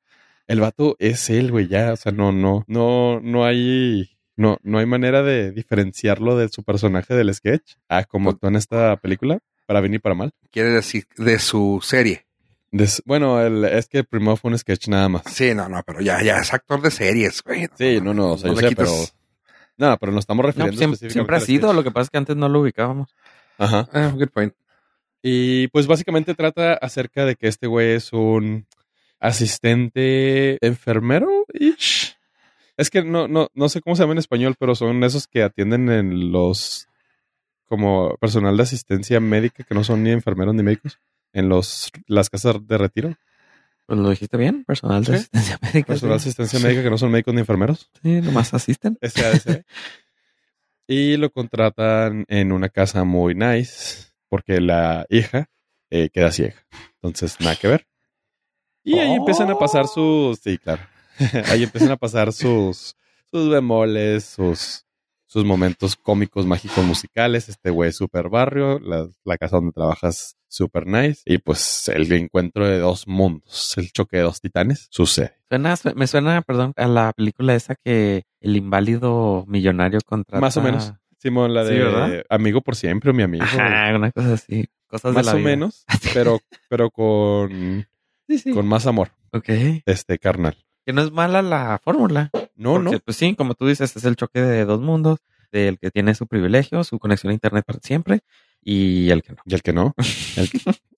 el 0.47 0.61
vato 0.61 0.97
es 0.99 1.31
él, 1.31 1.51
güey, 1.51 1.69
ya. 1.69 1.93
O 1.93 1.97
sea, 1.97 2.13
no, 2.13 2.33
no, 2.33 2.65
no, 2.67 3.21
no 3.21 3.45
hay, 3.45 4.17
no, 4.37 4.59
no 4.63 4.79
hay 4.79 4.87
manera 4.87 5.23
de 5.23 5.53
diferenciarlo 5.53 6.37
de 6.37 6.49
su 6.49 6.63
personaje 6.63 7.15
del 7.15 7.33
sketch 7.35 7.75
a 7.89 8.05
como 8.05 8.31
actuó 8.31 8.49
en 8.49 8.57
esta 8.57 8.97
película, 8.99 9.39
para 9.67 9.81
bien 9.81 9.95
y 9.95 9.99
para 9.99 10.15
mal. 10.15 10.33
Quiere 10.51 10.71
decir 10.71 11.07
de 11.17 11.39
su 11.39 11.81
serie. 11.83 12.27
Bueno, 13.05 13.41
el, 13.41 13.65
es 13.67 13.87
que 13.87 14.03
primero 14.03 14.37
fue 14.37 14.51
un 14.51 14.59
sketch 14.59 14.89
nada 14.89 15.09
más. 15.09 15.23
Sí, 15.31 15.55
no, 15.55 15.69
no, 15.69 15.81
pero 15.87 16.01
ya, 16.01 16.21
ya 16.23 16.39
es 16.39 16.53
actor 16.53 16.83
de 16.83 16.91
series, 16.91 17.41
güey. 17.43 17.69
Sí, 17.79 18.01
no, 18.03 18.13
no, 18.13 18.33
o 18.33 18.37
sea, 18.39 18.51
No 18.51 18.61
yo 18.61 18.69
sé, 18.69 18.75
pero. 18.75 18.89
quitas- 18.91 19.15
No, 19.77 19.97
pero 19.99 20.11
nos 20.13 20.21
estamos 20.23 20.43
No, 20.43 20.47
refiriendo 20.49 20.73
pues, 20.73 20.79
siempre, 20.79 20.95
específicamente 20.97 21.13
siempre 21.13 21.37
ha 21.37 21.41
sido, 21.41 21.69
sketch. 21.69 21.77
lo 21.77 21.85
que 21.85 21.91
pasa 21.93 22.03
es 22.03 22.11
que 22.11 22.19
antes 22.19 22.37
no 22.37 22.49
lo 22.49 22.61
ubicábamos. 22.61 23.15
Ajá. 23.59 23.89
Ah, 23.93 24.13
good 24.13 24.29
point. 24.31 24.53
Y 25.27 25.69
pues 25.69 25.87
básicamente 25.87 26.35
trata 26.35 26.75
acerca 26.75 27.25
de 27.25 27.35
que 27.35 27.49
este 27.49 27.67
güey 27.67 27.93
es 27.93 28.13
un 28.13 28.67
asistente 29.19 30.59
enfermero. 30.61 31.47
-ish. 31.55 32.15
Es 32.77 32.91
que 32.91 33.03
no, 33.03 33.27
no, 33.27 33.49
no 33.55 33.71
sé 33.71 33.81
cómo 33.81 33.97
se 33.97 34.03
llama 34.03 34.13
en 34.13 34.19
español, 34.19 34.55
pero 34.59 34.75
son 34.75 35.03
esos 35.03 35.27
que 35.27 35.43
atienden 35.43 35.89
en 35.89 36.31
los 36.31 36.89
como 37.65 38.15
personal 38.21 38.55
de 38.59 38.65
asistencia 38.65 39.19
médica 39.19 39.65
que 39.65 39.75
no 39.75 39.83
son 39.83 40.03
ni 40.03 40.11
enfermeros 40.11 40.55
ni 40.55 40.63
médicos 40.63 40.99
en 41.33 41.49
los 41.49 41.91
las 42.07 42.29
casas 42.29 42.57
de 42.67 42.77
retiro. 42.77 43.17
Pues 43.87 43.99
lo 43.99 44.11
dijiste 44.11 44.37
bien, 44.37 44.63
personal 44.65 45.05
de 45.05 45.07
Sí. 45.07 45.15
asistencia 45.15 45.59
médica. 45.63 45.87
Personal 45.87 46.19
de 46.19 46.23
sí. 46.23 46.29
asistencia 46.29 46.59
médica 46.59 46.83
que 46.83 46.91
no 46.91 46.99
son 46.99 47.11
médicos 47.11 47.33
ni 47.33 47.41
enfermeros. 47.41 47.91
Sí, 48.03 48.21
nomás 48.21 48.53
asisten. 48.53 48.99
SADC. 49.01 49.65
y 50.87 51.17
lo 51.17 51.31
contratan 51.31 52.27
en 52.29 52.53
una 52.53 52.69
casa 52.69 53.05
muy 53.05 53.35
nice 53.35 54.13
porque 54.35 54.61
la 54.61 55.07
hija 55.11 55.47
eh, 55.91 56.09
queda 56.13 56.33
ciega. 56.33 56.57
Entonces, 56.97 57.39
nada 57.39 57.55
que 57.55 57.69
ver. 57.69 57.87
Y 58.83 58.99
ahí 58.99 59.13
empiezan 59.13 59.49
a 59.49 59.57
pasar 59.57 59.87
sus... 59.87 60.41
Sí, 60.41 60.59
claro. 60.59 60.83
ahí 61.53 61.63
empiezan 61.63 61.93
a 61.93 61.97
pasar 61.97 62.33
sus, 62.33 62.97
sus 63.31 63.49
bemoles, 63.49 64.25
sus, 64.25 64.87
sus 65.25 65.45
momentos 65.45 65.95
cómicos, 65.95 66.47
mágicos, 66.47 66.85
musicales. 66.85 67.49
Este 67.49 67.71
güey 67.71 67.91
es 67.91 67.97
super 67.97 68.29
barrio, 68.29 68.81
la, 68.81 69.07
la 69.25 69.39
casa 69.39 69.55
donde 69.55 69.71
trabajas 69.71 70.35
super 70.49 70.85
nice. 70.89 71.23
Y 71.27 71.39
pues 71.39 71.87
el 71.87 72.11
encuentro 72.13 72.67
de 72.67 72.81
dos 72.81 73.07
mundos, 73.07 73.75
el 73.77 73.93
choque 73.93 74.17
de 74.17 74.25
dos 74.25 74.41
titanes, 74.41 74.89
sucede. 74.91 75.37
Suena, 75.49 75.77
su- 75.77 75.95
me 75.95 76.09
suena, 76.09 76.43
perdón, 76.43 76.73
a 76.77 76.89
la 76.89 77.13
película 77.13 77.55
esa 77.55 77.77
que 77.77 78.25
el 78.41 78.57
inválido 78.57 79.45
millonario 79.47 80.01
contra. 80.05 80.41
Más 80.41 80.57
o 80.57 80.61
menos. 80.61 80.93
Simón, 81.25 81.55
la 81.55 81.65
Sí, 81.67 81.75
de 81.75 81.85
¿verdad? 81.85 82.25
amigo 82.29 82.61
por 82.61 82.77
siempre, 82.77 83.13
mi 83.13 83.23
amigo. 83.23 83.45
Ajá, 83.45 83.93
una 83.97 84.13
cosa 84.13 84.35
así. 84.35 84.67
Cosas 84.87 85.15
más 85.15 85.25
de 85.27 85.33
la 85.33 85.35
o 85.35 85.39
vida. 85.39 85.49
menos, 85.51 85.85
pero, 86.15 86.39
pero 86.69 86.91
con, 86.91 87.87
Sí, 88.29 88.39
sí. 88.39 88.53
con 88.53 88.67
más 88.67 88.87
amor, 88.87 89.11
Ok. 89.33 89.49
este 89.87 90.19
carnal. 90.19 90.57
Que 90.87 90.93
no 90.93 91.03
es 91.03 91.11
mala 91.11 91.41
la 91.43 91.81
fórmula. 91.83 92.31
No, 92.57 92.75
Porque, 92.75 92.91
no. 92.93 92.99
Pues 93.01 93.17
sí, 93.17 93.35
como 93.35 93.55
tú 93.55 93.67
dices, 93.67 93.97
es 93.97 94.05
el 94.05 94.17
choque 94.17 94.41
de 94.43 94.65
dos 94.67 94.81
mundos. 94.81 95.19
Del 95.51 95.79
que 95.79 95.91
tiene 95.93 96.17
su 96.17 96.27
privilegio, 96.27 96.83
su 96.83 96.99
conexión 96.99 97.31
a 97.31 97.35
internet 97.35 97.65
para 97.65 97.79
siempre. 97.81 98.21
Y 98.61 99.11
el 99.11 99.23
que 99.23 99.33
no. 99.35 99.39
Y 99.47 99.55
el 99.55 99.63
que 99.63 99.73
no, 99.73 99.95
el, 100.37 100.51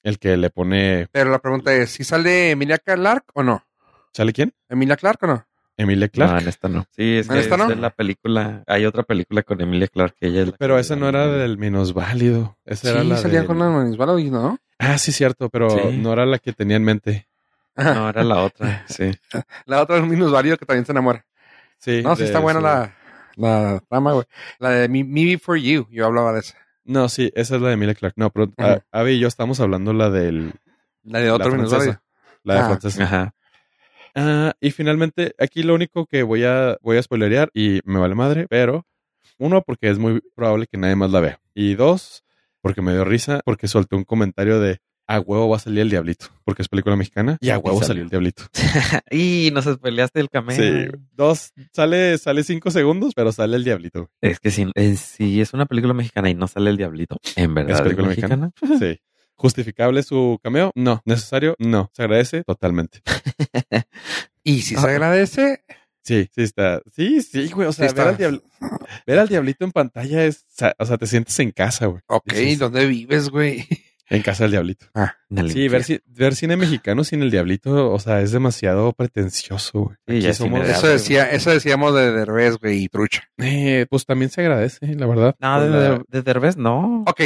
el 0.03 0.19
que 0.19 0.37
le 0.39 0.49
pone. 0.51 1.09
Pero 1.12 1.31
la 1.31 1.39
pregunta 1.41 1.75
es, 1.75 1.91
¿si 1.91 2.05
sale 2.05 2.53
Emilia 2.53 2.79
Clark 2.79 3.25
o 3.35 3.43
no? 3.43 3.62
¿Sale 4.12 4.33
quién? 4.33 4.55
¿Emilia 4.71 4.97
Clark 4.97 5.19
o 5.25 5.27
no? 5.27 5.47
Emilia 5.79 6.07
No, 6.07 6.12
Clark. 6.12 6.43
en 6.43 6.49
esta 6.49 6.69
no. 6.69 6.87
Sí, 6.97 7.17
es 7.19 7.29
¿En 7.29 7.35
que 7.35 7.41
esta 7.41 7.55
es 7.57 7.61
no? 7.61 7.69
de 7.69 7.77
la 7.77 7.91
película. 7.91 8.62
Hay 8.67 8.87
otra 8.87 9.03
película 9.03 9.43
con 9.43 9.61
Emilia 9.61 9.89
Clark 9.89 10.15
que 10.19 10.29
ella 10.29 10.43
es 10.43 10.49
la 10.49 10.57
pero 10.57 10.79
esa 10.79 10.97
no 10.97 11.09
era 11.09 11.27
del 11.27 11.59
minusválido. 11.59 12.57
Esa 12.65 12.91
era 12.91 13.03
sí, 13.03 13.09
la 13.09 13.17
salía 13.19 13.39
del- 13.41 13.47
con 13.47 13.59
la 13.59 13.69
Manisbala, 13.69 14.15
¿no? 14.15 14.59
Ah, 14.79 14.99
sí, 14.99 15.12
cierto, 15.12 15.49
pero 15.51 15.71
Sí. 15.71 15.97
no 15.99 16.12
era 16.12 16.25
la 16.27 16.39
que 16.39 16.53
tenía 16.53 16.77
en 16.77 16.85
mente. 16.85 17.29
No, 17.77 18.09
era 18.09 18.25
la 18.25 18.43
otra. 18.43 18.85
Sí. 18.89 19.11
La 19.67 19.83
otra 19.83 19.97
es 19.97 20.03
un 20.03 20.09
minusválido 20.09 20.57
que 20.57 20.65
también 20.67 20.87
se 20.87 20.93
enamora. 20.93 21.25
Sí. 21.79 22.01
No, 22.03 22.17
sí 22.17 22.25
está 22.25 22.39
buena 22.39 22.61
la, 22.61 22.95
la 23.37 23.83
trama, 23.89 24.12
güey. 24.15 24.25
La 24.59 24.71
de 24.71 24.89
Me, 24.89 25.05
Me 25.05 25.25
Before 25.27 25.61
You, 25.61 25.87
yo 25.91 26.07
hablaba 26.07 26.33
de 26.33 26.41
esa. 26.41 26.57
No, 26.85 27.09
sí, 27.11 27.31
esa 27.35 27.57
es 27.57 27.61
la 27.62 27.69
de 27.69 27.75
Emilia 27.75 27.95
Clark. 27.95 28.15
No, 28.17 28.31
pero 28.31 28.51
Ajá. 28.57 28.83
a- 28.93 29.01
Avi 29.01 29.12
y 29.12 29.19
yo 29.19 29.29
estamos 29.29 29.61
hablando 29.61 29.93
la 29.93 30.09
del. 30.09 30.53
La 31.03 31.19
de 31.19 31.31
otro 31.31 31.51
la 31.51 31.57
minusválido. 31.57 31.93
francesa. 31.93 32.03
La 32.45 32.55
de 32.55 32.61
Ah, 32.61 32.67
francesa. 32.67 33.05
Ajá. 33.05 33.35
Ah, 34.16 34.55
y 34.61 34.70
finalmente, 34.70 35.35
aquí 35.38 35.62
lo 35.62 35.74
único 35.74 36.07
que 36.07 36.22
voy 36.22 36.42
a, 36.44 36.79
voy 36.81 36.96
a 36.96 37.02
spoilerear 37.02 37.50
y 37.52 37.81
me 37.85 38.00
vale 38.00 38.14
madre, 38.14 38.46
pero 38.48 38.87
uno, 39.38 39.61
porque 39.61 39.90
es 39.90 39.98
muy 39.98 40.22
probable 40.35 40.66
que 40.66 40.79
nadie 40.79 40.96
más 40.96 41.11
la 41.11 41.20
vea. 41.20 41.40
Y 41.55 41.74
dos, 41.74 42.24
porque 42.62 42.81
me 42.81 42.92
dio 42.92 43.05
risa, 43.05 43.42
porque 43.44 43.68
solté 43.68 43.94
un 43.94 44.05
comentario 44.05 44.59
de 44.59 44.81
a 45.07 45.20
huevo 45.20 45.48
va 45.48 45.57
a 45.57 45.61
salir 45.61 45.81
el 45.81 45.90
diablito, 45.90 46.26
porque 46.44 46.62
es 46.62 46.68
película 46.68 46.96
mexicana, 46.96 47.37
y 47.40 47.50
a 47.50 47.59
huevo 47.59 47.79
salió. 47.79 47.87
salió 47.88 48.02
el 48.05 48.09
diablito. 48.09 48.44
y 49.11 49.50
nos 49.52 49.66
peleaste 49.79 50.18
el 50.18 50.31
cameo. 50.31 50.57
Sí, 50.57 50.90
dos, 51.12 51.52
sale, 51.72 52.18
sale 52.18 52.42
cinco 52.42 52.70
segundos, 52.70 53.12
pero 53.14 53.33
sale 53.33 53.57
el 53.57 53.64
diablito. 53.64 54.11
Es 54.20 54.40
que 54.40 54.50
si, 54.50 54.66
eh, 54.74 54.96
si 54.96 55.40
es 55.40 55.52
una 55.52 55.66
película 55.66 55.94
mexicana 55.94 56.31
y 56.31 56.35
no 56.35 56.48
sale 56.48 56.70
el 56.70 56.76
diablito, 56.76 57.18
¿en 57.37 57.55
verdad 57.55 57.72
¿Es 57.72 57.76
es 57.79 57.83
película 57.83 58.09
mexicana? 58.09 58.50
Sí. 58.79 58.98
¿Justificable 59.37 60.03
su 60.03 60.38
cameo? 60.42 60.72
No. 60.75 61.03
¿Necesario? 61.05 61.55
No. 61.59 61.90
¿Se 61.94 62.03
agradece? 62.03 62.42
Totalmente. 62.44 63.03
Y 64.42 64.62
si 64.62 64.77
Ah. 64.77 64.81
se 64.83 64.88
agradece, 64.88 65.64
Sí, 66.03 66.31
sí 66.33 66.42
está. 66.42 66.81
Sí, 66.94 67.20
sí, 67.20 67.49
güey. 67.51 67.66
O 67.66 67.72
sea, 67.72 67.88
Sí 67.88 67.94
ver, 67.96 68.07
al 68.07 68.16
diabl- 68.16 68.42
ver 69.09 69.18
al 69.18 69.27
diablito 69.29 69.64
en 69.64 69.72
pantalla 69.72 70.25
es, 70.25 70.46
o 70.79 70.85
sea, 70.87 70.96
te 70.99 71.07
sientes 71.09 71.37
en 71.40 71.51
casa, 71.51 71.87
güey. 71.87 72.01
ok, 72.07 72.33
Dices, 72.33 72.61
¿dónde 72.61 72.87
vives, 72.87 73.29
güey? 73.29 73.66
En 74.09 74.23
casa 74.23 74.45
del 74.45 74.53
diablito. 74.53 74.87
En 75.31 75.38
el 75.38 75.51
Sí, 75.51 75.66
ver, 75.69 75.85
ver 76.07 76.35
cine 76.37 76.57
mexicano 76.57 77.03
sin 77.03 77.23
el 77.23 77.31
diablito, 77.31 77.90
o 77.92 77.99
sea, 77.99 78.21
es 78.21 78.31
demasiado 78.31 78.92
pretencioso, 78.92 79.81
güey. 79.81 79.97
Sí, 80.07 80.21
ya 80.21 80.33
somos- 80.33 80.69
Eso 80.69 80.87
decía, 80.87 81.31
eso 81.31 81.51
decíamos 81.51 81.95
de 81.95 82.12
Derbez, 82.12 82.57
güey, 82.59 82.85
y 82.85 82.88
Trucha. 82.88 83.25
Eh, 83.38 83.87
pues 83.90 84.07
también 84.07 84.31
se 84.31 84.42
agradece, 84.42 84.95
la 84.95 85.07
verdad. 85.07 85.35
No, 85.40 85.61
de, 85.61 85.69
de, 85.71 86.05
de 86.09 86.23
Derbez 86.23 86.57
no. 86.57 87.03
Ok, 87.07 87.21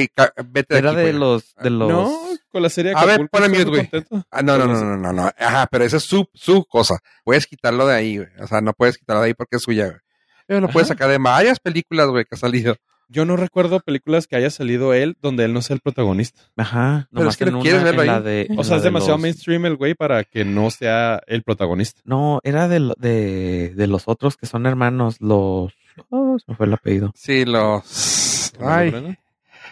vete 0.47 0.75
de 0.75 0.79
Era 0.81 0.91
aquí, 0.93 1.01
de 1.01 1.13
los, 1.13 1.55
de 1.57 1.69
los. 1.71 1.89
No, 1.91 2.19
con 2.51 2.63
la 2.63 2.71
serie 2.71 2.95
A 2.97 3.05
ver, 3.05 3.29
ponle 3.29 3.49
mute, 3.51 3.65
güey. 3.65 3.91
Ah, 4.31 4.41
no, 4.43 4.57
no, 4.57 4.67
no, 4.67 4.73
Con 4.75 4.89
no, 4.89 4.97
no, 4.97 5.13
no. 5.13 5.31
Ajá, 5.39 5.67
pero 5.71 5.85
esa 5.85 5.99
es 5.99 6.05
su, 6.05 6.27
su 6.33 6.65
cosa. 6.65 6.99
Puedes 7.25 7.47
quitarlo 7.47 7.87
de 7.87 7.95
ahí, 7.95 8.17
güey. 8.17 8.29
O 8.41 8.47
sea, 8.47 8.61
no 8.63 8.73
puedes 8.73 8.97
quitarlo 8.97 9.21
de 9.23 9.29
ahí 9.29 9.35
porque 9.35 9.57
es 9.57 9.63
suya, 9.63 9.87
güey. 9.87 9.99
Pero 10.47 10.61
lo 10.63 10.69
puedes 10.69 10.89
sacar 10.89 11.11
de 11.11 11.19
varias 11.19 11.61
películas, 11.61 12.09
güey, 12.09 12.25
que 12.25 12.35
ha 12.35 12.39
salido. 12.39 12.75
Yo 13.13 13.25
no 13.25 13.37
recuerdo 13.37 13.81
películas 13.81 14.27
que 14.29 14.37
haya 14.37 14.51
salido 14.51 14.95
él 14.95 15.17
donde 15.21 15.45
él 15.45 15.53
no 15.53 15.63
sea 15.63 15.75
el 15.75 15.81
protagonista. 15.81 16.43
Ajá. 16.57 17.09
Pero 17.13 17.29
es 17.29 17.37
que 17.37 17.45
en 17.45 17.53
no 17.53 17.61
quieres 17.61 17.83
verlo 17.83 18.03
ahí. 18.03 18.23
de- 18.23 18.49
O 18.57 18.63
sea, 18.63 18.77
es 18.77 18.83
de 18.83 18.89
demasiado 18.89 19.17
los- 19.17 19.23
mainstream 19.23 19.67
el 19.67 19.77
güey 19.77 19.95
para 19.95 20.23
que 20.25 20.45
no 20.45 20.71
sea 20.71 21.21
el 21.27 21.43
protagonista. 21.43 22.01
No, 22.05 22.39
era 22.45 22.69
de, 22.69 22.79
lo- 22.81 22.95
de, 22.99 23.75
de 23.75 23.87
los 23.89 24.07
otros 24.07 24.37
que 24.37 24.47
son 24.47 24.65
hermanos, 24.67 25.17
los. 25.21 25.73
Oh, 26.09 26.39
se 26.39 26.45
me 26.49 26.55
fue 26.57 26.67
el 26.67 26.73
apellido. 26.75 27.11
Sí, 27.17 27.45
los. 27.45 28.53
Ay. 28.61 29.19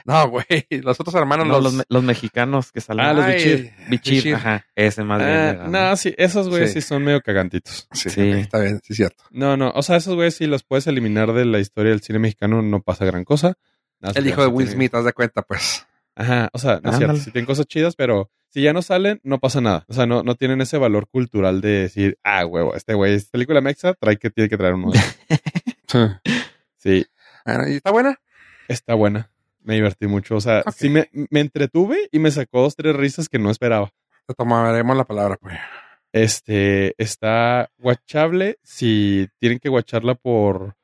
No, 0.05 0.29
güey. 0.31 0.45
Los 0.83 0.99
otros 1.01 1.15
hermanos, 1.15 1.47
No, 1.47 1.55
los. 1.55 1.65
los, 1.65 1.73
me- 1.75 1.85
los 1.89 2.03
mexicanos 2.03 2.73
que 2.73 2.81
salen. 2.81 3.07
Ah, 3.07 3.13
los 3.13 3.27
Bichir. 3.27 3.73
Bichir, 3.89 4.15
Bichir. 4.15 4.35
ajá. 4.35 4.67
Ese 4.75 5.03
más 5.05 5.19
bien. 5.19 5.31
Ah, 5.31 5.67
¿no? 5.91 5.97
sí, 5.97 6.15
esos 6.19 6.49
güeyes 6.49 6.73
Sí. 6.73 6.81
sí. 6.81 6.89
son 6.89 7.03
medio 7.05 7.21
cagantitos. 7.21 7.89
Sí, 7.93 8.11
Sí. 8.11 8.31
está 8.31 8.61
bien, 8.61 8.81
sí, 8.83 8.95
cierto. 8.95 9.25
No, 9.31 9.57
no, 9.57 9.71
o 9.75 9.83
sea, 9.83 9.97
esos 9.97 10.15
güeyes 10.15 10.35
si 10.37 10.47
los 10.47 10.63
puedes 10.65 10.87
eliminar 10.87 11.33
de 11.33 11.45
la 11.45 11.59
historia 11.59 11.91
del 11.91 12.01
cine 12.03 12.19
mexicano 12.19 12.63
no 12.63 12.83
pasa 12.83 13.05
gran 13.05 13.25
cosa. 13.25 13.55
El 14.01 14.23
sí, 14.23 14.29
hijo 14.29 14.43
de 14.43 14.49
sí 14.49 14.53
Will 14.55 14.69
Smith, 14.69 14.95
haz 14.95 15.05
de 15.05 15.13
cuenta, 15.13 15.43
pues. 15.43 15.87
Ajá, 16.15 16.49
o 16.53 16.59
sea, 16.59 16.81
no 16.83 16.91
es 16.91 16.97
cierto, 16.99 17.17
sí 17.17 17.31
tienen 17.31 17.47
cosas 17.47 17.67
chidas, 17.67 17.95
pero 17.97 18.31
si 18.49 18.63
ya 18.63 18.73
no 18.73 18.83
salen, 18.83 19.21
no 19.23 19.39
pasa 19.39 19.61
nada. 19.61 19.85
O 19.89 19.93
sea, 19.93 20.07
no, 20.07 20.23
no 20.23 20.35
tienen 20.35 20.61
ese 20.61 20.77
valor 20.79 21.07
cultural 21.09 21.61
de 21.61 21.69
decir, 21.83 22.19
ah, 22.25 22.45
huevo, 22.45 22.75
este 22.75 22.95
güey 22.95 23.15
es 23.15 23.29
película 23.29 23.61
mexa, 23.61 23.95
trae 23.95 24.17
que 24.17 24.31
tiene 24.31 24.49
que 24.49 24.57
traer 24.57 24.75
uno. 24.75 24.91
Sí, 26.77 27.07
Bueno, 27.45 27.69
¿y 27.69 27.75
está 27.77 27.91
buena? 27.91 28.21
está 28.69 28.95
buena. 28.95 29.31
Me 29.61 29.75
divertí 29.75 30.07
mucho. 30.07 30.37
O 30.37 30.41
sea, 30.41 30.63
sí 30.75 30.89
me, 30.89 31.09
me 31.31 31.41
entretuve 31.41 32.09
y 32.13 32.19
me 32.19 32.31
sacó 32.31 32.63
dos, 32.63 32.77
tres 32.77 32.95
risas 32.97 33.29
que 33.29 33.39
no 33.39 33.51
esperaba. 33.51 33.91
Te 34.27 34.35
tomaremos 34.35 34.97
la 34.97 35.05
palabra, 35.05 35.37
pues. 35.41 35.57
Este 36.13 36.95
está 37.03 37.71
guachable. 37.79 38.59
Si 38.63 39.29
tienen 39.39 39.59
que 39.59 39.69
guacharla 39.69 40.15
por, 40.15 40.75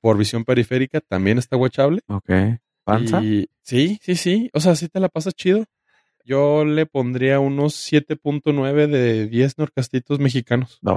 por 0.00 0.16
visión 0.16 0.44
periférica, 0.44 1.00
también 1.00 1.38
está 1.38 1.56
guachable. 1.56 2.00
Ok. 2.08 2.30
¿Panza? 2.84 3.20
Y 3.22 3.48
sí, 3.62 3.98
sí, 4.02 4.14
sí. 4.14 4.50
O 4.52 4.60
sea, 4.60 4.76
sí 4.76 4.88
te 4.88 5.00
la 5.00 5.08
pasas 5.08 5.34
chido. 5.34 5.64
Yo 6.24 6.64
le 6.64 6.86
pondría 6.86 7.38
unos 7.40 7.74
7.9 7.92 8.88
de 8.88 9.26
10 9.28 9.58
norcastitos 9.58 10.18
mexicanos. 10.18 10.78
No. 10.82 10.94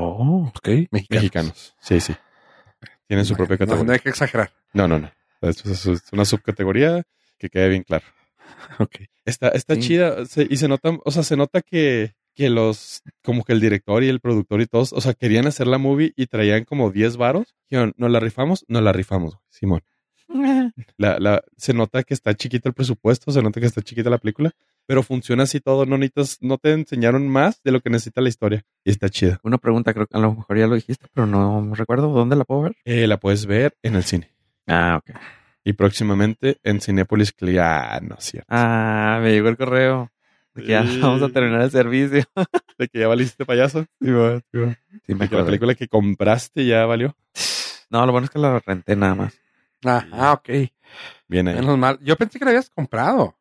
Ok, 0.56 0.68
mexicano. 0.92 1.22
Mexicanos. 1.22 1.76
Sí, 1.82 2.00
sí. 2.00 2.16
Tienen 3.08 3.26
su 3.26 3.34
No, 3.34 3.38
propia 3.38 3.56
no, 3.56 3.60
categoría. 3.60 3.84
No 3.86 3.94
hay 3.94 4.00
que 4.00 4.10
exagerar. 4.10 4.52
No, 4.74 4.88
no, 4.88 5.00
no. 5.00 5.12
Es, 5.42 5.64
una 6.12 6.26
subcategoría 6.26 7.04
que 7.38 7.50
quede 7.50 7.70
bien 7.70 7.84
claro. 7.84 8.06
Ok. 8.80 8.96
Está, 9.26 9.50
está 9.50 9.76
Sí. 9.76 9.82
chida. 9.82 10.26
se- 10.26 10.48
y 10.50 10.58
se 10.58 10.68
nota, 10.68 10.98
o 11.06 11.12
sea, 11.12 11.24
se 11.24 11.38
nota 11.38 11.62
que, 11.62 12.14
que 12.36 12.50
los, 12.50 13.02
como 13.24 13.44
que 13.44 13.54
el 13.54 13.60
director 13.62 14.04
y 14.04 14.10
el 14.10 14.20
productor 14.20 14.62
y 14.62 14.66
todos, 14.66 14.92
o 14.94 15.02
sea, 15.02 15.14
querían 15.14 15.46
hacer 15.48 15.68
la 15.68 15.78
movie 15.78 16.14
y 16.16 16.26
traían 16.28 16.64
como 16.66 16.90
10 16.92 17.18
varos. 17.18 17.56
Dijeron, 17.70 17.94
¿nos 17.98 18.10
la 18.12 18.20
rifamos? 18.20 18.66
Nos 18.68 18.82
la 18.82 18.92
rifamos, 18.92 19.38
Simón. 19.50 19.82
La, 20.98 21.18
la, 21.20 21.44
se 21.58 21.74
nota 21.74 22.04
que 22.04 22.14
está 22.14 22.36
chiquito 22.36 22.70
el 22.70 22.76
presupuesto, 22.76 23.32
se 23.32 23.42
nota 23.42 23.60
que 23.60 23.66
está 23.66 23.82
chiquita 23.82 24.10
la 24.12 24.20
película, 24.20 24.52
pero 24.86 25.02
funciona 25.02 25.44
así 25.44 25.60
todo. 25.60 25.86
No 25.88 25.98
necesitas, 25.98 26.38
no 26.42 26.58
te 26.60 26.72
enseñaron 26.72 27.28
más 27.28 27.62
de 27.64 27.72
lo 27.72 27.82
que 27.82 27.90
necesita 27.90 28.22
la 28.22 28.30
historia. 28.30 28.64
Y 28.84 28.92
está 28.92 29.10
chida. 29.10 29.40
Una 29.44 29.58
pregunta, 29.58 29.94
creo 29.94 30.06
que 30.06 30.16
a 30.16 30.20
lo 30.22 30.36
mejor 30.36 30.58
ya 30.58 30.68
lo 30.68 30.76
dijiste, 30.76 31.08
pero 31.14 31.26
no 31.26 31.74
recuerdo. 31.74 32.10
¿Dónde 32.10 32.36
la 32.36 32.46
puedo 32.46 32.62
ver? 32.62 32.76
Eh, 32.86 33.08
la 33.08 33.18
puedes 33.20 33.46
ver 33.48 33.76
en 33.82 33.96
el 33.96 34.04
cine. 34.04 34.32
Ah, 34.70 34.98
ok. 35.02 35.16
Y 35.66 35.74
próximamente 35.74 36.58
en 36.64 36.80
Cinépolis 36.80 37.34
Ah, 37.60 38.00
no 38.02 38.16
es 38.18 38.24
cierto. 38.24 38.48
Ah, 38.50 39.20
me 39.22 39.32
llegó 39.32 39.50
el 39.50 39.58
correo. 39.58 40.10
De 40.54 40.64
que 40.64 40.70
ya 40.70 40.86
Sí. 40.86 41.00
vamos 41.02 41.22
a 41.22 41.30
terminar 41.30 41.62
el 41.62 41.72
servicio. 41.72 42.24
De 42.78 42.88
que 42.88 43.00
ya 43.00 43.08
valiste 43.08 43.46
payaso. 43.46 43.86
Sí, 44.02 44.10
va, 44.12 44.40
sí, 44.52 44.58
va. 44.58 44.78
Sí, 45.06 45.14
me 45.16 45.26
De 45.26 45.30
que 45.30 45.36
la 45.36 45.46
película 45.46 45.76
que 45.76 45.88
compraste 45.88 46.66
ya 46.66 46.86
valió. 46.86 47.16
No, 47.90 48.06
lo 48.06 48.12
bueno 48.12 48.26
es 48.26 48.32
que 48.32 48.40
la 48.40 48.60
renté 48.60 48.96
nada 48.96 49.16
más. 49.16 49.34
Ah, 49.86 50.06
ah, 50.12 50.34
ok. 50.34 50.50
Bien 51.28 51.48
ahí. 51.48 51.56
Menos 51.56 51.78
mal. 51.78 52.00
Yo 52.02 52.16
pensé 52.16 52.40
que 52.40 52.46
la 52.46 52.52
habías 52.52 52.70
comprado. 52.70 53.36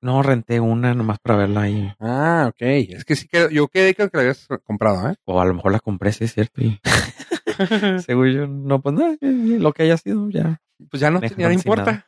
No, 0.00 0.22
renté 0.22 0.60
una 0.60 0.94
nomás 0.94 1.18
para 1.18 1.38
verla 1.38 1.62
ahí. 1.62 1.92
Ah, 1.98 2.46
ok. 2.50 2.60
Es 2.60 3.04
que 3.04 3.16
sí 3.16 3.26
que 3.26 3.48
yo 3.50 3.66
quedé 3.68 3.94
creo 3.94 4.08
que 4.10 4.16
la 4.16 4.22
habías 4.22 4.46
comprado, 4.64 5.10
¿eh? 5.10 5.16
O 5.24 5.40
a 5.40 5.44
lo 5.44 5.54
mejor 5.54 5.72
la 5.72 5.80
compré, 5.80 6.12
sí 6.12 6.24
es 6.24 6.34
cierto. 6.34 6.60
Y 6.62 6.80
según 8.06 8.32
yo, 8.32 8.46
no, 8.46 8.80
pues 8.80 8.94
nada, 8.94 9.16
lo 9.20 9.72
que 9.72 9.84
haya 9.84 9.96
sido, 9.96 10.28
ya. 10.30 10.60
Pues 10.90 11.00
ya 11.00 11.10
no, 11.10 11.20
ya 11.20 11.48
no 11.48 11.52
importa. 11.52 12.06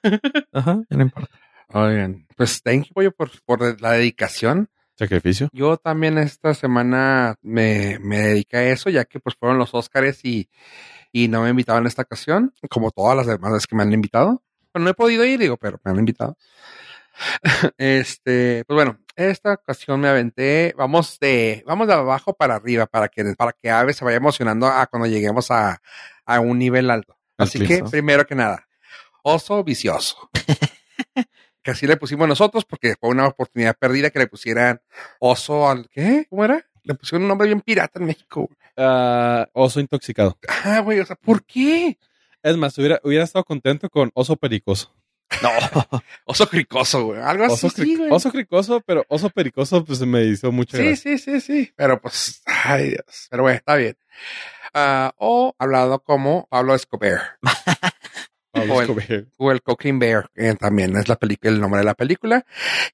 Ajá, 0.53 0.83
ya 0.89 0.97
no 0.97 1.03
importa. 1.03 1.31
Oigan, 1.73 2.27
pues 2.37 2.63
thank 2.63 2.87
you 2.87 2.95
pollo, 2.95 3.13
por, 3.13 3.31
por 3.45 3.81
la 3.81 3.93
dedicación. 3.93 4.69
Sacrificio. 4.97 5.49
Yo 5.53 5.77
también 5.79 6.19
esta 6.19 6.53
semana 6.53 7.37
me, 7.41 7.99
me 8.01 8.19
dediqué 8.19 8.57
a 8.59 8.69
eso, 8.71 8.91
ya 8.91 9.05
que 9.07 9.19
pues 9.19 9.35
fueron 9.35 9.57
los 9.57 9.73
Óscares 9.73 10.25
y, 10.25 10.51
y 11.11 11.29
no 11.29 11.43
me 11.43 11.51
invitaron 11.51 11.85
en 11.85 11.87
esta 11.87 12.03
ocasión, 12.03 12.53
como 12.69 12.91
todas 12.91 13.17
las 13.17 13.27
demás 13.27 13.53
veces 13.53 13.67
que 13.67 13.77
me 13.77 13.83
han 13.83 13.93
invitado. 13.93 14.43
Bueno, 14.73 14.85
no 14.85 14.91
he 14.91 14.95
podido 14.95 15.25
ir, 15.25 15.41
digo, 15.41 15.57
pero 15.57 15.81
me 15.85 15.91
han 15.91 15.99
invitado. 15.99 16.37
este, 17.79 18.65
pues 18.67 18.75
bueno, 18.75 18.99
esta 19.29 19.55
ocasión 19.55 20.01
me 20.01 20.09
aventé, 20.09 20.75
vamos 20.77 21.19
de, 21.21 21.63
vamos 21.67 21.87
de 21.87 21.95
abajo 21.95 22.35
para 22.35 22.55
arriba, 22.55 22.87
para 22.87 23.09
que, 23.09 23.25
para 23.37 23.53
que 23.53 23.71
Ave 23.71 23.93
se 23.93 24.05
vaya 24.05 24.17
emocionando 24.17 24.67
a 24.67 24.87
cuando 24.87 25.09
lleguemos 25.09 25.51
a, 25.51 25.83
a 26.25 26.41
un 26.41 26.59
nivel 26.59 26.91
alto. 26.91 27.19
Al 27.37 27.47
Así 27.49 27.65
que, 27.67 27.83
primero 27.85 28.27
que 28.27 28.35
nada, 28.35 28.69
oso 29.23 29.63
vicioso. 29.65 30.31
que 31.63 31.71
así 31.71 31.87
le 31.87 31.97
pusimos 31.97 32.29
nosotros 32.29 32.65
porque 32.65 32.95
fue 32.99 33.11
una 33.11 33.27
oportunidad 33.27 33.77
perdida 33.79 34.11
que 34.11 34.19
le 34.21 34.27
pusieran 34.27 34.81
oso 35.19 35.69
al, 35.69 35.89
¿qué? 35.91 36.27
¿Cómo 36.31 36.45
era? 36.45 36.65
Le 36.83 36.95
pusieron 36.95 37.23
un 37.23 37.29
nombre 37.29 37.47
bien 37.47 37.61
pirata 37.61 37.99
en 37.99 38.07
México. 38.07 38.49
Ah, 38.77 39.49
oso 39.53 39.81
intoxicado. 39.81 40.39
Ah, 40.65 40.81
güey, 40.81 41.01
o 41.01 41.07
sea, 41.07 41.17
¿por 41.17 41.45
qué? 41.45 41.99
Es 42.43 42.57
más, 42.57 42.77
hubiera, 42.79 43.01
hubiera 43.05 43.25
estado 43.25 43.45
contento 43.45 43.91
con 43.91 44.11
oso 44.15 44.37
pericoso. 44.37 44.95
No, 45.43 45.51
oso 46.25 46.49
cricoso, 46.49 47.05
güey. 47.07 47.21
Algo 47.21 47.45
así, 47.45 47.67
Oso, 47.67 47.71
sí, 47.71 47.83
cri- 47.83 47.97
güey. 47.99 48.11
oso 48.11 48.31
cricoso, 48.33 48.81
pero 48.85 49.05
oso 49.09 49.31
pericoso, 49.31 49.85
pues 49.85 50.01
me 50.01 50.25
hizo 50.25 50.51
mucha 50.53 50.77
Sí, 50.77 50.85
gracia. 50.87 51.19
sí, 51.19 51.19
sí, 51.19 51.41
sí. 51.41 51.73
Pero 51.77 52.01
pues, 52.01 52.43
ay 52.47 52.91
Dios. 52.91 53.29
Pero 53.31 53.45
bueno, 53.45 53.57
está 53.59 53.77
bien. 53.77 53.97
Ah, 54.75 55.13
o 55.19 55.55
hablado 55.59 56.01
como 56.03 56.47
Pablo 56.51 56.75
Escobar. 56.75 57.39
Pablo 58.53 58.75
o 58.75 58.83
el- 58.83 58.91
Escobar. 58.91 59.27
o 59.39 59.53
el 59.53 59.63
Cocaine 59.63 59.99
Bear, 60.01 60.31
que 60.35 60.53
también 60.57 60.97
es 60.97 61.09
la 61.09 61.15
película, 61.17 61.53
el 61.53 61.61
nombre 61.61 61.79
de 61.79 61.85
la 61.87 61.95
película, 61.95 62.45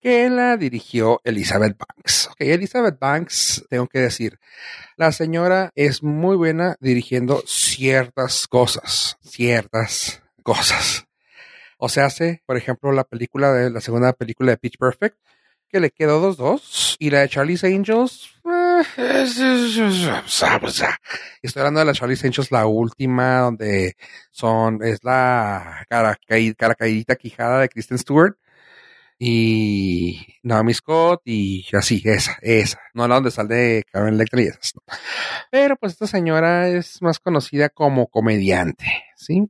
que 0.03 0.29
la 0.29 0.57
dirigió 0.59 1.23
Elizabeth 1.25 1.77
Banks. 1.79 2.29
Ok, 2.33 2.37
Elizabeth 2.41 2.99
Banks, 2.99 3.65
tengo 3.71 3.87
que 3.89 4.01
decir, 4.01 4.39
la 4.97 5.11
señora 5.13 5.73
es 5.75 6.03
muy 6.03 6.37
buena 6.37 6.77
dirigiendo 6.81 7.43
ciertas 7.47 8.47
cosas, 8.47 9.17
ciertas 9.23 10.23
cosas. 10.43 11.06
O 11.79 11.89
sea, 11.89 12.07
hace, 12.07 12.43
por 12.47 12.57
ejemplo, 12.57 12.91
la 12.93 13.05
película 13.05 13.53
de 13.53 13.71
la 13.71 13.81
segunda 13.81 14.13
película 14.13 14.53
de 14.53 14.57
Pitch 14.59 14.79
Perfect, 14.79 15.17
que 15.69 15.81
le 15.81 15.91
quedó 15.91 16.21
2-2, 16.21 16.97
y 16.99 17.11
la 17.11 17.21
de 17.21 17.29
Charlie's 17.29 17.65
Angels, 17.65 18.31
eh, 18.45 18.83
es- 18.97 19.39
es- 19.39 19.77
es- 19.77 20.09
es- 20.09 20.83
estoy 21.43 21.61
hablando 21.61 21.81
de 21.81 21.87
la 21.87 21.93
Charlie's 21.93 22.25
Angels, 22.25 22.51
la 22.53 22.67
última, 22.67 23.41
donde 23.41 23.97
son, 24.31 24.83
es 24.83 25.03
la 25.03 25.85
cara, 25.89 26.17
cara 26.57 26.75
caídita 26.77 27.17
quijada 27.17 27.61
de 27.61 27.69
Kristen 27.69 27.99
Stewart 27.99 28.37
y 29.19 30.27
Naomi 30.43 30.75
Scott 30.75 31.23
y 31.25 31.65
así, 31.73 32.03
esa, 32.05 32.37
esa. 32.43 32.79
No 32.95 33.09
la 33.09 33.17
donde 33.17 33.31
sale 33.31 33.83
Karen 33.91 34.15
Electra 34.15 34.43
y 34.43 34.47
esas. 34.47 34.75
Pero 35.51 35.77
pues 35.77 35.93
esta 35.93 36.07
señora 36.07 36.69
es 36.69 37.01
más 37.03 37.19
conocida 37.19 37.69
como 37.69 38.09
comediante, 38.09 38.87
¿sí? 39.17 39.49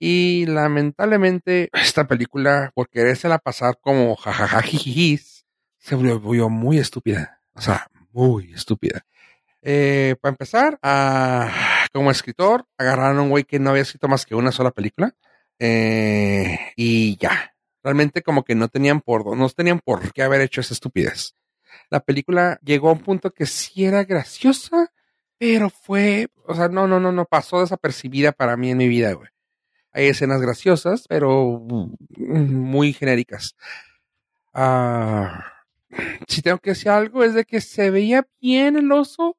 Y 0.00 0.46
lamentablemente 0.46 1.70
esta 1.72 2.06
película, 2.06 2.72
por 2.74 2.88
querérsela 2.88 3.38
pasar 3.38 3.78
como 3.80 4.16
jajajajijis, 4.16 5.44
se 5.78 5.94
volvió 5.94 6.48
muy 6.48 6.78
estúpida. 6.78 7.40
O 7.54 7.60
sea, 7.60 7.86
muy 8.12 8.52
estúpida. 8.52 9.04
Eh, 9.62 10.16
para 10.20 10.30
empezar, 10.30 10.78
como 11.92 12.10
escritor, 12.10 12.66
agarraron 12.76 13.18
a 13.18 13.22
un 13.22 13.30
güey 13.30 13.44
que 13.44 13.58
no 13.58 13.70
había 13.70 13.82
escrito 13.82 14.08
más 14.08 14.26
que 14.26 14.34
una 14.34 14.52
sola 14.52 14.70
película. 14.72 15.14
eh, 15.58 16.58
y 16.76 17.16
ya. 17.16 17.53
Realmente 17.84 18.22
como 18.22 18.42
que 18.44 18.54
no 18.54 18.68
tenían 18.68 19.02
por 19.02 19.36
no 19.36 19.48
tenían 19.50 19.78
por 19.78 20.12
qué 20.12 20.22
haber 20.22 20.40
hecho 20.40 20.62
esa 20.62 20.72
estupidez. 20.74 21.36
La 21.90 22.00
película 22.00 22.58
llegó 22.64 22.88
a 22.88 22.92
un 22.92 23.00
punto 23.00 23.30
que 23.30 23.46
sí 23.46 23.84
era 23.84 24.04
graciosa, 24.04 24.90
pero 25.38 25.68
fue, 25.68 26.28
o 26.46 26.54
sea, 26.54 26.68
no, 26.68 26.88
no, 26.88 26.98
no, 26.98 27.12
no 27.12 27.26
pasó 27.26 27.60
desapercibida 27.60 28.32
para 28.32 28.56
mí 28.56 28.70
en 28.70 28.78
mi 28.78 28.88
vida, 28.88 29.12
güey. 29.12 29.28
Hay 29.92 30.06
escenas 30.06 30.40
graciosas, 30.40 31.06
pero 31.08 31.60
muy 32.16 32.92
genéricas. 32.94 33.54
Ah, 34.52 35.44
si 36.26 36.42
tengo 36.42 36.58
que 36.58 36.70
decir 36.70 36.88
algo, 36.88 37.22
es 37.22 37.34
de 37.34 37.44
que 37.44 37.60
se 37.60 37.90
veía 37.90 38.26
bien 38.40 38.76
el 38.76 38.90
oso, 38.90 39.36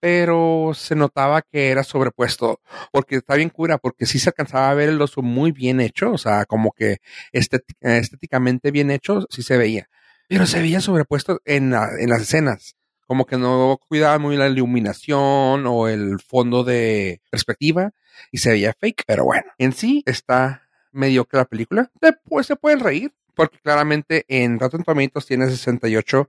pero 0.00 0.72
se 0.74 0.94
notaba 0.94 1.42
que 1.42 1.70
era 1.70 1.82
sobrepuesto, 1.84 2.60
porque 2.92 3.16
está 3.16 3.34
bien 3.34 3.50
cura, 3.50 3.78
porque 3.78 4.06
sí 4.06 4.18
se 4.18 4.30
alcanzaba 4.30 4.70
a 4.70 4.74
ver 4.74 4.88
el 4.90 5.00
oso 5.02 5.22
muy 5.22 5.52
bien 5.52 5.80
hecho, 5.80 6.12
o 6.12 6.18
sea, 6.18 6.44
como 6.46 6.72
que 6.72 6.98
estéti- 7.32 7.74
estéticamente 7.80 8.70
bien 8.70 8.90
hecho, 8.90 9.26
sí 9.30 9.42
se 9.42 9.56
veía, 9.56 9.88
pero 10.28 10.46
se 10.46 10.60
veía 10.60 10.80
sobrepuesto 10.80 11.40
en, 11.44 11.70
la- 11.70 11.88
en 11.98 12.10
las 12.10 12.22
escenas, 12.22 12.76
como 13.06 13.26
que 13.26 13.38
no 13.38 13.78
cuidaba 13.88 14.18
muy 14.18 14.36
la 14.36 14.48
iluminación 14.48 15.66
o 15.66 15.88
el 15.88 16.20
fondo 16.20 16.62
de 16.64 17.20
perspectiva 17.30 17.92
y 18.30 18.38
se 18.38 18.50
veía 18.50 18.74
fake, 18.78 19.04
pero 19.06 19.24
bueno, 19.24 19.46
en 19.58 19.72
sí 19.72 20.02
está 20.06 20.62
mediocre 20.92 21.38
la 21.38 21.44
película, 21.44 21.90
después 22.00 22.46
se 22.46 22.56
pueden 22.56 22.80
reír, 22.80 23.12
porque 23.38 23.60
claramente 23.60 24.24
en 24.26 24.58
Rotten 24.58 24.82
Tomatoes 24.82 25.24
tiene 25.24 25.48
68 25.48 26.28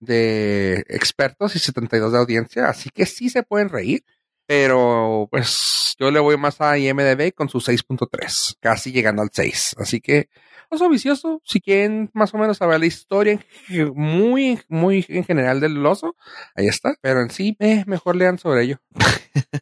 de 0.00 0.84
expertos 0.88 1.54
y 1.54 1.60
72 1.60 2.10
de 2.10 2.18
audiencia, 2.18 2.68
así 2.68 2.90
que 2.90 3.06
sí 3.06 3.30
se 3.30 3.44
pueden 3.44 3.68
reír, 3.68 4.04
pero 4.44 5.28
pues 5.30 5.94
yo 6.00 6.10
le 6.10 6.18
voy 6.18 6.36
más 6.36 6.60
a 6.60 6.76
IMDB 6.76 7.32
con 7.32 7.48
su 7.48 7.58
6.3, 7.58 8.56
casi 8.58 8.90
llegando 8.90 9.22
al 9.22 9.30
6, 9.32 9.76
así 9.78 10.00
que 10.00 10.30
oso 10.68 10.88
vicioso, 10.88 11.40
si 11.44 11.60
quieren 11.60 12.10
más 12.14 12.32
o 12.34 12.38
menos 12.38 12.58
saber 12.58 12.80
la 12.80 12.86
historia 12.86 13.40
muy, 13.94 14.60
muy 14.68 15.04
en 15.08 15.24
general 15.24 15.60
del 15.60 15.84
oso, 15.84 16.16
ahí 16.54 16.66
está, 16.66 16.94
pero 17.00 17.20
en 17.20 17.30
sí, 17.30 17.56
eh, 17.58 17.84
mejor 17.86 18.16
lean 18.16 18.38
sobre 18.38 18.62
ello. 18.64 18.80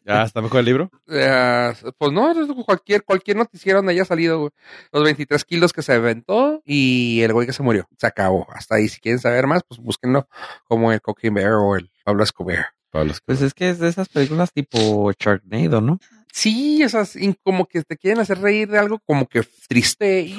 Ya 0.05 0.23
está 0.23 0.41
mejor 0.41 0.59
el 0.59 0.65
libro. 0.65 0.91
Eh, 1.07 1.73
pues 1.97 2.11
no, 2.11 2.33
cualquier, 2.65 3.03
cualquier 3.03 3.37
noticiero 3.37 3.79
donde 3.79 3.93
haya 3.93 4.05
salido 4.05 4.39
güey. 4.39 4.51
los 4.91 5.03
23 5.03 5.43
kilos 5.45 5.73
que 5.73 5.81
se 5.81 5.93
aventó 5.93 6.61
y 6.65 7.21
el 7.21 7.33
güey 7.33 7.45
que 7.47 7.53
se 7.53 7.63
murió. 7.63 7.87
Se 7.97 8.07
acabó. 8.07 8.47
Hasta 8.51 8.75
ahí. 8.75 8.87
Si 8.87 8.99
quieren 8.99 9.19
saber 9.19 9.47
más, 9.47 9.63
pues 9.67 9.79
búsquenlo 9.79 10.27
como 10.65 10.91
el 10.91 11.01
Cocaine 11.01 11.35
Bear 11.35 11.53
o 11.53 11.75
el 11.75 11.91
Pablo 12.03 12.23
Escobar. 12.23 12.67
Pablo 12.89 13.11
Escobar. 13.11 13.37
Pues 13.37 13.41
es 13.41 13.53
que 13.53 13.69
es 13.69 13.79
de 13.79 13.89
esas 13.89 14.09
películas 14.09 14.51
tipo 14.51 15.11
Sharknado, 15.13 15.81
¿no? 15.81 15.99
Sí, 16.31 16.83
o 16.83 16.89
sea, 16.89 17.03
como 17.43 17.65
que 17.65 17.81
te 17.83 17.97
quieren 17.97 18.19
hacer 18.19 18.39
reír 18.39 18.69
de 18.69 18.77
algo 18.77 18.99
como 19.05 19.25
que 19.27 19.43
triste 19.67 20.35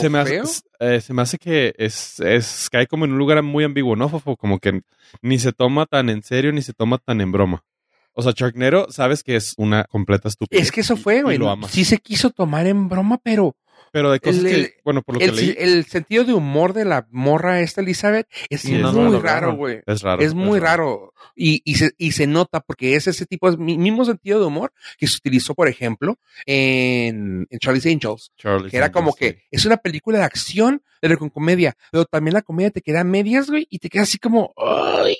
se, 0.00 0.08
me 0.08 0.18
hace, 0.18 0.30
feo. 0.30 0.44
eh, 0.80 1.00
se 1.00 1.12
me 1.12 1.22
hace 1.22 1.38
que 1.38 1.74
es, 1.76 2.20
es 2.20 2.68
cae 2.70 2.86
como 2.86 3.04
en 3.04 3.12
un 3.12 3.18
lugar 3.18 3.42
muy 3.42 3.64
ambiguo, 3.64 3.96
¿no, 3.96 4.08
Fofo? 4.08 4.36
Como 4.36 4.58
que 4.58 4.82
ni 5.22 5.38
se 5.38 5.52
toma 5.52 5.86
tan 5.86 6.08
en 6.08 6.22
serio 6.22 6.52
ni 6.52 6.62
se 6.62 6.72
toma 6.72 6.98
tan 6.98 7.20
en 7.20 7.32
broma. 7.32 7.64
O 8.12 8.22
sea, 8.22 8.32
Sharknado, 8.34 8.90
sabes 8.90 9.22
que 9.22 9.36
es 9.36 9.54
una 9.58 9.84
completa 9.84 10.28
estupidez. 10.28 10.64
Es 10.64 10.72
que 10.72 10.80
eso 10.80 10.96
fue, 10.96 11.22
güey. 11.22 11.38
Sí 11.68 11.84
se 11.84 11.98
quiso 11.98 12.30
tomar 12.30 12.66
en 12.66 12.88
broma, 12.88 13.20
pero 13.22 13.54
Pero 13.92 14.10
de 14.10 14.20
cosas 14.20 14.44
el- 14.44 14.50
que, 14.50 14.74
bueno, 14.84 15.02
por 15.02 15.14
lo 15.16 15.20
el, 15.20 15.30
que 15.30 15.36
leí, 15.36 15.54
el 15.58 15.84
sentido 15.86 16.24
de 16.24 16.34
humor 16.34 16.72
de 16.72 16.84
la 16.84 17.06
morra 17.10 17.60
esta 17.60 17.80
Elizabeth 17.80 18.26
es 18.50 18.62
Sí, 18.62 18.72
no, 18.72 18.92
muy 18.92 19.12
no 19.12 19.20
raro, 19.20 19.54
güey. 19.56 19.80
es 19.86 20.02
raro. 20.02 20.22
Es 20.22 20.34
muy 20.34 20.58
raro. 20.60 21.12
Y, 21.34 21.62
y, 21.64 21.76
se, 21.76 21.92
y 21.98 22.12
se 22.12 22.26
nota 22.26 22.60
porque 22.60 22.96
es 22.96 23.06
ese 23.06 23.26
tipo 23.26 23.50
de 23.50 23.56
mi- 23.56 23.78
mismo 23.78 24.04
sentido 24.04 24.40
de 24.40 24.46
humor 24.46 24.72
que 24.98 25.06
se 25.06 25.16
utilizó, 25.16 25.54
por 25.54 25.68
ejemplo, 25.68 26.18
en, 26.46 27.46
en 27.50 27.58
Charlie's 27.58 27.86
Angels. 27.86 28.32
Charlie's 28.36 28.70
Que 28.70 28.76
era 28.76 28.90
como 28.92 29.14
que 29.14 29.42
es 29.50 29.64
una 29.64 29.76
película 29.76 30.18
de 30.18 30.24
acción, 30.24 30.82
pero 31.00 31.18
con 31.18 31.30
comedia. 31.30 31.76
Pero 31.92 32.04
también 32.04 32.34
la 32.34 32.42
comedia 32.42 32.70
te 32.70 32.82
queda 32.82 33.00
a 33.00 33.04
medias, 33.04 33.48
güey, 33.48 33.66
y 33.70 33.78
te 33.78 33.88
queda 33.88 34.02
así 34.02 34.18
como, 34.18 34.52
"Ay", 34.56 35.16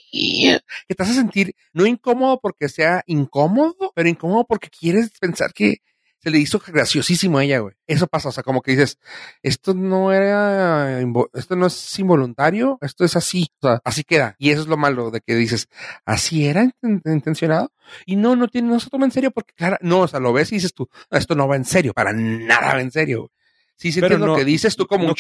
que 0.88 0.94
te 0.94 1.02
hace 1.02 1.14
sentir 1.14 1.54
no 1.72 1.86
incómodo 1.86 2.40
porque 2.40 2.68
sea 2.68 3.02
incómodo, 3.06 3.92
pero 3.94 4.08
incómodo 4.08 4.44
porque 4.44 4.68
quieres 4.70 5.10
pensar 5.20 5.52
que 5.52 5.78
se 6.20 6.30
le 6.30 6.38
hizo 6.38 6.60
graciosísimo 6.66 7.38
a 7.38 7.44
ella, 7.44 7.60
güey. 7.60 7.74
Eso 7.86 8.06
pasa, 8.06 8.28
o 8.28 8.32
sea, 8.32 8.42
como 8.42 8.60
que 8.60 8.72
dices, 8.72 8.98
esto 9.42 9.74
no 9.74 10.12
era, 10.12 11.00
esto 11.34 11.56
no 11.56 11.66
es 11.66 11.98
involuntario, 11.98 12.78
esto 12.80 13.04
es 13.04 13.16
así, 13.16 13.48
o 13.60 13.68
sea, 13.68 13.80
así 13.84 14.04
queda. 14.04 14.34
Y 14.38 14.50
eso 14.50 14.62
es 14.62 14.66
lo 14.68 14.76
malo 14.76 15.10
de 15.10 15.20
que 15.20 15.34
dices, 15.34 15.68
así 16.04 16.46
era 16.46 16.64
inten- 16.64 17.00
intencionado. 17.04 17.72
Y 18.04 18.16
no, 18.16 18.36
no 18.36 18.48
tiene, 18.48 18.68
no 18.68 18.80
se 18.80 18.90
toma 18.90 19.04
en 19.06 19.12
serio 19.12 19.30
porque, 19.30 19.54
claro, 19.54 19.76
no, 19.80 20.00
o 20.00 20.08
sea, 20.08 20.20
lo 20.20 20.32
ves 20.32 20.52
y 20.52 20.56
dices 20.56 20.74
tú, 20.74 20.88
"No, 21.10 21.18
esto 21.18 21.34
no 21.34 21.48
va 21.48 21.56
en 21.56 21.64
serio, 21.64 21.94
para 21.94 22.12
nada 22.12 22.74
va 22.74 22.80
en 22.80 22.90
serio. 22.90 23.18
güey". 23.20 23.30
Sí, 23.76 23.92
sí 23.92 24.00
entiendo 24.00 24.26
no- 24.26 24.32
lo 24.32 24.38
que 24.38 24.44
dices 24.44 24.74
tú 24.74 24.86
como 24.86 25.04
no 25.04 25.10
un 25.10 25.14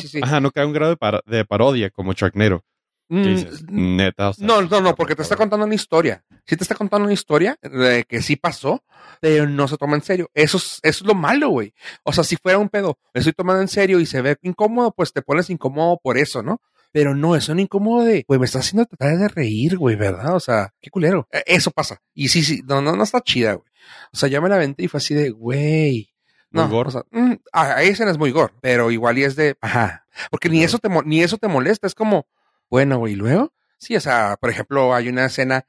sí, 0.00 0.08
sí, 0.08 0.08
sí. 0.08 0.20
Ajá, 0.22 0.40
no 0.40 0.50
cae 0.50 0.64
un 0.64 0.72
grado 0.72 0.96
de, 1.26 1.44
parodia 1.44 1.90
como 1.90 2.14
Sharknado. 2.14 2.64
¿Qué 3.10 3.16
Mm, 3.16 3.22
dices? 3.24 3.62
Neta, 3.68 4.28
o 4.30 4.32
sea, 4.32 4.46
No, 4.46 4.62
no, 4.62 4.80
no, 4.80 4.94
porque 4.94 5.16
te 5.16 5.22
está 5.22 5.34
contando 5.36 5.66
una 5.66 5.74
historia. 5.74 6.24
Sí 6.46 6.56
te 6.56 6.62
está 6.64 6.74
contando 6.76 7.04
una 7.04 7.12
historia 7.12 7.58
de 7.60 8.04
que 8.04 8.22
sí 8.22 8.36
pasó, 8.36 8.84
pero 9.20 9.48
no 9.48 9.66
se 9.68 9.76
toma 9.76 9.96
en 9.96 10.02
serio. 10.02 10.30
Eso 10.32 10.56
es, 10.58 10.78
eso 10.82 11.04
es 11.04 11.06
lo 11.08 11.14
malo, 11.14 11.48
güey. 11.50 11.74
O 12.04 12.12
sea, 12.12 12.22
si 12.24 12.36
fuera 12.36 12.58
un 12.58 12.68
pedo, 12.68 12.98
me 13.12 13.18
estoy 13.18 13.32
tomando 13.32 13.60
en 13.62 13.68
serio 13.68 13.98
y 14.00 14.06
se 14.06 14.22
ve 14.22 14.36
incómodo, 14.42 14.92
pues 14.92 15.12
te 15.12 15.22
pones 15.22 15.50
incómodo 15.50 15.98
por 16.02 16.16
eso, 16.18 16.42
¿no? 16.42 16.60
Pero 16.92 17.14
no, 17.14 17.36
es 17.36 17.48
un 17.48 17.58
incómodo 17.60 18.04
de, 18.04 18.24
güey, 18.26 18.38
me 18.40 18.46
está 18.46 18.60
haciendo 18.60 18.86
tratar 18.86 19.16
de 19.18 19.28
reír, 19.28 19.76
güey, 19.76 19.96
¿verdad? 19.96 20.34
O 20.34 20.40
sea, 20.40 20.72
qué 20.80 20.90
culero. 20.90 21.28
Eh, 21.32 21.42
Eso 21.46 21.70
pasa. 21.72 22.00
Y 22.14 22.28
sí, 22.28 22.42
sí, 22.42 22.62
no, 22.66 22.80
no, 22.80 22.96
no 22.96 23.02
está 23.04 23.20
chida, 23.20 23.54
güey. 23.54 23.68
O 24.12 24.16
sea, 24.16 24.28
ya 24.28 24.40
me 24.40 24.48
la 24.48 24.56
venté 24.56 24.84
y 24.84 24.88
fue 24.88 24.98
así 24.98 25.14
de, 25.14 25.30
güey. 25.30 26.10
Muy 26.52 26.64
No, 26.64 26.68
gore. 26.68 26.88
o 26.88 26.92
sea, 26.92 27.02
mm, 27.10 27.32
ah, 27.52 27.74
ahí 27.76 27.88
escena 27.88 28.10
es 28.10 28.18
muy 28.18 28.30
gore, 28.32 28.52
pero 28.60 28.90
igual 28.90 29.18
y 29.18 29.22
es 29.24 29.36
de, 29.36 29.56
ajá. 29.60 30.04
Porque 30.32 30.48
ni 30.48 30.64
eso 30.64 30.78
te, 30.78 30.88
ni 31.04 31.22
eso 31.22 31.38
te 31.38 31.46
molesta, 31.46 31.86
es 31.86 31.94
como, 31.94 32.26
bueno, 32.70 32.98
güey, 32.98 33.12
¿y 33.14 33.16
luego? 33.16 33.52
Sí, 33.78 33.96
o 33.96 34.00
sea, 34.00 34.36
por 34.40 34.50
ejemplo, 34.50 34.94
hay 34.94 35.08
una 35.08 35.26
escena, 35.26 35.64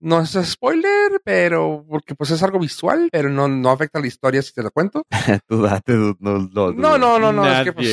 no 0.00 0.20
es 0.20 0.32
spoiler, 0.44 1.20
pero 1.24 1.84
porque 1.88 2.14
pues 2.14 2.30
es 2.30 2.42
algo 2.42 2.58
visual, 2.58 3.08
pero 3.10 3.28
no, 3.30 3.48
no 3.48 3.70
afecta 3.70 3.98
a 3.98 4.02
la 4.02 4.08
historia 4.08 4.42
si 4.42 4.52
te 4.52 4.62
lo 4.62 4.70
cuento. 4.70 5.04
Tú 5.48 5.62
date, 5.62 5.92
no, 5.94 6.14
no, 6.20 6.72
No, 6.72 6.98
no, 6.98 7.18
no, 7.18 7.32
no, 7.32 7.42
es 7.60 7.64
que 7.64 7.72
pues, 7.72 7.86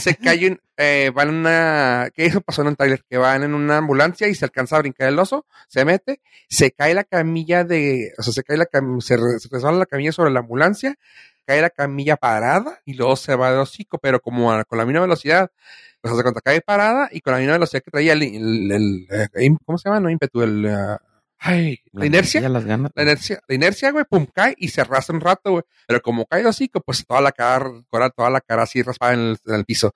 se 0.00 0.14
cae 0.16 0.48
un, 0.48 0.60
eh, 0.78 1.10
van 1.14 1.28
una, 1.30 2.08
que 2.14 2.24
eso 2.26 2.40
pasó 2.40 2.62
en 2.62 2.68
un 2.68 2.76
trailer, 2.76 3.02
que 3.10 3.18
van 3.18 3.42
en 3.42 3.52
una 3.54 3.76
ambulancia 3.78 4.26
y 4.28 4.34
se 4.34 4.44
alcanza 4.46 4.76
a 4.76 4.80
brincar 4.80 5.08
el 5.08 5.18
oso, 5.18 5.44
se 5.68 5.84
mete, 5.84 6.20
se 6.48 6.70
cae 6.70 6.94
la 6.94 7.04
camilla 7.04 7.64
de, 7.64 8.12
o 8.16 8.22
sea, 8.22 8.32
se 8.32 8.42
cae 8.42 8.56
la 8.56 8.66
cam- 8.66 9.00
se, 9.00 9.16
re- 9.16 9.38
se 9.38 9.48
resbala 9.50 9.76
la 9.78 9.86
camilla 9.86 10.12
sobre 10.12 10.30
la 10.30 10.40
ambulancia, 10.40 10.94
cae 11.44 11.60
la 11.60 11.70
camilla 11.70 12.16
parada 12.16 12.80
y 12.86 12.94
luego 12.94 13.16
se 13.16 13.34
va 13.36 13.52
de 13.52 13.58
hocico, 13.58 13.98
pero 13.98 14.20
como 14.20 14.50
a- 14.52 14.64
con 14.64 14.78
la 14.78 14.86
misma 14.86 15.00
velocidad, 15.02 15.50
pues 16.00 16.14
hace 16.14 16.22
cuenta, 16.22 16.40
cae 16.42 16.60
parada 16.60 17.08
y 17.12 17.20
con 17.20 17.32
la 17.32 17.38
misma 17.38 17.54
velocidad 17.54 17.82
que 17.82 17.90
traía 17.90 18.12
el, 18.14 18.22
el- 18.22 19.06
el, 19.34 19.58
¿cómo 19.64 19.78
se 19.78 19.88
llama? 19.88 20.00
No 20.00 20.10
ímpetu, 20.10 20.42
el, 20.42 20.64
eh, 20.66 20.96
ay, 21.46 21.80
la 21.92 22.06
inercia. 22.06 22.40
Ya 22.40 22.48
las 22.48 22.64
ganas. 22.64 22.92
La 22.94 23.02
inercia, 23.02 23.40
la 23.46 23.54
inercia, 23.54 23.90
güey, 23.90 24.04
pum, 24.04 24.26
cae 24.26 24.54
y 24.58 24.68
se 24.68 24.80
arrastra 24.80 25.14
un 25.14 25.20
rato, 25.20 25.52
güey. 25.52 25.64
Pero 25.86 26.00
como 26.02 26.26
cae 26.26 26.42
de 26.42 26.48
hocico, 26.48 26.80
pues 26.80 27.04
toda 27.06 27.20
la 27.20 27.32
cara, 27.32 27.70
toda 27.90 28.30
la 28.30 28.40
cara 28.40 28.62
así 28.62 28.82
raspada 28.82 29.14
en 29.14 29.20
el, 29.20 29.38
en 29.46 29.54
el 29.54 29.64
piso. 29.64 29.94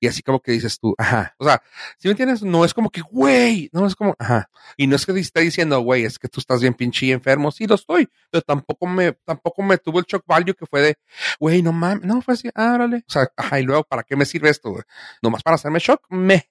Y 0.00 0.06
así 0.06 0.22
como 0.22 0.40
que 0.40 0.52
dices 0.52 0.78
tú, 0.78 0.94
ajá. 0.98 1.34
O 1.38 1.44
sea, 1.44 1.62
si 1.98 2.08
me 2.08 2.12
entiendes, 2.12 2.42
no 2.42 2.64
es 2.64 2.74
como 2.74 2.90
que, 2.90 3.00
güey, 3.00 3.70
no 3.72 3.86
es 3.86 3.94
como, 3.94 4.14
ajá. 4.18 4.50
Y 4.76 4.86
no 4.86 4.96
es 4.96 5.06
que 5.06 5.12
te 5.12 5.20
esté 5.20 5.40
diciendo, 5.40 5.80
güey, 5.80 6.04
es 6.04 6.18
que 6.18 6.28
tú 6.28 6.40
estás 6.40 6.60
bien 6.60 6.74
pinche 6.74 7.10
enfermo. 7.10 7.50
Sí, 7.52 7.66
lo 7.66 7.76
estoy. 7.76 8.08
Pero 8.30 8.42
tampoco 8.42 8.86
me, 8.86 9.12
tampoco 9.24 9.62
me 9.62 9.78
tuvo 9.78 9.98
el 10.00 10.04
shock 10.04 10.24
value 10.26 10.54
que 10.54 10.66
fue 10.66 10.82
de, 10.82 10.98
güey, 11.38 11.62
no 11.62 11.72
mames, 11.72 12.04
no, 12.04 12.20
fue 12.20 12.34
así, 12.34 12.48
ah, 12.54 12.72
órale. 12.74 12.98
O 12.98 13.10
sea, 13.12 13.28
ajá, 13.36 13.60
y 13.60 13.62
luego, 13.62 13.84
¿para 13.84 14.02
qué 14.02 14.16
me 14.16 14.24
sirve 14.24 14.50
esto, 14.50 14.70
güey? 14.70 14.82
Nomás 15.22 15.42
para 15.42 15.54
hacerme 15.56 15.78
shock, 15.78 16.06
me. 16.10 16.50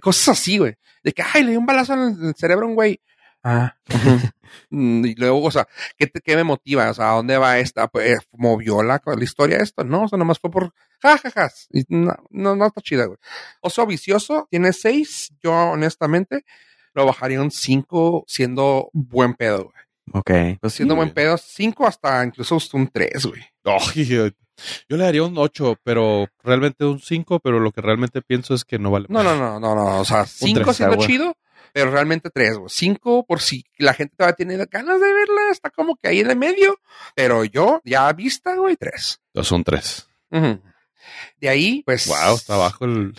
Cosas 0.00 0.38
así, 0.38 0.58
güey. 0.58 0.74
De 1.02 1.12
que, 1.12 1.22
ay, 1.22 1.42
le 1.44 1.50
dio 1.50 1.60
un 1.60 1.66
balazo 1.66 1.94
en 1.94 2.26
el 2.26 2.34
cerebro 2.36 2.66
a 2.66 2.68
un 2.68 2.74
güey. 2.74 3.00
Ah. 3.42 3.76
Mm, 4.68 5.06
y 5.06 5.14
luego, 5.14 5.42
o 5.44 5.50
sea, 5.50 5.66
¿qué, 5.96 6.06
te- 6.06 6.20
qué 6.20 6.36
me 6.36 6.44
motiva? 6.44 6.90
O 6.90 6.94
sea, 6.94 7.12
¿a 7.12 7.14
dónde 7.14 7.38
va 7.38 7.58
esta? 7.58 7.88
Pues, 7.88 8.18
¿Movió 8.32 8.82
la, 8.82 9.00
la 9.04 9.24
historia 9.24 9.56
esto? 9.56 9.82
No, 9.82 10.02
o 10.04 10.08
sea, 10.08 10.18
nomás 10.18 10.38
fue 10.38 10.50
por 10.50 10.74
jajajas. 11.00 11.68
Y 11.72 11.84
no, 11.88 12.14
no, 12.28 12.54
no 12.54 12.66
está 12.66 12.82
chida, 12.82 13.06
güey. 13.06 13.18
Oso 13.62 13.86
vicioso 13.86 14.46
tiene 14.50 14.74
seis. 14.74 15.32
Yo, 15.42 15.52
honestamente, 15.54 16.44
lo 16.92 17.06
bajaría 17.06 17.40
un 17.40 17.50
cinco 17.50 18.24
siendo 18.26 18.90
buen 18.92 19.32
pedo, 19.32 19.72
güey. 19.72 20.20
Ok. 20.20 20.58
Pues 20.60 20.74
sí, 20.74 20.76
Siendo 20.78 20.96
buen 20.96 21.08
güey. 21.08 21.14
pedo, 21.14 21.38
cinco 21.38 21.86
hasta 21.86 22.22
incluso 22.22 22.58
un 22.74 22.88
tres, 22.88 23.24
güey. 23.24 23.40
Yo 24.88 24.96
le 24.98 25.04
daría 25.04 25.22
un 25.22 25.36
8, 25.38 25.76
pero 25.82 26.26
realmente 26.44 26.84
un 26.84 27.00
5, 27.00 27.40
pero 27.40 27.58
lo 27.58 27.72
que 27.72 27.80
realmente 27.80 28.20
pienso 28.20 28.52
es 28.54 28.64
que 28.66 28.78
no 28.78 28.90
vale. 28.90 29.06
No, 29.08 29.22
no, 29.22 29.34
no, 29.34 29.58
no, 29.58 29.74
no. 29.74 30.00
O 30.00 30.04
sea, 30.04 30.26
cinco 30.26 30.60
tres, 30.64 30.76
siendo 30.76 30.94
agua. 30.94 31.06
chido, 31.06 31.36
pero 31.72 31.90
realmente 31.90 32.30
tres, 32.30 32.56
güey. 32.58 32.68
Cinco 32.70 33.24
por 33.26 33.40
si 33.40 33.64
la 33.78 33.94
gente 33.94 34.14
todavía 34.16 34.36
tiene 34.36 34.56
ganas 34.70 35.00
de 35.00 35.12
verla, 35.12 35.50
está 35.50 35.70
como 35.70 35.96
que 35.96 36.08
ahí 36.08 36.20
en 36.20 36.30
el 36.30 36.36
medio. 36.36 36.78
Pero 37.14 37.44
yo, 37.44 37.80
ya 37.84 38.12
vista, 38.12 38.54
güey, 38.56 38.76
tres. 38.76 39.20
Son 39.42 39.64
3. 39.64 40.08
Ujú. 40.30 40.62
De 41.38 41.48
ahí, 41.48 41.82
pues. 41.84 42.06
Wow, 42.06 42.36
está 42.36 42.56
bajo 42.56 42.84
el. 42.84 43.14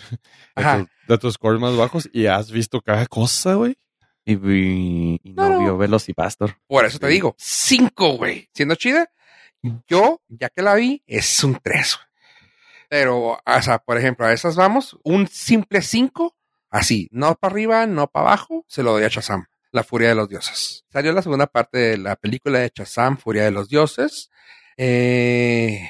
Tus- 0.54 0.88
de 1.08 1.18
tus 1.18 1.34
scores 1.34 1.60
más 1.60 1.76
bajos 1.76 2.08
y 2.12 2.26
has 2.26 2.50
visto 2.50 2.80
cada 2.80 3.06
cosa, 3.06 3.54
güey. 3.54 3.76
Y, 4.24 4.32
y, 4.34 5.20
y 5.22 5.32
No, 5.34 5.50
no, 5.50 5.58
vio 5.60 5.76
Velocipastor. 5.76 6.56
Por 6.66 6.84
eso 6.86 6.98
te 6.98 7.08
digo, 7.08 7.34
cinco, 7.38 8.16
güey. 8.16 8.48
Siendo 8.54 8.74
chida, 8.76 9.10
yo, 9.86 10.22
ya 10.28 10.48
que 10.48 10.62
la 10.62 10.74
vi, 10.76 11.02
es 11.06 11.44
un 11.44 11.58
tres, 11.62 11.96
güey. 11.96 12.08
Pero, 12.88 13.32
o 13.44 13.62
sea, 13.62 13.78
por 13.80 13.98
ejemplo, 13.98 14.24
a 14.26 14.32
esas 14.32 14.56
vamos, 14.56 14.96
un 15.02 15.26
simple 15.26 15.82
cinco, 15.82 16.36
así, 16.74 17.08
no 17.12 17.36
para 17.36 17.52
arriba, 17.52 17.86
no 17.86 18.08
para 18.08 18.28
abajo, 18.28 18.64
se 18.68 18.82
lo 18.82 18.92
doy 18.92 19.04
a 19.04 19.08
Shazam, 19.08 19.46
La 19.70 19.84
Furia 19.84 20.08
de 20.08 20.16
los 20.16 20.28
Dioses. 20.28 20.84
Salió 20.92 21.12
la 21.12 21.22
segunda 21.22 21.46
parte 21.46 21.78
de 21.78 21.98
la 21.98 22.16
película 22.16 22.58
de 22.58 22.72
Shazam, 22.74 23.16
Furia 23.16 23.44
de 23.44 23.52
los 23.52 23.68
Dioses, 23.68 24.30
eh, 24.76 25.88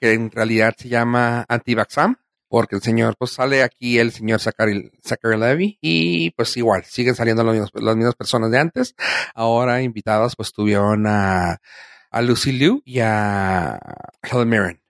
que 0.00 0.12
en 0.14 0.30
realidad 0.30 0.74
se 0.76 0.88
llama 0.88 1.44
Antivaxam. 1.48 2.16
Porque 2.48 2.76
el 2.76 2.82
señor, 2.82 3.16
pues 3.18 3.30
sale 3.30 3.62
aquí 3.62 3.98
el 3.98 4.12
señor 4.12 4.38
Zachary, 4.38 4.90
Zachary 5.02 5.38
Levy 5.38 5.78
y 5.80 6.32
pues 6.32 6.54
igual, 6.58 6.84
siguen 6.84 7.14
saliendo 7.14 7.42
las 7.42 7.96
mismas 7.96 8.14
personas 8.14 8.50
de 8.50 8.58
antes. 8.58 8.94
Ahora 9.34 9.80
invitadas 9.80 10.36
pues 10.36 10.52
tuvieron 10.52 11.06
a, 11.06 11.62
a 12.10 12.22
Lucy 12.22 12.52
Liu 12.52 12.82
y 12.84 13.00
a 13.00 13.78
Helen 14.22 14.50
Mirren. 14.50 14.81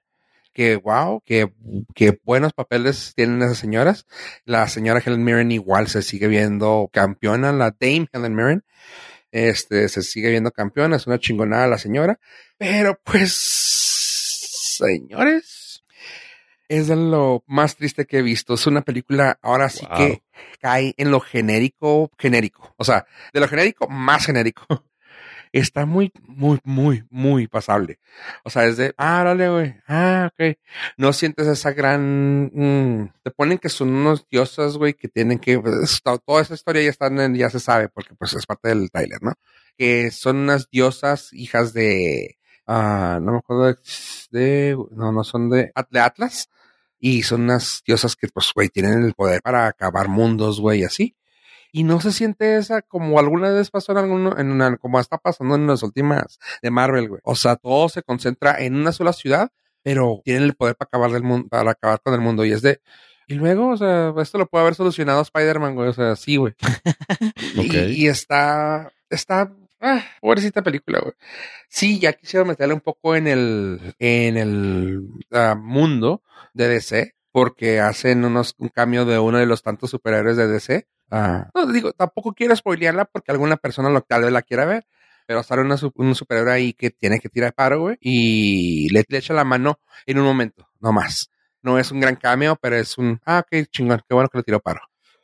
Que 0.52 0.76
wow, 0.76 1.22
que, 1.24 1.52
que 1.94 2.18
buenos 2.24 2.52
papeles 2.52 3.12
tienen 3.16 3.40
esas 3.42 3.58
señoras. 3.58 4.06
La 4.44 4.68
señora 4.68 5.02
Helen 5.04 5.24
Mirren 5.24 5.50
igual 5.52 5.88
se 5.88 6.02
sigue 6.02 6.28
viendo 6.28 6.90
campeona, 6.92 7.52
la 7.52 7.74
Dame 7.78 8.08
Helen 8.12 8.34
Mirren. 8.34 8.64
Este, 9.30 9.88
se 9.88 10.02
sigue 10.02 10.28
viendo 10.30 10.50
campeona, 10.50 10.96
es 10.96 11.06
una 11.06 11.18
chingonada 11.18 11.66
la 11.66 11.78
señora. 11.78 12.18
Pero 12.58 13.00
pues, 13.02 13.32
señores, 14.78 15.84
es 16.68 16.88
de 16.88 16.96
lo 16.96 17.44
más 17.46 17.76
triste 17.76 18.06
que 18.06 18.18
he 18.18 18.22
visto. 18.22 18.54
Es 18.54 18.66
una 18.66 18.82
película 18.82 19.38
ahora 19.42 19.68
sí 19.68 19.86
Wow. 19.86 19.96
que 19.96 20.22
cae 20.60 20.94
en 20.96 21.10
lo 21.10 21.20
genérico, 21.20 22.10
genérico. 22.18 22.74
O 22.76 22.84
sea, 22.84 23.06
de 23.32 23.40
lo 23.40 23.48
genérico, 23.48 23.88
más 23.88 24.26
genérico. 24.26 24.66
Está 25.52 25.84
muy, 25.84 26.10
muy, 26.26 26.58
muy, 26.64 27.04
muy 27.10 27.46
pasable. 27.46 27.98
O 28.42 28.48
sea, 28.50 28.64
es 28.64 28.78
de, 28.78 28.94
ah, 28.96 29.22
dale, 29.22 29.50
güey. 29.50 29.74
Ah, 29.86 30.30
ok. 30.32 30.56
No 30.96 31.12
sientes 31.12 31.46
esa 31.46 31.72
gran, 31.72 32.50
mm, 32.54 33.12
te 33.22 33.30
ponen 33.30 33.58
que 33.58 33.68
son 33.68 33.90
unos 33.90 34.26
diosas, 34.30 34.78
güey, 34.78 34.94
que 34.94 35.08
tienen 35.08 35.38
que, 35.38 35.58
pues, 35.60 36.00
to- 36.02 36.18
toda 36.18 36.40
esa 36.42 36.54
historia 36.54 36.82
ya 36.82 36.90
está 36.90 37.06
en- 37.08 37.34
ya 37.34 37.50
se 37.50 37.60
sabe, 37.60 37.88
porque 37.90 38.14
pues 38.14 38.32
es 38.32 38.46
parte 38.46 38.68
del 38.70 38.90
trailer, 38.90 39.22
¿no? 39.22 39.34
Que 39.76 40.10
son 40.10 40.36
unas 40.38 40.70
diosas 40.70 41.32
hijas 41.32 41.74
de, 41.74 42.38
ah, 42.66 43.18
no 43.22 43.32
me 43.32 43.38
acuerdo 43.38 43.66
de, 43.66 43.76
de- 44.30 44.76
no, 44.92 45.12
no 45.12 45.22
son 45.24 45.50
de, 45.50 45.70
de 45.90 46.00
Atlas. 46.00 46.48
Y 46.98 47.24
son 47.24 47.42
unas 47.42 47.82
diosas 47.86 48.14
que, 48.16 48.28
pues, 48.28 48.52
güey, 48.54 48.68
tienen 48.68 49.02
el 49.02 49.12
poder 49.14 49.42
para 49.42 49.66
acabar 49.66 50.08
mundos, 50.08 50.60
güey, 50.60 50.84
así. 50.84 51.16
Y 51.72 51.84
no 51.84 52.00
se 52.00 52.12
siente 52.12 52.56
esa 52.56 52.82
como 52.82 53.18
alguna 53.18 53.50
vez 53.50 53.70
pasó 53.70 53.92
en 53.92 53.98
alguno, 53.98 54.38
en 54.38 54.52
una, 54.52 54.76
como 54.76 55.00
está 55.00 55.18
pasando 55.18 55.54
en 55.54 55.66
las 55.66 55.82
últimas 55.82 56.38
de 56.62 56.70
Marvel, 56.70 57.08
güey. 57.08 57.20
O 57.24 57.34
sea, 57.34 57.56
todo 57.56 57.88
se 57.88 58.02
concentra 58.02 58.62
en 58.62 58.76
una 58.76 58.92
sola 58.92 59.12
ciudad, 59.12 59.50
pero 59.82 60.20
tienen 60.24 60.44
el 60.44 60.54
poder 60.54 60.76
para 60.76 60.86
acabar 60.86 61.10
del 61.10 61.22
mundo, 61.22 61.48
para 61.48 61.72
acabar 61.72 62.00
con 62.02 62.14
el 62.14 62.20
mundo. 62.20 62.44
Y 62.44 62.52
es 62.52 62.60
de, 62.62 62.80
y 63.26 63.34
luego, 63.34 63.70
o 63.70 63.76
sea, 63.76 64.12
esto 64.20 64.36
lo 64.36 64.46
puede 64.46 64.62
haber 64.62 64.74
solucionado 64.74 65.22
Spider-Man, 65.22 65.74
güey. 65.74 65.88
O 65.88 65.92
sea, 65.92 66.16
sí, 66.16 66.36
güey. 66.36 66.54
Ok. 67.58 67.74
y, 67.74 68.04
y 68.04 68.06
está, 68.08 68.92
está, 69.08 69.50
ah, 69.80 70.04
pobrecita 70.20 70.62
película, 70.62 71.00
güey. 71.00 71.14
Sí, 71.68 71.98
ya 71.98 72.12
quisiera 72.12 72.44
meterle 72.44 72.74
un 72.74 72.80
poco 72.80 73.16
en 73.16 73.26
el, 73.26 73.94
en 73.98 74.36
el 74.36 75.00
ah, 75.30 75.54
mundo 75.54 76.22
de 76.52 76.68
DC, 76.68 77.14
porque 77.30 77.80
hacen 77.80 78.24
unos, 78.24 78.54
un 78.58 78.68
cambio 78.68 79.06
de 79.06 79.18
uno 79.18 79.38
de 79.38 79.46
los 79.46 79.62
tantos 79.62 79.90
superhéroes 79.90 80.36
de 80.36 80.48
DC. 80.48 80.86
Ah, 81.14 81.50
no 81.54 81.66
digo, 81.66 81.92
tampoco 81.92 82.32
quiero 82.32 82.56
spoilearla 82.56 83.04
porque 83.04 83.30
alguna 83.32 83.58
persona 83.58 83.90
lo, 83.90 84.00
tal 84.00 84.22
vez 84.22 84.32
la 84.32 84.40
quiera 84.40 84.64
ver. 84.64 84.86
Pero 85.26 85.42
sale 85.42 85.62
una, 85.62 85.76
un 85.94 86.14
superhéroe 86.14 86.52
ahí 86.52 86.72
que 86.72 86.90
tiene 86.90 87.20
que 87.20 87.28
tirar 87.28 87.52
paro, 87.52 87.80
güey, 87.80 87.96
y 88.00 88.88
le, 88.92 89.04
le 89.06 89.18
echa 89.18 89.34
la 89.34 89.44
mano 89.44 89.78
en 90.06 90.18
un 90.18 90.24
momento, 90.24 90.68
no 90.80 90.92
más. 90.92 91.30
No 91.62 91.78
es 91.78 91.92
un 91.92 92.00
gran 92.00 92.16
cameo, 92.16 92.56
pero 92.56 92.76
es 92.76 92.98
un, 92.98 93.20
ah, 93.24 93.44
ok, 93.46 93.68
chingón, 93.70 94.02
qué 94.08 94.14
bueno 94.14 94.28
que 94.28 94.38
le 94.38 94.44
tiró 94.44 94.60
paro. 94.60 94.80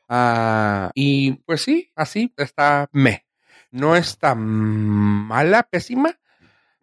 Ah, 0.09 0.91
y 0.95 1.32
pues 1.45 1.62
sí, 1.62 1.91
así 1.97 2.32
está 2.36 2.89
me. 2.93 3.26
No 3.70 3.97
está 3.97 4.34
mala, 4.34 5.64
pésima, 5.64 6.18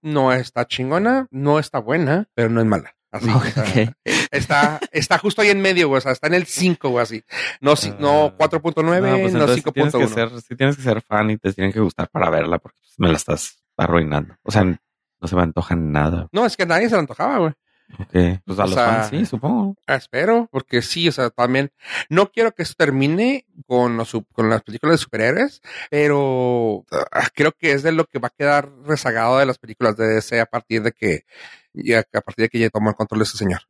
no 0.02 0.34
está 0.34 0.66
chingona, 0.68 1.28
no 1.32 1.60
está 1.60 1.80
buena, 1.80 2.28
pero 2.34 2.50
no 2.50 2.60
es 2.60 2.68
mala. 2.68 2.96
Así, 3.16 3.30
o 3.30 3.42
sea, 3.42 3.64
Ok. 3.64 3.92
está, 4.32 4.80
está 4.92 5.18
justo 5.18 5.42
ahí 5.42 5.50
en 5.50 5.62
medio, 5.62 5.88
güey, 5.88 6.00
o 6.00 6.02
sea, 6.02 6.12
está 6.12 6.28
en 6.28 6.34
el 6.34 6.46
5, 6.46 6.90
güey, 6.90 7.04
así. 7.04 7.24
No, 7.62 7.76
si- 7.76 7.92
no 8.00 8.26
Ah. 8.26 8.36
4.9, 8.38 9.10
No, 9.10 9.18
pues 9.20 9.34
no 9.34 9.40
entonces 9.40 9.64
sí 9.64 9.72
tienes, 9.72 9.94
que 9.94 10.00
5.1. 10.00 10.14
ser, 10.14 10.42
sí 10.42 10.56
tienes 10.56 10.76
que 10.76 10.82
ser 10.84 11.02
fan 11.02 11.30
y 11.32 11.38
te 11.38 11.54
tienen 11.54 11.72
que 11.74 11.80
gustar 11.80 12.10
para 12.10 12.30
verla 12.30 12.58
porque 12.60 12.78
pues, 12.82 12.94
me 12.98 13.08
la 13.08 13.16
estás 13.18 13.58
arruinando. 13.78 14.36
O 14.44 14.52
sea, 14.52 14.64
no 14.64 15.28
se 15.28 15.36
me 15.36 15.42
antoja 15.44 15.76
nada. 15.76 16.28
No, 16.32 16.46
es 16.46 16.58
que 16.58 16.64
a 16.64 16.66
nadie 16.68 16.90
se 16.90 16.96
le 16.96 17.00
antojaba, 17.00 17.38
güey. 17.40 17.54
Ok. 18.00 18.42
Pues 18.46 18.60
a 18.60 18.64
O 18.64 18.68
los 18.68 18.74
sea, 18.74 18.86
fans 18.86 19.08
sí, 19.10 19.26
supongo. 19.26 19.76
Ah, 19.88 19.96
Espero, 19.96 20.48
porque 20.52 20.82
sí, 20.82 21.08
o 21.08 21.12
sea, 21.12 21.30
también 21.30 21.72
no 22.10 22.32
quiero 22.32 22.52
que 22.54 22.64
eso 22.64 22.74
termine 22.78 23.46
con, 23.68 23.98
los, 23.98 24.12
con 24.34 24.50
las 24.50 24.64
películas 24.64 24.94
de 24.94 25.04
superhéroes, 25.04 25.62
pero 25.90 26.86
ah, 26.92 27.28
creo 27.34 27.52
que 27.52 27.72
es 27.72 27.84
de 27.84 27.92
lo 27.92 28.06
que 28.06 28.20
va 28.20 28.28
a 28.28 28.36
quedar 28.36 28.72
rezagado 28.84 29.38
de 29.38 29.46
las 29.46 29.58
películas 29.58 29.96
de 29.98 30.08
DC 30.08 30.40
a 30.40 30.46
partir 30.46 30.82
de 30.82 30.92
que 30.92 31.26
ya, 31.74 32.00
a 32.00 32.22
partir 32.22 32.44
de 32.44 32.50
que 32.50 32.60
ya 32.60 32.70
tomó 32.70 32.90
el 32.90 32.96
control 32.96 33.20
de 33.20 33.26
ese 33.26 33.38
señor. 33.38 33.62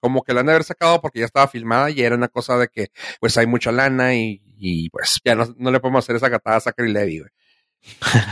Como 0.00 0.22
que 0.22 0.34
la 0.34 0.40
han 0.40 0.46
de 0.46 0.52
haber 0.52 0.64
sacado 0.64 1.00
porque 1.00 1.20
ya 1.20 1.26
estaba 1.26 1.46
filmada 1.46 1.88
y 1.90 2.02
era 2.02 2.16
una 2.16 2.28
cosa 2.28 2.58
de 2.58 2.68
que 2.68 2.88
pues 3.20 3.38
hay 3.38 3.46
mucha 3.46 3.70
lana 3.70 4.14
y, 4.14 4.42
y, 4.58 4.90
pues 4.90 5.20
ya 5.24 5.36
no, 5.36 5.54
no 5.56 5.70
le 5.70 5.78
podemos 5.78 6.04
hacer 6.04 6.16
esa 6.16 6.28
gatada 6.28 6.56
a 6.56 6.60
Zachary 6.60 6.92
Levy, 6.92 7.20
güey. 7.20 7.30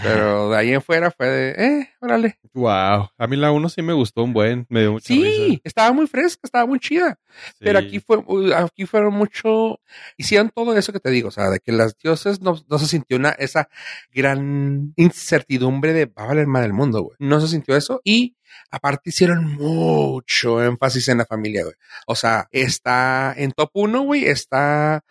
Pero 0.03 0.51
de 0.51 0.57
ahí 0.57 0.73
en 0.73 0.83
fuera 0.83 1.11
fue 1.11 1.27
de, 1.29 1.51
eh, 1.81 1.89
órale. 2.01 2.39
Wow. 2.55 3.11
A 3.19 3.27
mí 3.29 3.37
la 3.37 3.51
uno 3.53 3.69
sí 3.69 3.83
me 3.83 3.93
gustó 3.93 4.23
un 4.23 4.33
buen. 4.33 4.67
Me 4.69 4.81
dio 4.81 4.93
mucha 4.93 5.07
Sí, 5.07 5.23
risa. 5.23 5.61
estaba 5.65 5.93
muy 5.93 6.07
fresca, 6.07 6.41
estaba 6.45 6.67
muy 6.67 6.79
chida. 6.79 7.19
Pero 7.59 7.79
aquí 7.79 8.01
fue, 8.01 8.23
aquí 8.55 8.87
fueron 8.87 9.15
mucho, 9.15 9.81
hicieron 10.17 10.51
todo 10.55 10.77
eso 10.77 10.93
que 10.93 11.01
te 11.01 11.11
digo, 11.11 11.29
o 11.29 11.33
sea, 11.33 11.51
de 11.51 11.61
que 11.61 11.73
las 11.73 11.97
dioses 11.99 12.41
no, 12.41 12.57
no 12.69 12.79
se 12.79 12.87
sintió 12.87 13.17
una, 13.17 13.31
esa 13.31 13.69
gran 14.13 14.93
incertidumbre 14.97 15.93
de 15.93 16.07
va 16.07 16.25
a 16.25 16.27
valer 16.27 16.47
mal 16.47 16.65
el 16.65 16.73
mundo, 16.73 17.03
güey. 17.03 17.17
No 17.19 17.41
se 17.41 17.49
sintió 17.49 17.77
eso 17.77 18.01
y 18.05 18.37
aparte 18.71 19.11
hicieron 19.11 19.45
mucho 19.55 20.63
énfasis 20.63 21.09
en 21.09 21.19
la 21.19 21.27
familia, 21.27 21.63
güey. 21.65 21.75
O 22.07 22.15
sea, 22.15 22.49
está 22.51 23.35
en 23.37 23.53
top 23.53 23.71
uno, 23.75 24.03
güey, 24.03 24.27
está 24.27 25.05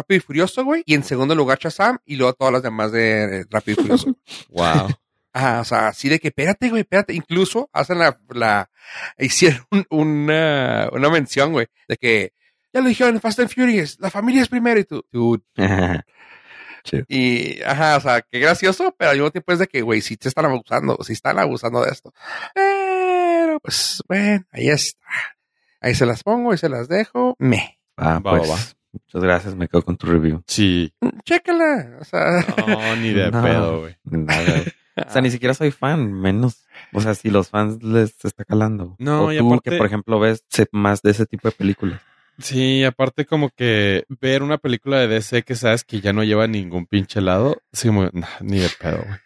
Rápido 0.00 0.18
y 0.18 0.20
Furioso, 0.20 0.64
güey, 0.64 0.82
y 0.86 0.94
en 0.94 1.04
segundo 1.04 1.34
lugar 1.34 1.58
Shazam 1.58 1.98
y 2.04 2.16
luego 2.16 2.32
todas 2.34 2.52
las 2.52 2.62
demás 2.62 2.92
de 2.92 3.44
Rápido 3.50 3.80
y 3.80 3.82
Furioso. 3.82 4.16
Wow. 4.50 4.88
Ah, 5.32 5.58
o 5.60 5.64
sea, 5.64 5.88
así 5.88 6.08
de 6.08 6.18
que, 6.18 6.28
espérate, 6.28 6.68
güey, 6.70 6.80
espérate. 6.82 7.14
Incluso 7.14 7.70
hacen 7.72 7.98
la, 8.00 8.18
la, 8.30 8.68
hicieron 9.18 9.64
un- 9.70 9.86
una, 9.90 10.88
una 10.92 11.08
mención, 11.08 11.52
güey, 11.52 11.68
de 11.86 11.96
que 11.96 12.32
ya 12.72 12.80
lo 12.80 12.88
dijeron 12.88 13.14
en 13.14 13.20
Fast 13.20 13.38
and 13.40 13.48
Furious, 13.52 13.96
la 14.00 14.10
familia 14.10 14.42
es 14.42 14.48
primero 14.48 14.80
y 14.80 14.84
tú, 14.84 15.04
dude. 15.12 15.42
Y, 17.08 17.60
ajá, 17.62 17.98
o 17.98 18.00
sea, 18.00 18.22
qué 18.22 18.38
gracioso, 18.38 18.94
pero 18.98 19.10
al 19.10 19.16
mismo 19.18 19.30
tiempo 19.30 19.52
es 19.52 19.58
de 19.58 19.66
que, 19.66 19.82
güey, 19.82 20.00
sí 20.00 20.16
te 20.16 20.28
están 20.28 20.46
abusando, 20.46 20.96
sí 21.04 21.12
están 21.12 21.38
abusando 21.38 21.82
de 21.84 21.90
esto. 21.90 22.12
Pero, 22.54 23.60
pues, 23.60 24.02
bueno, 24.08 24.46
ahí 24.50 24.70
está. 24.70 24.98
Ahí 25.82 25.94
se 25.94 26.06
las 26.06 26.22
pongo 26.22 26.54
y 26.54 26.58
se 26.58 26.70
las 26.70 26.88
dejo. 26.88 27.36
Me. 27.38 27.78
Ah, 27.98 28.18
Va, 28.18 28.32
va, 28.32 28.38
pues, 28.38 28.50
va. 28.50 28.56
Muchas 28.92 29.22
gracias. 29.22 29.54
Me 29.56 29.68
quedo 29.68 29.82
con 29.82 29.96
tu 29.96 30.06
review. 30.06 30.42
Sí. 30.46 30.92
Chécala. 31.24 31.98
O 32.00 32.04
sea, 32.04 32.44
No, 32.66 32.96
ni 32.96 33.10
de 33.10 33.30
No. 33.30 33.42
pedo, 33.42 33.80
güey. 33.80 33.96
Nada. 34.04 34.62
O 35.06 35.10
sea, 35.10 35.22
ni 35.22 35.30
siquiera 35.30 35.54
soy 35.54 35.70
fan, 35.70 36.12
menos. 36.12 36.64
O 36.92 37.00
sea, 37.00 37.14
si 37.14 37.30
los 37.30 37.48
fans 37.48 37.82
les 37.82 38.22
está 38.24 38.44
calando. 38.44 38.96
No, 38.98 39.26
o 39.26 39.32
y 39.32 39.38
tú 39.38 39.46
aparte- 39.46 39.70
que, 39.70 39.76
por 39.78 39.86
ejemplo, 39.86 40.18
ves 40.20 40.44
más 40.72 41.02
de 41.02 41.12
ese 41.12 41.26
tipo 41.26 41.48
de 41.48 41.52
películas. 41.52 42.00
Sí, 42.38 42.84
aparte 42.84 43.26
como 43.26 43.50
que 43.50 44.04
ver 44.08 44.42
una 44.42 44.56
película 44.58 44.98
de 44.98 45.08
DC 45.08 45.42
que 45.42 45.54
sabes 45.54 45.84
que 45.84 46.00
ya 46.00 46.12
no 46.12 46.24
lleva 46.24 46.46
ningún 46.46 46.86
pinche 46.86 47.20
lado, 47.20 47.60
sí, 47.72 47.88
como, 47.88 48.08
nah, 48.12 48.26
ni 48.40 48.58
de 48.58 48.68
pedo, 48.80 48.98
güey. 49.06 49.18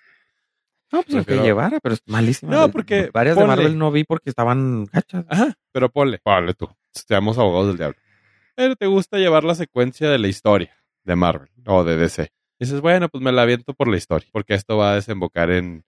No, 0.93 1.03
pues 1.03 1.25
Prefiero- 1.25 1.43
llevara, 1.45 1.81
pero 1.81 1.95
es 1.95 2.03
malísima. 2.07 2.53
No, 2.53 2.71
porque 2.71 3.11
Varias 3.13 3.35
ponle. 3.37 3.51
de 3.51 3.57
Marvel 3.57 3.79
no 3.79 3.91
vi 3.91 4.05
porque 4.05 4.31
estaban 4.31 4.85
gachas. 4.93 5.25
Ajá, 5.29 5.55
pero 5.73 5.91
ponle, 5.91 6.19
ponle 6.23 6.55
tú. 6.55 6.69
Seamos 6.93 7.37
abogados 7.39 7.69
del 7.69 7.77
diablo. 7.79 7.97
Pero 8.55 8.77
te 8.77 8.87
gusta 8.87 9.19
llevar 9.19 9.45
la 9.45 9.55
secuencia 9.55 10.09
de 10.09 10.19
la 10.19 10.29
historia 10.29 10.77
de 11.05 11.17
Marvel 11.17 11.51
o 11.67 11.85
de 11.85 11.97
DC. 11.97 12.31
Y 12.59 12.65
dices, 12.65 12.81
bueno, 12.81 13.09
pues 13.09 13.23
me 13.23 13.33
la 13.33 13.43
aviento 13.43 13.75
por 13.75 13.89
la 13.89 13.97
historia, 13.97 14.29
porque 14.33 14.55
esto 14.55 14.77
va 14.77 14.93
a 14.93 14.95
desembocar 14.95 15.51
en 15.51 15.85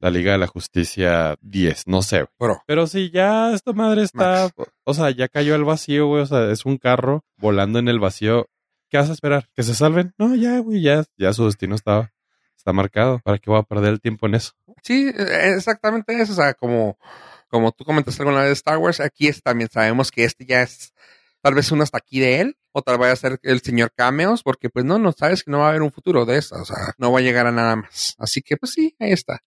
la 0.00 0.10
Liga 0.10 0.32
de 0.32 0.38
la 0.38 0.46
Justicia 0.46 1.36
10, 1.42 1.86
no 1.86 2.02
sé. 2.02 2.26
bro. 2.38 2.62
Pero 2.66 2.86
si 2.86 3.10
ya 3.10 3.52
esta 3.52 3.72
madre 3.72 4.02
está, 4.02 4.50
Max. 4.56 4.72
o 4.84 4.94
sea, 4.94 5.10
ya 5.10 5.28
cayó 5.28 5.54
al 5.54 5.64
vacío, 5.64 6.06
güey, 6.06 6.22
o 6.22 6.26
sea, 6.26 6.50
es 6.50 6.64
un 6.64 6.78
carro 6.78 7.24
volando 7.36 7.78
en 7.78 7.88
el 7.88 7.98
vacío. 7.98 8.48
¿Qué 8.88 8.96
vas 8.96 9.10
a 9.10 9.12
esperar? 9.12 9.48
¿Que 9.54 9.62
se 9.62 9.74
salven? 9.74 10.14
No, 10.16 10.34
ya, 10.34 10.58
güey, 10.60 10.80
ya, 10.80 11.04
ya 11.16 11.32
su 11.32 11.44
destino 11.46 11.74
está, 11.74 12.12
está 12.56 12.72
marcado. 12.72 13.18
¿Para 13.18 13.38
qué 13.38 13.50
voy 13.50 13.58
a 13.58 13.64
perder 13.64 13.92
el 13.92 14.00
tiempo 14.00 14.26
en 14.26 14.36
eso? 14.36 14.52
Sí, 14.82 15.08
eh, 15.14 15.54
exactamente 15.56 16.18
eso. 16.18 16.32
O 16.32 16.36
sea, 16.36 16.54
como, 16.54 16.96
como 17.48 17.72
tú 17.72 17.84
comentaste 17.84 18.22
alguna 18.22 18.40
vez 18.40 18.48
de 18.48 18.54
Star 18.54 18.78
Wars, 18.78 19.00
aquí 19.00 19.28
es, 19.28 19.42
también 19.42 19.68
sabemos 19.70 20.10
que 20.10 20.24
este 20.24 20.46
ya 20.46 20.62
es 20.62 20.94
tal 21.48 21.54
vez 21.54 21.72
un 21.72 21.80
hasta 21.80 21.96
aquí 21.96 22.20
de 22.20 22.42
él, 22.42 22.58
o 22.72 22.82
tal 22.82 22.98
vez 22.98 23.10
a 23.10 23.16
ser 23.16 23.40
el 23.42 23.62
señor 23.62 23.90
Cameos, 23.96 24.42
porque 24.42 24.68
pues 24.68 24.84
no, 24.84 24.98
no 24.98 25.12
sabes 25.12 25.42
que 25.42 25.50
no 25.50 25.60
va 25.60 25.66
a 25.66 25.68
haber 25.70 25.80
un 25.80 25.90
futuro 25.90 26.26
de 26.26 26.36
eso. 26.36 26.56
O 26.56 26.64
sea, 26.66 26.76
no 26.98 27.10
va 27.10 27.20
a 27.20 27.22
llegar 27.22 27.46
a 27.46 27.52
nada 27.52 27.74
más. 27.74 28.14
Así 28.18 28.42
que 28.42 28.58
pues 28.58 28.72
sí, 28.72 28.94
ahí 28.98 29.12
está. 29.12 29.42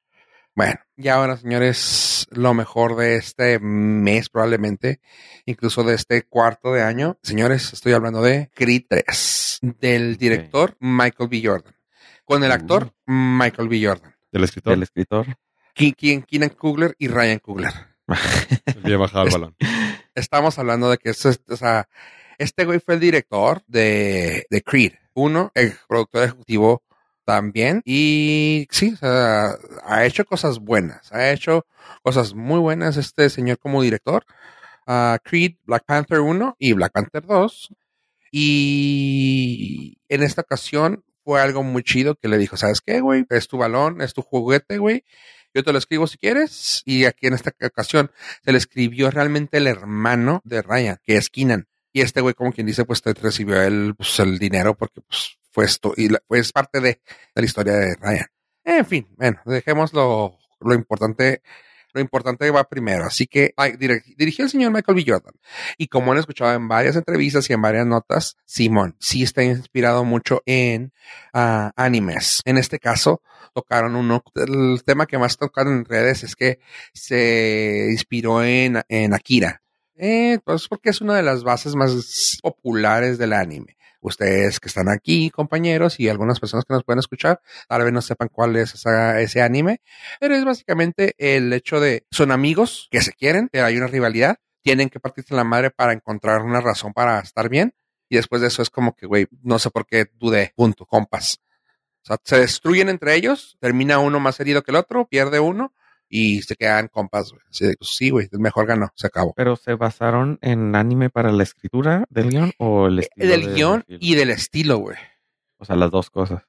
Bueno, 0.56 0.80
y 0.98 1.10
ahora, 1.10 1.38
señores, 1.38 2.28
lo 2.32 2.56
mejor 2.56 2.96
de 2.96 3.18
este 3.18 3.60
mes 3.60 4.30
probablemente, 4.30 5.00
incluso 5.46 5.84
de 5.84 5.94
este 5.94 6.24
cuarto 6.24 6.74
de 6.74 6.82
año. 6.82 7.20
Señores, 7.22 7.72
estoy 7.72 7.94
hablando 7.94 8.24
de 8.24 8.50
Creed 8.56 8.86
3, 8.90 9.60
del 9.80 10.18
director 10.18 10.76
Michael 10.80 11.30
B. 11.30 11.40
Jordan, 11.46 11.76
con 12.26 12.44
el 12.44 12.52
actor 12.52 12.96
Michael 13.06 13.70
B. 13.70 13.86
Jordan. 13.86 14.16
Del 14.32 14.44
escritor. 14.44 14.74
Del 14.74 14.82
escritor. 14.82 15.28
Keenan 15.76 16.50
Kugler 16.50 16.96
y 16.98 17.10
Ryan 17.10 17.38
Kugler. 17.38 17.74
Bien 18.84 19.00
bajado 19.00 19.28
el 19.28 19.32
balón. 19.32 19.56
Estamos 20.16 20.60
hablando 20.60 20.90
de 20.90 20.98
que 20.98 21.12
este 22.38 22.66
güey 22.66 22.80
fue 22.80 22.96
el 22.96 23.00
director 23.00 23.64
de, 23.68 24.46
Creed. 24.66 24.94
Uno, 25.14 25.52
el 25.56 25.74
productor 25.88 26.24
ejecutivo 26.24 26.84
también. 27.26 27.82
Y 27.86 28.68
sí, 28.72 28.94
o 28.94 28.98
sea, 28.98 29.56
ha 29.86 30.06
hecho 30.06 30.26
cosas 30.26 30.60
buenas. 30.60 31.12
Ha 31.14 31.32
hecho 31.32 31.66
cosas 32.04 32.34
muy 32.34 32.60
buenas 32.60 32.98
este 32.98 33.30
señor 33.30 33.58
como 33.60 33.82
director. 33.82 34.26
Creed, 35.24 35.56
Black 35.64 35.86
Panther 35.86 36.20
1 36.20 36.56
y 36.60 36.74
Black 36.74 36.92
Panther 36.92 37.26
2. 37.26 37.74
Y 38.32 39.98
en 40.10 40.24
esta 40.24 40.42
ocasión 40.42 41.04
fue 41.24 41.42
algo 41.42 41.64
muy 41.64 41.84
chido 41.84 42.16
que 42.16 42.28
le 42.28 42.38
dijo, 42.38 42.58
¿sabes 42.58 42.82
qué, 42.82 43.00
güey? 43.02 43.26
Es 43.30 43.48
tu 43.48 43.58
balón, 43.58 44.02
es 44.02 44.14
tu 44.14 44.22
juguete, 44.22 44.78
güey. 44.78 45.04
Yo 45.54 45.64
te 45.64 45.72
lo 45.72 45.78
escribo 45.78 46.08
si 46.08 46.18
quieres. 46.18 46.82
Y 46.86 47.06
aquí 47.06 47.28
en 47.28 47.34
esta 47.34 47.54
ocasión 47.66 48.12
se 48.44 48.52
le 48.52 48.58
escribió 48.58 49.12
realmente 49.12 49.58
el 49.58 49.68
hermano 49.68 50.42
de 50.44 50.62
Ryan, 50.62 50.98
que 51.04 51.18
es 51.18 51.30
Keenan. 51.30 51.68
Y 51.94 52.02
este 52.02 52.22
güey, 52.22 52.34
como 52.34 52.54
quien 52.54 52.68
dice, 52.68 52.86
pues 52.86 53.02
te 53.02 53.14
recibió 53.14 53.62
el, 53.62 53.96
pues, 53.96 54.20
el 54.20 54.40
dinero 54.40 54.76
porque 54.76 55.02
pues, 55.02 55.38
fue 55.52 55.66
esto 55.66 55.94
y 55.98 56.10
la- 56.10 56.22
pues 56.26 56.52
parte 56.54 56.80
de, 56.80 57.02
la 57.36 57.44
historia 57.46 57.74
de 57.74 57.96
Ryan. 57.96 58.28
En 58.64 58.86
fin, 58.86 59.08
bueno, 59.18 59.42
dejemos 59.46 59.94
lo, 59.94 60.38
lo 60.62 60.74
importante. 60.74 61.42
Lo 61.94 62.00
importante 62.00 62.50
va 62.52 62.64
primero. 62.64 63.04
Así 63.04 63.28
que 63.28 63.54
dirigió 64.16 64.46
el 64.46 64.52
señor 64.52 64.72
Michael 64.72 64.96
B. 64.96 65.04
Jordan. 65.06 65.34
Y 65.78 65.88
como 65.88 66.14
han 66.14 66.20
escuchado 66.20 66.54
en 66.54 66.70
varias 66.70 66.96
entrevistas 66.96 67.50
y 67.50 67.54
en 67.54 67.62
varias 67.62 67.86
notas, 67.86 68.38
Simón 68.46 68.96
sí 68.98 69.24
está 69.24 69.44
inspirado 69.44 70.06
mucho 70.06 70.42
en 70.46 70.94
ah, 71.34 71.74
animes. 71.76 72.40
En 72.46 72.58
este 72.58 72.80
caso, 72.80 73.22
tocaron 73.54 73.96
uno. 73.96 74.24
El 74.36 74.84
tema 74.86 75.06
que 75.06 75.18
más 75.18 75.38
tocaron 75.38 75.74
en 75.80 75.86
redes 75.86 76.24
es 76.24 76.36
que 76.36 76.60
se 76.94 77.88
inspiró 77.92 78.44
en, 78.44 78.82
en 78.90 79.14
Akira. 79.14 79.62
Eh, 79.96 80.40
pues 80.44 80.68
porque 80.68 80.90
es 80.90 81.02
una 81.02 81.16
de 81.16 81.24
las 81.24 81.44
bases 81.44 81.76
más 81.76 82.40
populares 82.42 83.18
del 83.18 83.34
anime. 83.34 83.78
Ustedes 84.04 84.60
que 84.60 84.68
están 84.68 84.90
aquí, 84.90 85.30
compañeros, 85.30 86.00
y 86.00 86.10
algunas 86.10 86.40
personas 86.40 86.66
que 86.66 86.74
nos 86.74 86.84
pueden 86.84 86.98
escuchar, 87.00 87.40
tal 87.68 87.84
vez 87.84 87.94
no 87.94 88.02
sepan 88.02 88.30
cuál 88.30 88.56
es 88.56 88.74
esa- 88.74 89.22
ese 89.22 89.44
anime, 89.44 89.80
pero 90.20 90.36
es 90.36 90.44
básicamente 90.44 91.14
el 91.20 91.54
hecho 91.54 91.80
de 91.80 92.08
son 92.10 92.32
amigos 92.32 92.88
que 92.90 93.02
se 93.02 93.14
quieren, 93.14 93.50
hay 93.54 93.78
una 93.78 93.86
rivalidad, 93.86 94.38
tienen 94.64 94.90
que 94.90 95.00
partirse 95.00 95.36
la 95.36 95.44
madre 95.44 95.70
para 95.70 95.94
encontrar 95.94 96.42
una 96.42 96.62
razón 96.62 96.94
para 96.94 97.20
estar 97.20 97.48
bien, 97.48 97.76
y 98.10 98.16
después 98.16 98.42
de 98.42 98.48
eso 98.48 98.64
es 98.64 98.72
como 98.72 98.96
que, 98.96 99.06
güey, 99.06 99.28
no 99.44 99.60
sé 99.60 99.70
por 99.70 99.86
qué 99.86 100.08
dudé, 100.16 100.52
punto, 100.56 100.88
compas. 100.88 101.40
O 102.04 102.06
sea, 102.06 102.18
se 102.24 102.40
destruyen 102.40 102.90
entre 102.90 103.16
ellos, 103.16 103.58
termina 103.60 104.00
uno 104.00 104.20
más 104.20 104.40
herido 104.40 104.64
que 104.64 104.72
el 104.72 104.78
otro, 104.78 105.08
pierde 105.08 105.40
uno 105.40 105.74
y 106.10 106.42
se 106.42 106.56
quedan 106.56 106.88
compas, 106.88 107.32
güey. 107.32 107.42
Así 107.50 107.66
de, 107.68 107.76
pues, 107.78 107.92
sí, 107.96 108.10
güey, 108.10 108.28
el 108.32 108.40
mejor 108.40 108.66
ganó, 108.66 108.92
se 108.96 109.08
acabó. 109.08 109.34
¿Pero 109.36 109.56
se 109.56 109.76
basaron 109.76 110.40
en 110.42 110.76
anime 110.76 111.10
para 111.10 111.32
la 111.32 111.44
escritura 111.44 112.06
del 112.10 112.30
guion 112.32 112.52
o 112.58 112.88
el 112.88 113.00
estilo? 113.00 113.28
Del 113.30 113.46
de- 113.46 113.54
guion 113.54 113.86
y 113.88 114.16
del 114.16 114.30
estilo, 114.32 114.78
güey. 114.78 114.98
O 115.58 115.66
sea, 115.66 115.76
las 115.76 115.92
dos 115.92 116.10
cosas. 116.10 116.42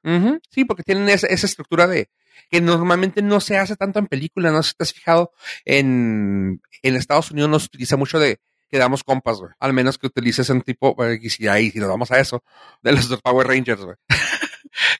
Sí, 0.49 0.65
porque 0.65 0.81
tienen 0.83 1.07
esa, 1.07 1.27
esa 1.27 1.45
estructura 1.45 1.85
de 1.87 2.09
que 2.49 2.59
normalmente 2.61 3.21
no 3.21 3.39
se 3.39 3.57
hace 3.57 3.75
tanto 3.75 3.99
en 3.99 4.07
películas, 4.07 4.51
no 4.51 4.63
sé 4.63 4.69
si 4.71 4.75
te 4.75 4.83
has 4.83 4.93
fijado, 4.93 5.31
en, 5.65 6.61
en 6.81 6.95
Estados 6.95 7.29
Unidos 7.31 7.49
no 7.49 7.59
se 7.59 7.67
utiliza 7.67 7.95
mucho 7.95 8.19
de 8.19 8.39
quedamos 8.69 9.03
compas, 9.03 9.37
güey. 9.37 9.51
Al 9.59 9.71
menos 9.71 9.99
que 9.99 10.07
utilices 10.07 10.49
un 10.49 10.61
tipo, 10.61 10.95
eh, 11.05 11.19
y 11.21 11.29
si 11.29 11.47
ahí, 11.47 11.69
si 11.69 11.79
nos 11.79 11.89
vamos 11.89 12.09
a 12.11 12.19
eso, 12.19 12.43
de 12.81 12.91
los 12.93 13.07
Power 13.21 13.47
Rangers, 13.47 13.83
güey. 13.85 13.95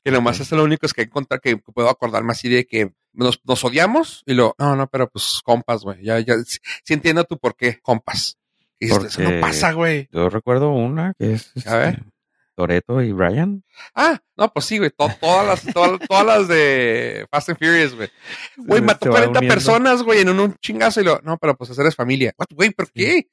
que 0.04 0.10
nomás 0.10 0.40
es 0.40 0.50
lo 0.52 0.64
único 0.64 0.86
es 0.86 0.92
que 0.92 1.02
encontrar 1.02 1.40
que 1.40 1.56
puedo 1.56 1.88
acordarme 1.88 2.32
así 2.32 2.48
de 2.48 2.66
que 2.66 2.92
nos, 3.12 3.40
nos 3.44 3.64
odiamos 3.64 4.22
y 4.26 4.34
lo, 4.34 4.54
no, 4.58 4.76
no, 4.76 4.88
pero 4.88 5.08
pues 5.08 5.40
compas, 5.44 5.82
güey. 5.82 6.02
Ya, 6.04 6.18
ya, 6.20 6.34
sí, 6.44 6.58
sí 6.84 6.94
entiendo 6.94 7.24
tu 7.24 7.38
por 7.38 7.56
qué, 7.56 7.78
compas. 7.80 8.38
Y 8.80 8.86
eso 8.86 9.00
no 9.22 9.40
pasa, 9.40 9.72
güey. 9.72 10.08
Yo 10.12 10.28
recuerdo 10.28 10.70
una 10.70 11.14
que 11.18 11.34
es 11.34 11.52
A 11.66 11.76
ver. 11.76 11.88
este, 11.94 12.04
Toreto 12.56 13.02
y 13.02 13.10
Brian. 13.12 13.64
Ah, 13.96 14.20
no, 14.36 14.52
pues 14.52 14.66
sí, 14.66 14.78
güey. 14.78 14.90
to- 14.90 15.10
todas 15.20 15.44
las, 15.46 15.74
todas, 15.74 15.98
todas 16.08 16.24
las 16.24 16.46
de 16.48 17.26
Fast 17.30 17.48
and 17.48 17.58
Furious, 17.58 17.94
güey. 17.96 18.08
Güey, 18.56 18.80
mató 18.80 19.06
se 19.06 19.08
va 19.10 19.14
40 19.16 19.38
uniendo. 19.40 19.54
personas, 19.54 20.02
güey, 20.04 20.20
en 20.20 20.28
un, 20.28 20.38
un 20.40 20.54
chingazo 20.60 21.00
y 21.00 21.04
lo, 21.04 21.20
no, 21.24 21.36
pero 21.38 21.56
pues 21.56 21.76
eres 21.76 21.96
familia. 21.96 22.32
What, 22.38 22.46
güey, 22.54 22.70
¿por 22.70 22.90
qué? 22.92 23.28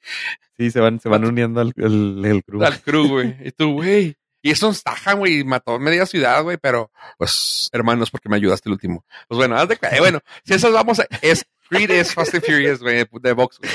Sí, 0.57 0.71
se 0.71 0.79
van, 0.79 0.99
se 0.99 1.07
van 1.09 1.23
uniendo 1.25 1.61
al 1.61 1.71
el, 1.75 2.21
el 2.25 2.43
crew. 2.43 2.63
Al 2.63 2.81
crew, 2.81 3.07
güey. 3.09 3.35
Y 3.45 3.51
tú, 3.51 3.73
güey. 3.73 4.15
Y 4.41 4.51
eso 4.51 4.69
es 4.69 4.83
Tajan, 4.83 5.19
güey, 5.19 5.43
mató 5.43 5.79
media 5.79 6.05
ciudad, 6.05 6.43
güey, 6.43 6.57
pero, 6.57 6.91
pues, 7.17 7.69
hermanos, 7.71 8.09
porque 8.09 8.29
me 8.29 8.37
ayudaste 8.37 8.69
el 8.69 8.73
último. 8.73 9.05
Pues 9.27 9.37
bueno, 9.37 9.55
haz 9.55 9.67
de 9.67 9.75
eh, 9.75 9.99
bueno, 9.99 10.19
si 10.43 10.53
esas 10.53 10.71
vamos 10.71 10.99
a, 10.99 11.07
es, 11.21 11.45
Creed 11.69 11.91
es 11.91 12.13
Fast 12.13 12.33
and 12.33 12.43
Furious, 12.43 12.79
güey, 12.79 13.05
de 13.21 13.33
box, 13.33 13.59
güey. 13.59 13.71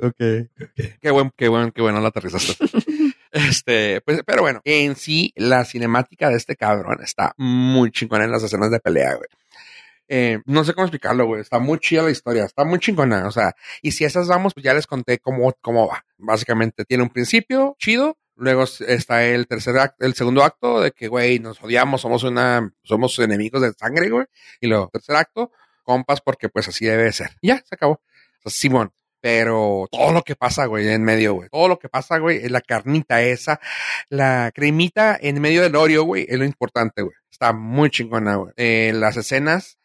Ok. 0.00 0.48
Qué 1.00 1.10
buen, 1.10 1.32
qué 1.36 1.48
buen, 1.48 1.72
qué 1.72 1.82
bueno 1.82 2.00
la 2.00 2.08
aterrizaste. 2.08 2.54
Este, 3.30 4.00
pues, 4.00 4.22
pero 4.24 4.42
bueno, 4.42 4.60
en 4.64 4.96
sí, 4.96 5.32
la 5.36 5.64
cinemática 5.64 6.30
de 6.30 6.36
este 6.36 6.56
cabrón 6.56 6.98
está 7.02 7.34
muy 7.36 7.90
chingona 7.90 8.24
en 8.24 8.32
las 8.32 8.42
escenas 8.42 8.70
de 8.70 8.80
pelea, 8.80 9.14
güey. 9.14 9.28
Eh, 10.08 10.40
no 10.46 10.64
sé 10.64 10.72
cómo 10.72 10.86
explicarlo, 10.86 11.26
güey. 11.26 11.42
Está 11.42 11.58
muy 11.58 11.78
chida 11.78 12.02
la 12.02 12.10
historia, 12.10 12.44
está 12.44 12.64
muy 12.64 12.78
chingona. 12.78 13.26
O 13.26 13.30
sea, 13.30 13.54
y 13.82 13.92
si 13.92 14.04
esas 14.04 14.28
vamos, 14.28 14.54
pues 14.54 14.64
ya 14.64 14.72
les 14.72 14.86
conté 14.86 15.18
cómo, 15.18 15.52
cómo 15.60 15.86
va. 15.86 16.04
Básicamente 16.16 16.84
tiene 16.84 17.02
un 17.02 17.10
principio 17.10 17.76
chido. 17.78 18.17
Luego 18.38 18.64
está 18.64 19.24
el 19.24 19.48
tercer 19.48 19.76
acto, 19.78 20.06
el 20.06 20.14
segundo 20.14 20.44
acto 20.44 20.80
de 20.80 20.92
que, 20.92 21.08
güey, 21.08 21.40
nos 21.40 21.60
odiamos, 21.62 22.00
somos 22.00 22.22
una, 22.22 22.72
somos 22.84 23.18
enemigos 23.18 23.60
de 23.62 23.72
sangre, 23.72 24.08
güey. 24.10 24.26
Y 24.60 24.68
luego, 24.68 24.88
tercer 24.92 25.16
acto, 25.16 25.50
compas, 25.82 26.20
porque 26.20 26.48
pues 26.48 26.68
así 26.68 26.86
debe 26.86 27.02
de 27.04 27.12
ser. 27.12 27.30
Ya, 27.42 27.56
se 27.58 27.74
acabó. 27.74 27.94
O 27.94 28.02
sea, 28.42 28.52
Simón. 28.52 28.92
Pero 29.20 29.88
todo 29.90 30.12
lo 30.12 30.22
que 30.22 30.36
pasa, 30.36 30.66
güey, 30.66 30.86
en 30.88 31.02
medio, 31.02 31.34
güey. 31.34 31.48
Todo 31.48 31.66
lo 31.66 31.78
que 31.80 31.88
pasa, 31.88 32.18
güey, 32.18 32.36
es 32.38 32.50
la 32.52 32.60
carnita 32.60 33.20
esa, 33.22 33.60
la 34.08 34.52
cremita 34.54 35.18
en 35.20 35.40
medio 35.40 35.62
del 35.62 35.74
Oreo, 35.74 36.04
güey, 36.04 36.24
es 36.28 36.38
lo 36.38 36.44
importante, 36.44 37.02
güey. 37.02 37.16
Está 37.28 37.52
muy 37.52 37.90
chingona, 37.90 38.36
güey. 38.36 38.52
Eh, 38.56 38.92
las 38.94 39.16
escenas, 39.16 39.77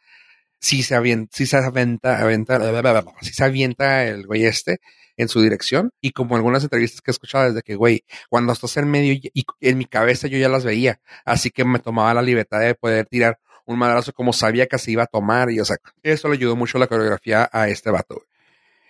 sí 0.63 0.81
se 0.81 0.95
avienta, 0.95 1.35
sí 1.35 1.45
se 1.45 1.57
avienta, 1.57 2.21
avienta, 2.21 3.03
sí 3.21 3.33
se 3.33 3.43
avienta 3.43 4.05
el 4.05 4.25
güey 4.25 4.45
este 4.45 4.79
en 5.17 5.27
su 5.27 5.41
dirección. 5.41 5.91
Y 6.01 6.11
como 6.11 6.37
algunas 6.37 6.63
entrevistas 6.63 7.01
que 7.01 7.11
he 7.11 7.13
escuchado 7.13 7.49
desde 7.49 7.61
que, 7.63 7.75
güey, 7.75 8.05
cuando 8.29 8.53
estás 8.53 8.77
en 8.77 8.89
medio 8.89 9.13
y, 9.13 9.45
en 9.59 9.77
mi 9.77 9.85
cabeza 9.85 10.27
yo 10.27 10.37
ya 10.37 10.47
las 10.47 10.63
veía. 10.63 11.01
Así 11.25 11.51
que 11.51 11.65
me 11.65 11.79
tomaba 11.79 12.13
la 12.13 12.21
libertad 12.21 12.61
de 12.61 12.75
poder 12.75 13.07
tirar 13.07 13.39
un 13.65 13.77
madrazo 13.77 14.13
como 14.13 14.31
sabía 14.33 14.67
que 14.67 14.77
se 14.77 14.91
iba 14.91 15.03
a 15.03 15.07
tomar. 15.07 15.51
Y, 15.51 15.59
o 15.59 15.65
sea, 15.65 15.77
eso 16.01 16.29
le 16.29 16.35
ayudó 16.35 16.55
mucho 16.55 16.77
la 16.77 16.87
coreografía 16.87 17.49
a 17.51 17.67
este 17.67 17.91
vato. 17.91 18.23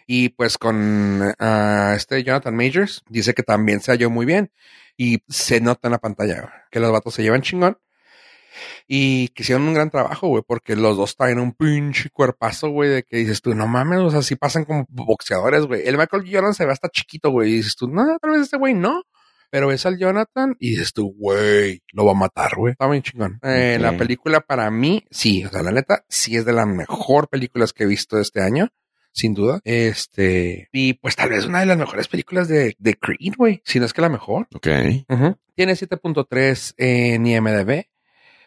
Y 0.05 0.30
pues 0.30 0.57
con 0.59 1.34
ah, 1.39 1.93
este 1.95 2.24
Jonathan 2.24 2.55
Majors, 2.55 3.03
dice 3.09 3.34
que 3.34 3.43
también 3.43 3.82
se 3.82 3.91
halló 3.91 4.11
muy 4.11 4.28
bien. 4.28 4.51
Y 4.95 5.24
se 5.28 5.59
nota 5.59 5.88
en 5.88 5.93
la 5.93 5.99
pantalla, 5.99 6.67
que 6.69 6.80
los 6.80 6.91
vatos 6.91 7.15
se 7.15 7.24
llevan 7.24 7.41
chingón. 7.41 7.80
Y 8.88 9.30
que 9.30 9.43
hicieron 9.43 9.68
un 9.68 9.74
gran 9.74 9.89
trabajo, 9.89 10.28
güey, 10.28 10.43
porque 10.47 10.76
los 10.76 10.97
dos 10.97 11.16
traen 11.16 11.39
un 11.39 11.54
pinche 11.54 12.10
cuerpazo, 12.10 12.70
güey, 12.70 12.89
de 12.89 13.04
que 13.04 13.18
dices 13.18 13.41
tú, 13.41 13.54
no 13.56 13.68
mames, 13.68 13.99
o 13.99 14.10
sea, 14.12 14.22
sí 14.22 14.36
pasan 14.36 14.66
como 14.66 14.86
boxeadores, 14.89 15.66
güey. 15.66 15.88
El 15.88 15.97
Michael 15.97 16.24
Jordan 16.32 16.54
se 16.54 16.66
ve 16.66 16.72
hasta 16.72 16.89
chiquito, 16.89 17.30
güey, 17.32 17.51
y 17.51 17.56
dices 17.58 17.76
tú, 17.76 17.88
no, 17.88 18.18
tal 18.20 18.32
vez 18.32 18.41
este 18.41 18.58
güey 18.58 18.74
no. 18.74 19.04
Pero 19.49 19.68
ves 19.68 19.86
al 19.86 19.99
Jonathan 19.99 20.56
y 20.60 20.72
dices 20.72 20.93
tú, 20.93 21.14
güey, 21.16 21.84
lo 21.91 22.06
va 22.06 22.14
a 22.14 22.16
matar, 22.16 22.56
güey. 22.58 22.72
Está 22.72 22.88
muy 22.88 23.04
chingón. 23.04 23.39
Eh, 23.43 23.78
La 23.80 23.95
película 23.95 24.39
para 24.41 24.72
mí, 24.72 25.06
sí, 25.12 25.45
o 25.45 25.49
sea, 25.49 25.62
la 25.62 25.72
neta, 25.72 26.04
sí 26.10 26.36
es 26.36 26.43
de 26.45 26.54
las 26.54 26.66
mejor 26.66 27.28
películas 27.30 27.72
que 27.72 27.84
he 27.84 27.88
visto 27.88 28.20
este 28.20 28.41
año 28.41 28.70
sin 29.12 29.36
duda. 29.36 29.60
Este, 29.64 30.70
y 30.72 30.93
pues 30.93 31.16
tal 31.16 31.30
vez 31.30 31.45
una 31.45 31.60
de 31.60 31.68
las 31.68 31.78
mejores 31.78 32.08
películas 32.08 32.47
de, 32.47 32.76
de 32.80 32.95
Creed, 32.95 33.36
güey, 33.38 33.62
si 33.64 33.80
no 33.80 33.86
es 33.86 33.93
que 33.93 34.01
la 34.01 34.10
mejor. 34.10 34.47
Ok. 34.56 34.68
Ujú. 35.08 35.38
Tiene 35.56 35.74
7.3 35.74 36.74
en 36.78 37.28
IMDb, 37.28 37.86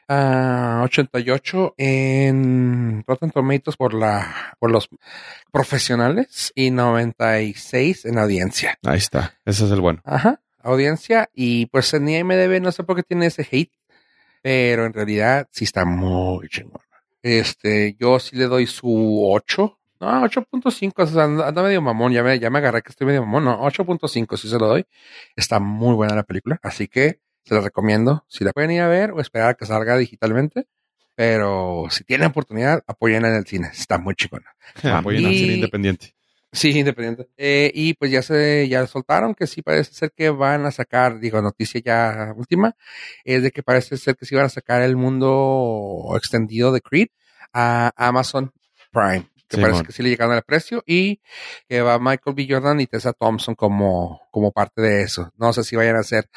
ah, 0.09 0.83
88 0.85 1.75
en 1.77 3.05
Rotten 3.07 3.31
Tomatoes 3.31 3.77
por 3.77 3.95
la, 3.95 4.55
por 4.59 4.71
los 4.71 4.89
profesionales 5.53 6.53
y 6.55 6.71
96 6.71 8.05
en 8.07 8.19
audiencia. 8.19 8.79
Ahí 8.85 8.99
está. 8.99 9.35
Ese 9.45 9.65
es 9.65 9.71
el 9.71 9.81
bueno. 9.81 10.01
Ajá, 10.05 10.41
audiencia 10.63 11.31
y 11.35 11.67
pues 11.67 11.93
en 11.95 12.09
IMDb 12.09 12.61
no 12.61 12.73
sé 12.73 12.85
por 12.85 12.97
qué 12.97 13.03
tiene 13.03 13.27
ese 13.27 13.47
hate, 13.51 13.73
pero 14.43 14.87
en 14.87 14.93
realidad 14.93 15.49
sí 15.51 15.65
está 15.65 15.85
muy 15.85 16.49
chingón. 16.49 16.83
Este, 17.23 17.97
yo 17.99 18.19
sí 18.21 18.37
le 18.37 18.47
doy 18.47 18.67
su 18.67 19.23
8. 19.29 19.79
No, 19.99 20.23
8.5, 20.29 20.93
o 20.95 21.07
sea, 21.07 21.25
anda 21.25 21.49
anda 21.49 21.63
medio 21.63 21.81
mamón, 21.81 22.13
ya 22.13 22.23
me, 22.23 22.39
ya 22.39 22.51
me 22.51 22.59
agarré 22.59 22.83
que 22.83 22.91
estoy 22.91 23.07
medio 23.07 23.23
mamón, 23.23 23.45
no, 23.45 23.63
8.5 23.63 24.37
sí 24.37 24.49
se 24.49 24.59
lo 24.59 24.67
doy. 24.67 24.85
Está 25.35 25.59
muy 25.59 25.95
buena 25.95 26.15
la 26.15 26.23
película, 26.23 26.61
así 26.63 26.87
que 26.87 27.21
se 27.47 27.55
la 27.55 27.61
recomiendo. 27.61 28.25
Si 28.29 28.45
la 28.45 28.53
pueden 28.53 28.73
ir 28.73 28.81
a 28.81 28.89
ver 28.89 29.13
o 29.13 29.21
esperar 29.21 29.51
a 29.51 29.55
que 29.55 29.67
salga 29.67 29.97
digitalmente, 29.97 30.67
pero 31.15 31.87
si 31.91 32.05
tienen 32.05 32.29
oportunidad, 32.29 32.83
apoyen 32.87 33.25
en 33.25 33.35
el 33.35 33.47
cine, 33.47 33.71
está 33.73 33.99
muy 33.99 34.15
chingona. 34.15 34.55
Apoyen 34.83 35.25
al 35.25 35.35
cine 35.35 35.55
independiente. 35.55 36.15
Sí, 36.53 36.71
independiente. 36.71 37.29
Eh, 37.37 37.71
y 37.75 37.95
pues 37.95 38.11
ya 38.11 38.23
se, 38.23 38.69
ya 38.69 38.87
soltaron 38.87 39.35
que 39.35 39.47
sí 39.47 39.63
parece 39.63 39.93
ser 39.93 40.13
que 40.13 40.31
van 40.31 40.65
a 40.65 40.71
sacar, 40.71 41.19
digo, 41.19 41.41
noticia 41.43 41.81
ya 41.85 42.33
última, 42.37 42.75
es 43.25 43.43
de 43.43 43.51
que 43.51 43.63
parece 43.63 43.97
ser 43.97 44.17
que 44.17 44.27
sí 44.27 44.35
van 44.35 44.47
a 44.47 44.51
sacar 44.51 44.83
el 44.83 44.97
mundo 44.97 46.13
extendido 46.17 46.73
de 46.73 46.81
Creed 46.81 47.09
a 47.53 47.93
Amazon 47.97 48.53
Prime. 48.91 49.29
Que 49.49 49.59
parece 49.59 49.85
que 49.85 49.93
sí 49.93 50.03
le 50.03 50.09
llegaron 50.09 50.35
al 50.35 50.43
precio 50.43 50.83
y 50.87 51.21
que 51.69 51.81
va 51.81 51.99
Michael 52.01 52.35
B. 52.35 52.47
Jordan 52.51 52.81
y 52.81 52.87
Tessa 52.87 53.13
Thompson 53.13 53.55
como, 53.55 54.23
como 54.33 54.51
parte 54.51 54.83
de 54.83 55.03
eso. 55.03 55.33
No 55.37 55.53
sé 55.53 55.63
si 55.63 55.77
vayan 55.77 55.97
a 55.97 56.03
ser 56.03 56.29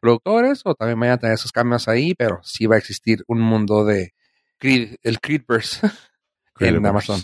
productores 0.00 0.62
o 0.64 0.74
también 0.74 0.98
vayan 0.98 1.14
a 1.14 1.18
tener 1.18 1.34
esos 1.34 1.52
cambios 1.52 1.86
ahí, 1.86 2.14
pero 2.14 2.40
sí 2.42 2.66
va 2.66 2.74
a 2.74 2.78
existir 2.78 3.22
un 3.28 3.40
mundo 3.40 3.84
de 3.84 4.14
Creed, 4.58 4.96
el 5.02 5.20
Creedverse 5.20 5.80
en. 6.60 6.84
Amazon. 6.84 7.20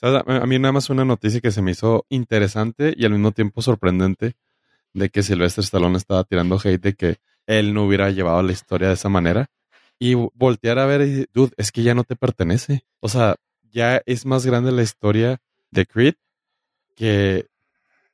¿Sabes? 0.00 0.22
A 0.26 0.46
mí 0.46 0.58
nada 0.58 0.72
más 0.72 0.90
una 0.90 1.04
noticia 1.04 1.40
que 1.40 1.50
se 1.50 1.62
me 1.62 1.72
hizo 1.72 2.06
interesante 2.08 2.94
y 2.96 3.04
al 3.04 3.12
mismo 3.12 3.32
tiempo 3.32 3.62
sorprendente 3.62 4.36
de 4.92 5.10
que 5.10 5.22
Sylvester 5.22 5.62
Stallone 5.62 5.98
estaba 5.98 6.24
tirando 6.24 6.58
hate 6.58 6.80
de 6.80 6.94
que 6.94 7.20
él 7.46 7.74
no 7.74 7.84
hubiera 7.84 8.10
llevado 8.10 8.42
la 8.42 8.52
historia 8.52 8.88
de 8.88 8.94
esa 8.94 9.08
manera. 9.08 9.50
Y 9.98 10.14
voltear 10.14 10.78
a 10.78 10.86
ver 10.86 11.02
y 11.02 11.10
decir, 11.10 11.30
dude, 11.34 11.52
es 11.58 11.72
que 11.72 11.82
ya 11.82 11.94
no 11.94 12.04
te 12.04 12.16
pertenece. 12.16 12.86
O 13.00 13.08
sea, 13.08 13.36
ya 13.70 14.02
es 14.06 14.26
más 14.26 14.46
grande 14.46 14.72
la 14.72 14.82
historia 14.82 15.40
de 15.70 15.86
Creed 15.86 16.14
que, 16.96 17.46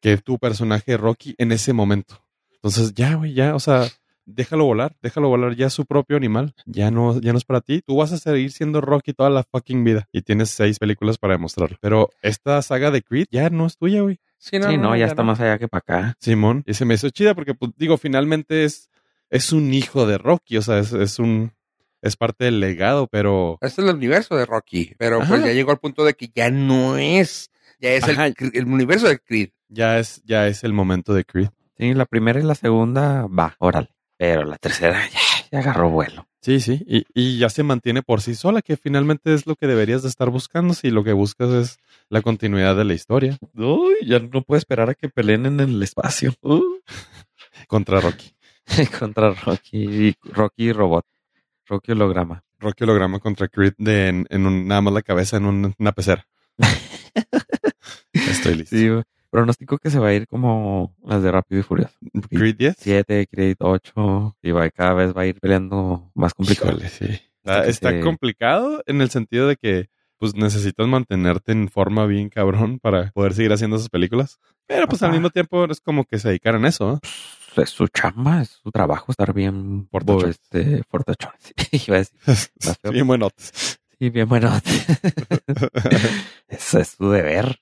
que 0.00 0.18
tu 0.18 0.38
personaje 0.38 0.96
Rocky 0.96 1.34
en 1.38 1.52
ese 1.52 1.72
momento. 1.72 2.22
Entonces, 2.54 2.94
ya, 2.94 3.14
güey, 3.14 3.34
ya, 3.34 3.54
o 3.54 3.60
sea, 3.60 3.88
déjalo 4.26 4.64
volar, 4.64 4.96
déjalo 5.00 5.28
volar, 5.28 5.54
ya 5.54 5.68
es 5.68 5.72
su 5.72 5.86
propio 5.86 6.16
animal, 6.16 6.52
ya 6.66 6.90
no, 6.90 7.20
ya 7.20 7.32
no 7.32 7.38
es 7.38 7.44
para 7.44 7.60
ti. 7.60 7.80
Tú 7.86 7.96
vas 7.96 8.12
a 8.12 8.18
seguir 8.18 8.50
siendo 8.52 8.80
Rocky 8.80 9.12
toda 9.12 9.30
la 9.30 9.44
fucking 9.44 9.84
vida 9.84 10.08
y 10.12 10.22
tienes 10.22 10.50
seis 10.50 10.78
películas 10.78 11.16
para 11.16 11.34
demostrarlo. 11.34 11.78
Pero 11.80 12.10
esta 12.22 12.60
saga 12.62 12.90
de 12.90 13.02
Creed 13.02 13.26
ya 13.30 13.48
no 13.50 13.66
es 13.66 13.78
tuya, 13.78 14.02
güey. 14.02 14.18
Sí, 14.38 14.58
sí, 14.60 14.76
no, 14.76 14.94
ya 14.96 15.06
está 15.06 15.22
no. 15.22 15.28
más 15.28 15.40
allá 15.40 15.58
que 15.58 15.68
para 15.68 15.78
acá. 15.78 16.16
Simón, 16.20 16.62
y 16.66 16.74
se 16.74 16.84
me 16.84 16.94
hizo 16.94 17.08
chida 17.10 17.34
porque, 17.34 17.54
pues, 17.54 17.72
digo, 17.76 17.96
finalmente 17.96 18.64
es, 18.64 18.90
es 19.30 19.52
un 19.52 19.72
hijo 19.72 20.06
de 20.06 20.18
Rocky, 20.18 20.58
o 20.58 20.62
sea, 20.62 20.78
es, 20.78 20.92
es 20.92 21.18
un, 21.18 21.52
es 22.06 22.16
parte 22.16 22.44
del 22.46 22.60
legado, 22.60 23.06
pero 23.08 23.58
Este 23.60 23.82
es 23.82 23.88
el 23.88 23.94
universo 23.94 24.36
de 24.36 24.46
Rocky, 24.46 24.94
pero 24.98 25.18
pues 25.26 25.42
ya 25.44 25.52
llegó 25.52 25.70
al 25.72 25.78
punto 25.78 26.04
de 26.04 26.14
que 26.14 26.30
ya 26.34 26.50
no 26.50 26.96
es, 26.96 27.50
ya 27.80 27.90
es 27.90 28.06
el, 28.08 28.34
el 28.54 28.66
universo 28.66 29.08
de 29.08 29.18
Creed. 29.18 29.50
ya 29.68 29.98
es, 29.98 30.22
ya 30.24 30.46
es 30.46 30.64
el 30.64 30.72
momento 30.72 31.12
de 31.14 31.24
Creed. 31.24 31.48
Sí, 31.78 31.92
la 31.92 32.06
primera 32.06 32.40
y 32.40 32.42
la 32.42 32.54
segunda, 32.54 33.26
va, 33.26 33.54
órale. 33.58 33.88
Pero 34.16 34.44
la 34.44 34.56
tercera 34.56 34.98
ya, 35.12 35.20
ya 35.52 35.58
agarró 35.58 35.90
vuelo. 35.90 36.26
Sí, 36.40 36.60
sí, 36.60 36.82
y, 36.86 37.04
y 37.12 37.38
ya 37.38 37.50
se 37.50 37.64
mantiene 37.64 38.02
por 38.02 38.22
sí 38.22 38.34
sola, 38.36 38.62
que 38.62 38.76
finalmente 38.76 39.34
es 39.34 39.46
lo 39.46 39.56
que 39.56 39.66
deberías 39.66 40.02
de 40.04 40.08
estar 40.08 40.30
buscando 40.30 40.74
si 40.74 40.90
lo 40.90 41.02
que 41.04 41.12
buscas 41.12 41.50
es 41.50 41.78
la 42.08 42.22
continuidad 42.22 42.76
de 42.76 42.84
la 42.84 42.94
historia 42.94 43.36
Uy, 43.54 43.96
ya 44.06 44.20
no 44.20 44.42
puedo 44.42 44.56
esperar 44.56 44.88
a 44.88 44.94
que 44.94 45.08
peleen 45.08 45.44
en 45.44 45.58
el 45.58 45.82
espacio. 45.82 46.32
Uh. 46.42 46.62
contra 47.68 48.00
Rocky. 48.00 48.32
Contra 48.98 49.30
Rocky, 49.32 50.14
Rocky 50.24 50.72
Robot. 50.72 51.04
Rocky 51.66 51.92
holograma. 51.92 52.42
Rocky 52.58 52.84
holograma 52.84 53.18
contra 53.18 53.48
Creed 53.48 53.74
de 53.78 54.08
en, 54.08 54.26
en 54.30 54.46
un, 54.46 54.66
nada 54.66 54.80
más 54.80 54.94
la 54.94 55.02
cabeza 55.02 55.36
en 55.36 55.44
un- 55.46 55.74
una 55.78 55.92
pecera. 55.92 56.26
Estoy 58.12 58.54
listo. 58.56 58.76
Sí, 58.76 58.88
güey. 58.88 59.02
pronostico 59.30 59.78
que 59.78 59.90
se 59.90 59.98
va 59.98 60.08
a 60.08 60.14
ir 60.14 60.26
como 60.26 60.94
las 61.04 61.22
de 61.22 61.30
Rápido 61.30 61.60
y 61.60 61.64
Furioso. 61.64 61.94
Creed 62.30 62.56
10. 62.56 62.76
7, 62.78 63.26
Creed 63.30 63.56
8, 63.60 64.36
y 64.42 64.50
va, 64.52 64.68
cada 64.70 64.94
vez 64.94 65.14
va 65.16 65.22
a 65.22 65.26
ir 65.26 65.38
peleando 65.40 66.10
más 66.14 66.32
complicado. 66.34 66.70
Híjole, 66.72 66.88
sí. 66.88 67.06
Hasta 67.44 67.66
Está, 67.66 67.90
se- 67.90 68.00
complicado 68.00 68.82
en 68.86 69.00
el 69.00 69.10
sentido 69.10 69.46
de 69.48 69.56
que 69.56 69.88
pues 70.18 70.34
necesitas 70.34 70.86
mantenerte 70.86 71.52
en 71.52 71.68
forma 71.68 72.06
bien 72.06 72.30
cabrón 72.30 72.78
para 72.78 73.10
poder 73.10 73.34
seguir 73.34 73.52
haciendo 73.52 73.76
esas 73.76 73.90
películas. 73.90 74.38
Pero 74.66 74.86
pues 74.88 75.02
al 75.02 75.12
mismo 75.12 75.28
tiempo 75.28 75.66
es 75.66 75.80
como 75.82 76.04
que 76.04 76.18
se 76.18 76.28
dedicaran 76.28 76.64
a 76.64 76.68
eso. 76.68 76.94
¿eh? 76.94 77.08
Es 77.56 77.70
su 77.70 77.88
chamba, 77.88 78.42
es 78.42 78.50
su 78.62 78.70
trabajo 78.70 79.12
estar 79.12 79.32
bien 79.32 79.88
Fortachón. 79.90 80.30
Este, 80.30 80.82
fortachón. 80.88 81.32
Sí, 81.70 81.82
iba 81.88 81.96
a 81.96 81.98
decir. 82.00 82.18
Bien 82.92 83.06
buenotes. 83.06 83.78
Sí, 83.98 84.10
bien 84.10 84.28
bueno. 84.28 84.52
Eso 86.48 86.78
es 86.80 86.88
su 86.88 87.10
deber. 87.10 87.60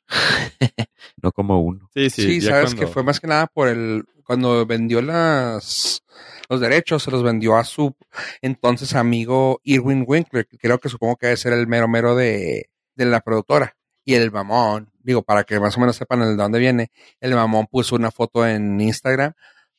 no 1.23 1.33
como 1.33 1.61
uno. 1.63 1.89
Sí, 1.95 2.11
Sí, 2.11 2.23
sí. 2.23 2.41
sabes 2.43 2.71
cuando- 2.75 2.81
que 2.81 2.87
fue 2.93 3.03
más 3.03 3.21
que 3.21 3.27
nada 3.27 3.47
por 3.47 3.69
el 3.69 4.05
cuando 4.25 4.65
vendió 4.67 5.03
las 5.03 6.03
los 6.49 6.61
derechos, 6.61 7.03
se 7.03 7.11
los 7.11 7.23
vendió 7.23 7.57
a 7.57 7.65
su 7.65 7.95
entonces 8.43 8.95
amigo 8.95 9.61
Irwin 9.65 10.05
Winkler, 10.07 10.47
que 10.47 10.59
creo 10.59 10.79
que 10.79 10.89
supongo 10.89 11.17
que 11.17 11.27
debe 11.27 11.37
ser 11.37 11.53
el 11.53 11.67
mero 11.67 11.89
mero 11.89 12.15
de, 12.15 12.71
de 12.95 13.05
la 13.07 13.21
productora. 13.21 13.77
Y 14.07 14.15
el 14.15 14.31
mamón, 14.31 14.91
digo, 15.03 15.23
para 15.23 15.45
que 15.45 15.59
más 15.61 15.77
o 15.77 15.81
menos 15.81 15.97
sepan 15.97 16.21
de 16.21 16.37
dónde 16.37 16.59
viene, 16.59 16.91
el 17.21 17.35
mamón 17.35 17.67
puso 17.69 17.97
una 17.97 18.11
foto 18.11 18.47
en 18.47 18.79
Instagram 18.81 19.33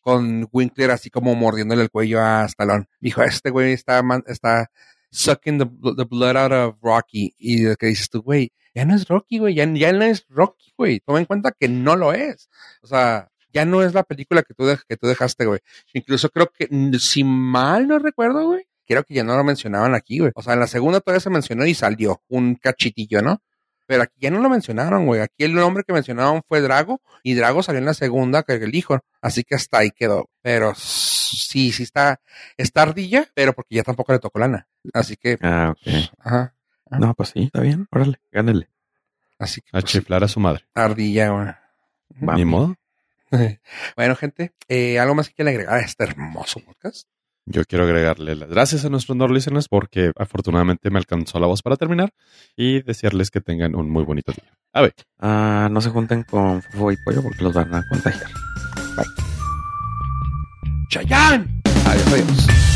con 0.05 0.47
Winkler 0.51 0.91
así 0.91 1.09
como 1.09 1.33
mordiéndole 1.33 1.81
el 1.81 1.89
cuello 1.89 2.21
a 2.21 2.45
Stallone. 2.45 2.85
Dijo, 2.99 3.23
este 3.23 3.49
güey 3.49 3.73
está, 3.73 4.03
está 4.27 4.69
sucking 5.09 5.57
the, 5.57 5.65
the 5.97 6.03
blood 6.03 6.37
out 6.37 6.51
of 6.51 6.75
Rocky. 6.79 7.33
Y 7.39 7.75
que 7.75 7.87
dices 7.87 8.11
tú, 8.11 8.21
güey, 8.21 8.51
ya 8.75 8.85
no 8.85 8.93
es 8.93 9.07
Rocky, 9.07 9.39
güey, 9.39 9.55
ya, 9.55 9.65
ya 9.73 9.91
no 9.93 10.03
es 10.03 10.27
Rocky, 10.29 10.73
güey. 10.77 10.99
Toma 10.99 11.17
en 11.17 11.25
cuenta 11.25 11.51
que 11.59 11.67
no 11.67 11.95
lo 11.95 12.13
es. 12.13 12.49
O 12.83 12.87
sea, 12.87 13.31
ya 13.51 13.65
no 13.65 13.81
es 13.81 13.95
la 13.95 14.03
película 14.03 14.43
que 14.43 14.53
tú, 14.53 14.65
que 14.87 14.95
tú 14.95 15.07
dejaste, 15.07 15.47
güey. 15.47 15.61
Incluso 15.93 16.29
creo 16.29 16.51
que, 16.55 16.69
si 16.99 17.23
mal 17.23 17.87
no 17.87 17.97
recuerdo, 17.97 18.45
güey, 18.45 18.67
creo 18.85 19.03
que 19.03 19.15
ya 19.15 19.23
no 19.23 19.35
lo 19.35 19.43
mencionaban 19.43 19.95
aquí, 19.95 20.19
güey. 20.19 20.31
O 20.35 20.43
sea, 20.43 20.53
en 20.53 20.59
la 20.59 20.67
segunda 20.67 20.99
todavía 20.99 21.19
se 21.19 21.31
mencionó 21.31 21.65
y 21.65 21.73
salió 21.73 22.21
un 22.27 22.53
cachitillo, 22.53 23.23
¿no? 23.23 23.41
Pero 23.87 24.03
aquí 24.03 24.15
ya 24.19 24.31
no 24.31 24.39
lo 24.41 24.49
mencionaron, 24.49 25.05
güey. 25.05 25.21
Aquí 25.21 25.43
el 25.43 25.53
nombre 25.53 25.83
que 25.83 25.93
mencionaron 25.93 26.41
fue 26.47 26.61
Drago 26.61 27.01
y 27.23 27.33
Drago 27.35 27.61
salió 27.63 27.79
en 27.79 27.85
la 27.85 27.93
segunda 27.93 28.43
que 28.43 28.53
el 28.53 28.73
hijo. 28.75 28.99
Así 29.21 29.43
que 29.43 29.55
hasta 29.55 29.79
ahí 29.79 29.91
quedó. 29.91 30.29
Pero 30.41 30.73
sí, 30.75 31.71
sí 31.71 31.83
está, 31.83 32.19
está 32.57 32.81
ardilla, 32.83 33.27
pero 33.33 33.53
porque 33.53 33.75
ya 33.75 33.83
tampoco 33.83 34.13
le 34.13 34.19
tocó 34.19 34.39
lana. 34.39 34.67
Así 34.93 35.15
que, 35.17 35.37
Ah, 35.41 35.71
ok. 35.71 35.93
ajá. 36.19 36.55
No, 36.91 37.13
pues 37.13 37.29
sí, 37.29 37.43
está 37.43 37.61
bien. 37.61 37.87
Órale, 37.91 38.19
gánele. 38.31 38.69
Así 39.39 39.61
que, 39.61 39.69
A 39.69 39.81
pues, 39.81 39.85
chiflar 39.85 40.23
a 40.23 40.27
su 40.27 40.39
madre. 40.39 40.65
ardilla, 40.73 41.29
güey. 41.29 42.35
Ni 42.37 42.45
modo. 42.45 42.75
Bueno, 43.97 44.15
gente, 44.15 44.53
eh, 44.69 44.97
¿algo 44.99 45.13
más 45.15 45.27
que 45.27 45.35
quieran 45.35 45.53
agregar 45.53 45.73
a 45.75 45.81
este 45.81 46.03
hermoso 46.05 46.59
podcast? 46.61 47.07
Yo 47.47 47.63
quiero 47.65 47.83
agregarle 47.85 48.35
las 48.35 48.49
gracias 48.49 48.85
a 48.85 48.89
nuestros 48.89 49.15
no 49.15 49.27
listeners 49.27 49.67
porque 49.67 50.11
afortunadamente 50.17 50.89
me 50.89 50.97
alcanzó 50.97 51.39
la 51.39 51.45
voz 51.45 51.61
para 51.61 51.75
terminar 51.75 52.11
y 52.55 52.81
desearles 52.81 53.29
que 53.29 53.39
tengan 53.39 53.75
un 53.75 53.87
muy 53.89 54.03
bonito 54.03 54.31
día. 54.31 54.51
A 54.73 54.81
ver, 54.81 54.93
Ah, 55.19 55.69
no 55.71 55.79
se 55.79 55.91
junten 55.91 56.23
con 56.23 56.61
Fofo 56.63 56.91
y 56.91 56.97
Pollo 57.05 57.21
porque 57.21 57.43
los 57.43 57.53
van 57.53 57.73
a 57.73 57.83
contagiar. 57.87 58.31
¡Chayán! 60.89 61.61
Adiós, 61.85 62.07
adiós. 62.13 62.74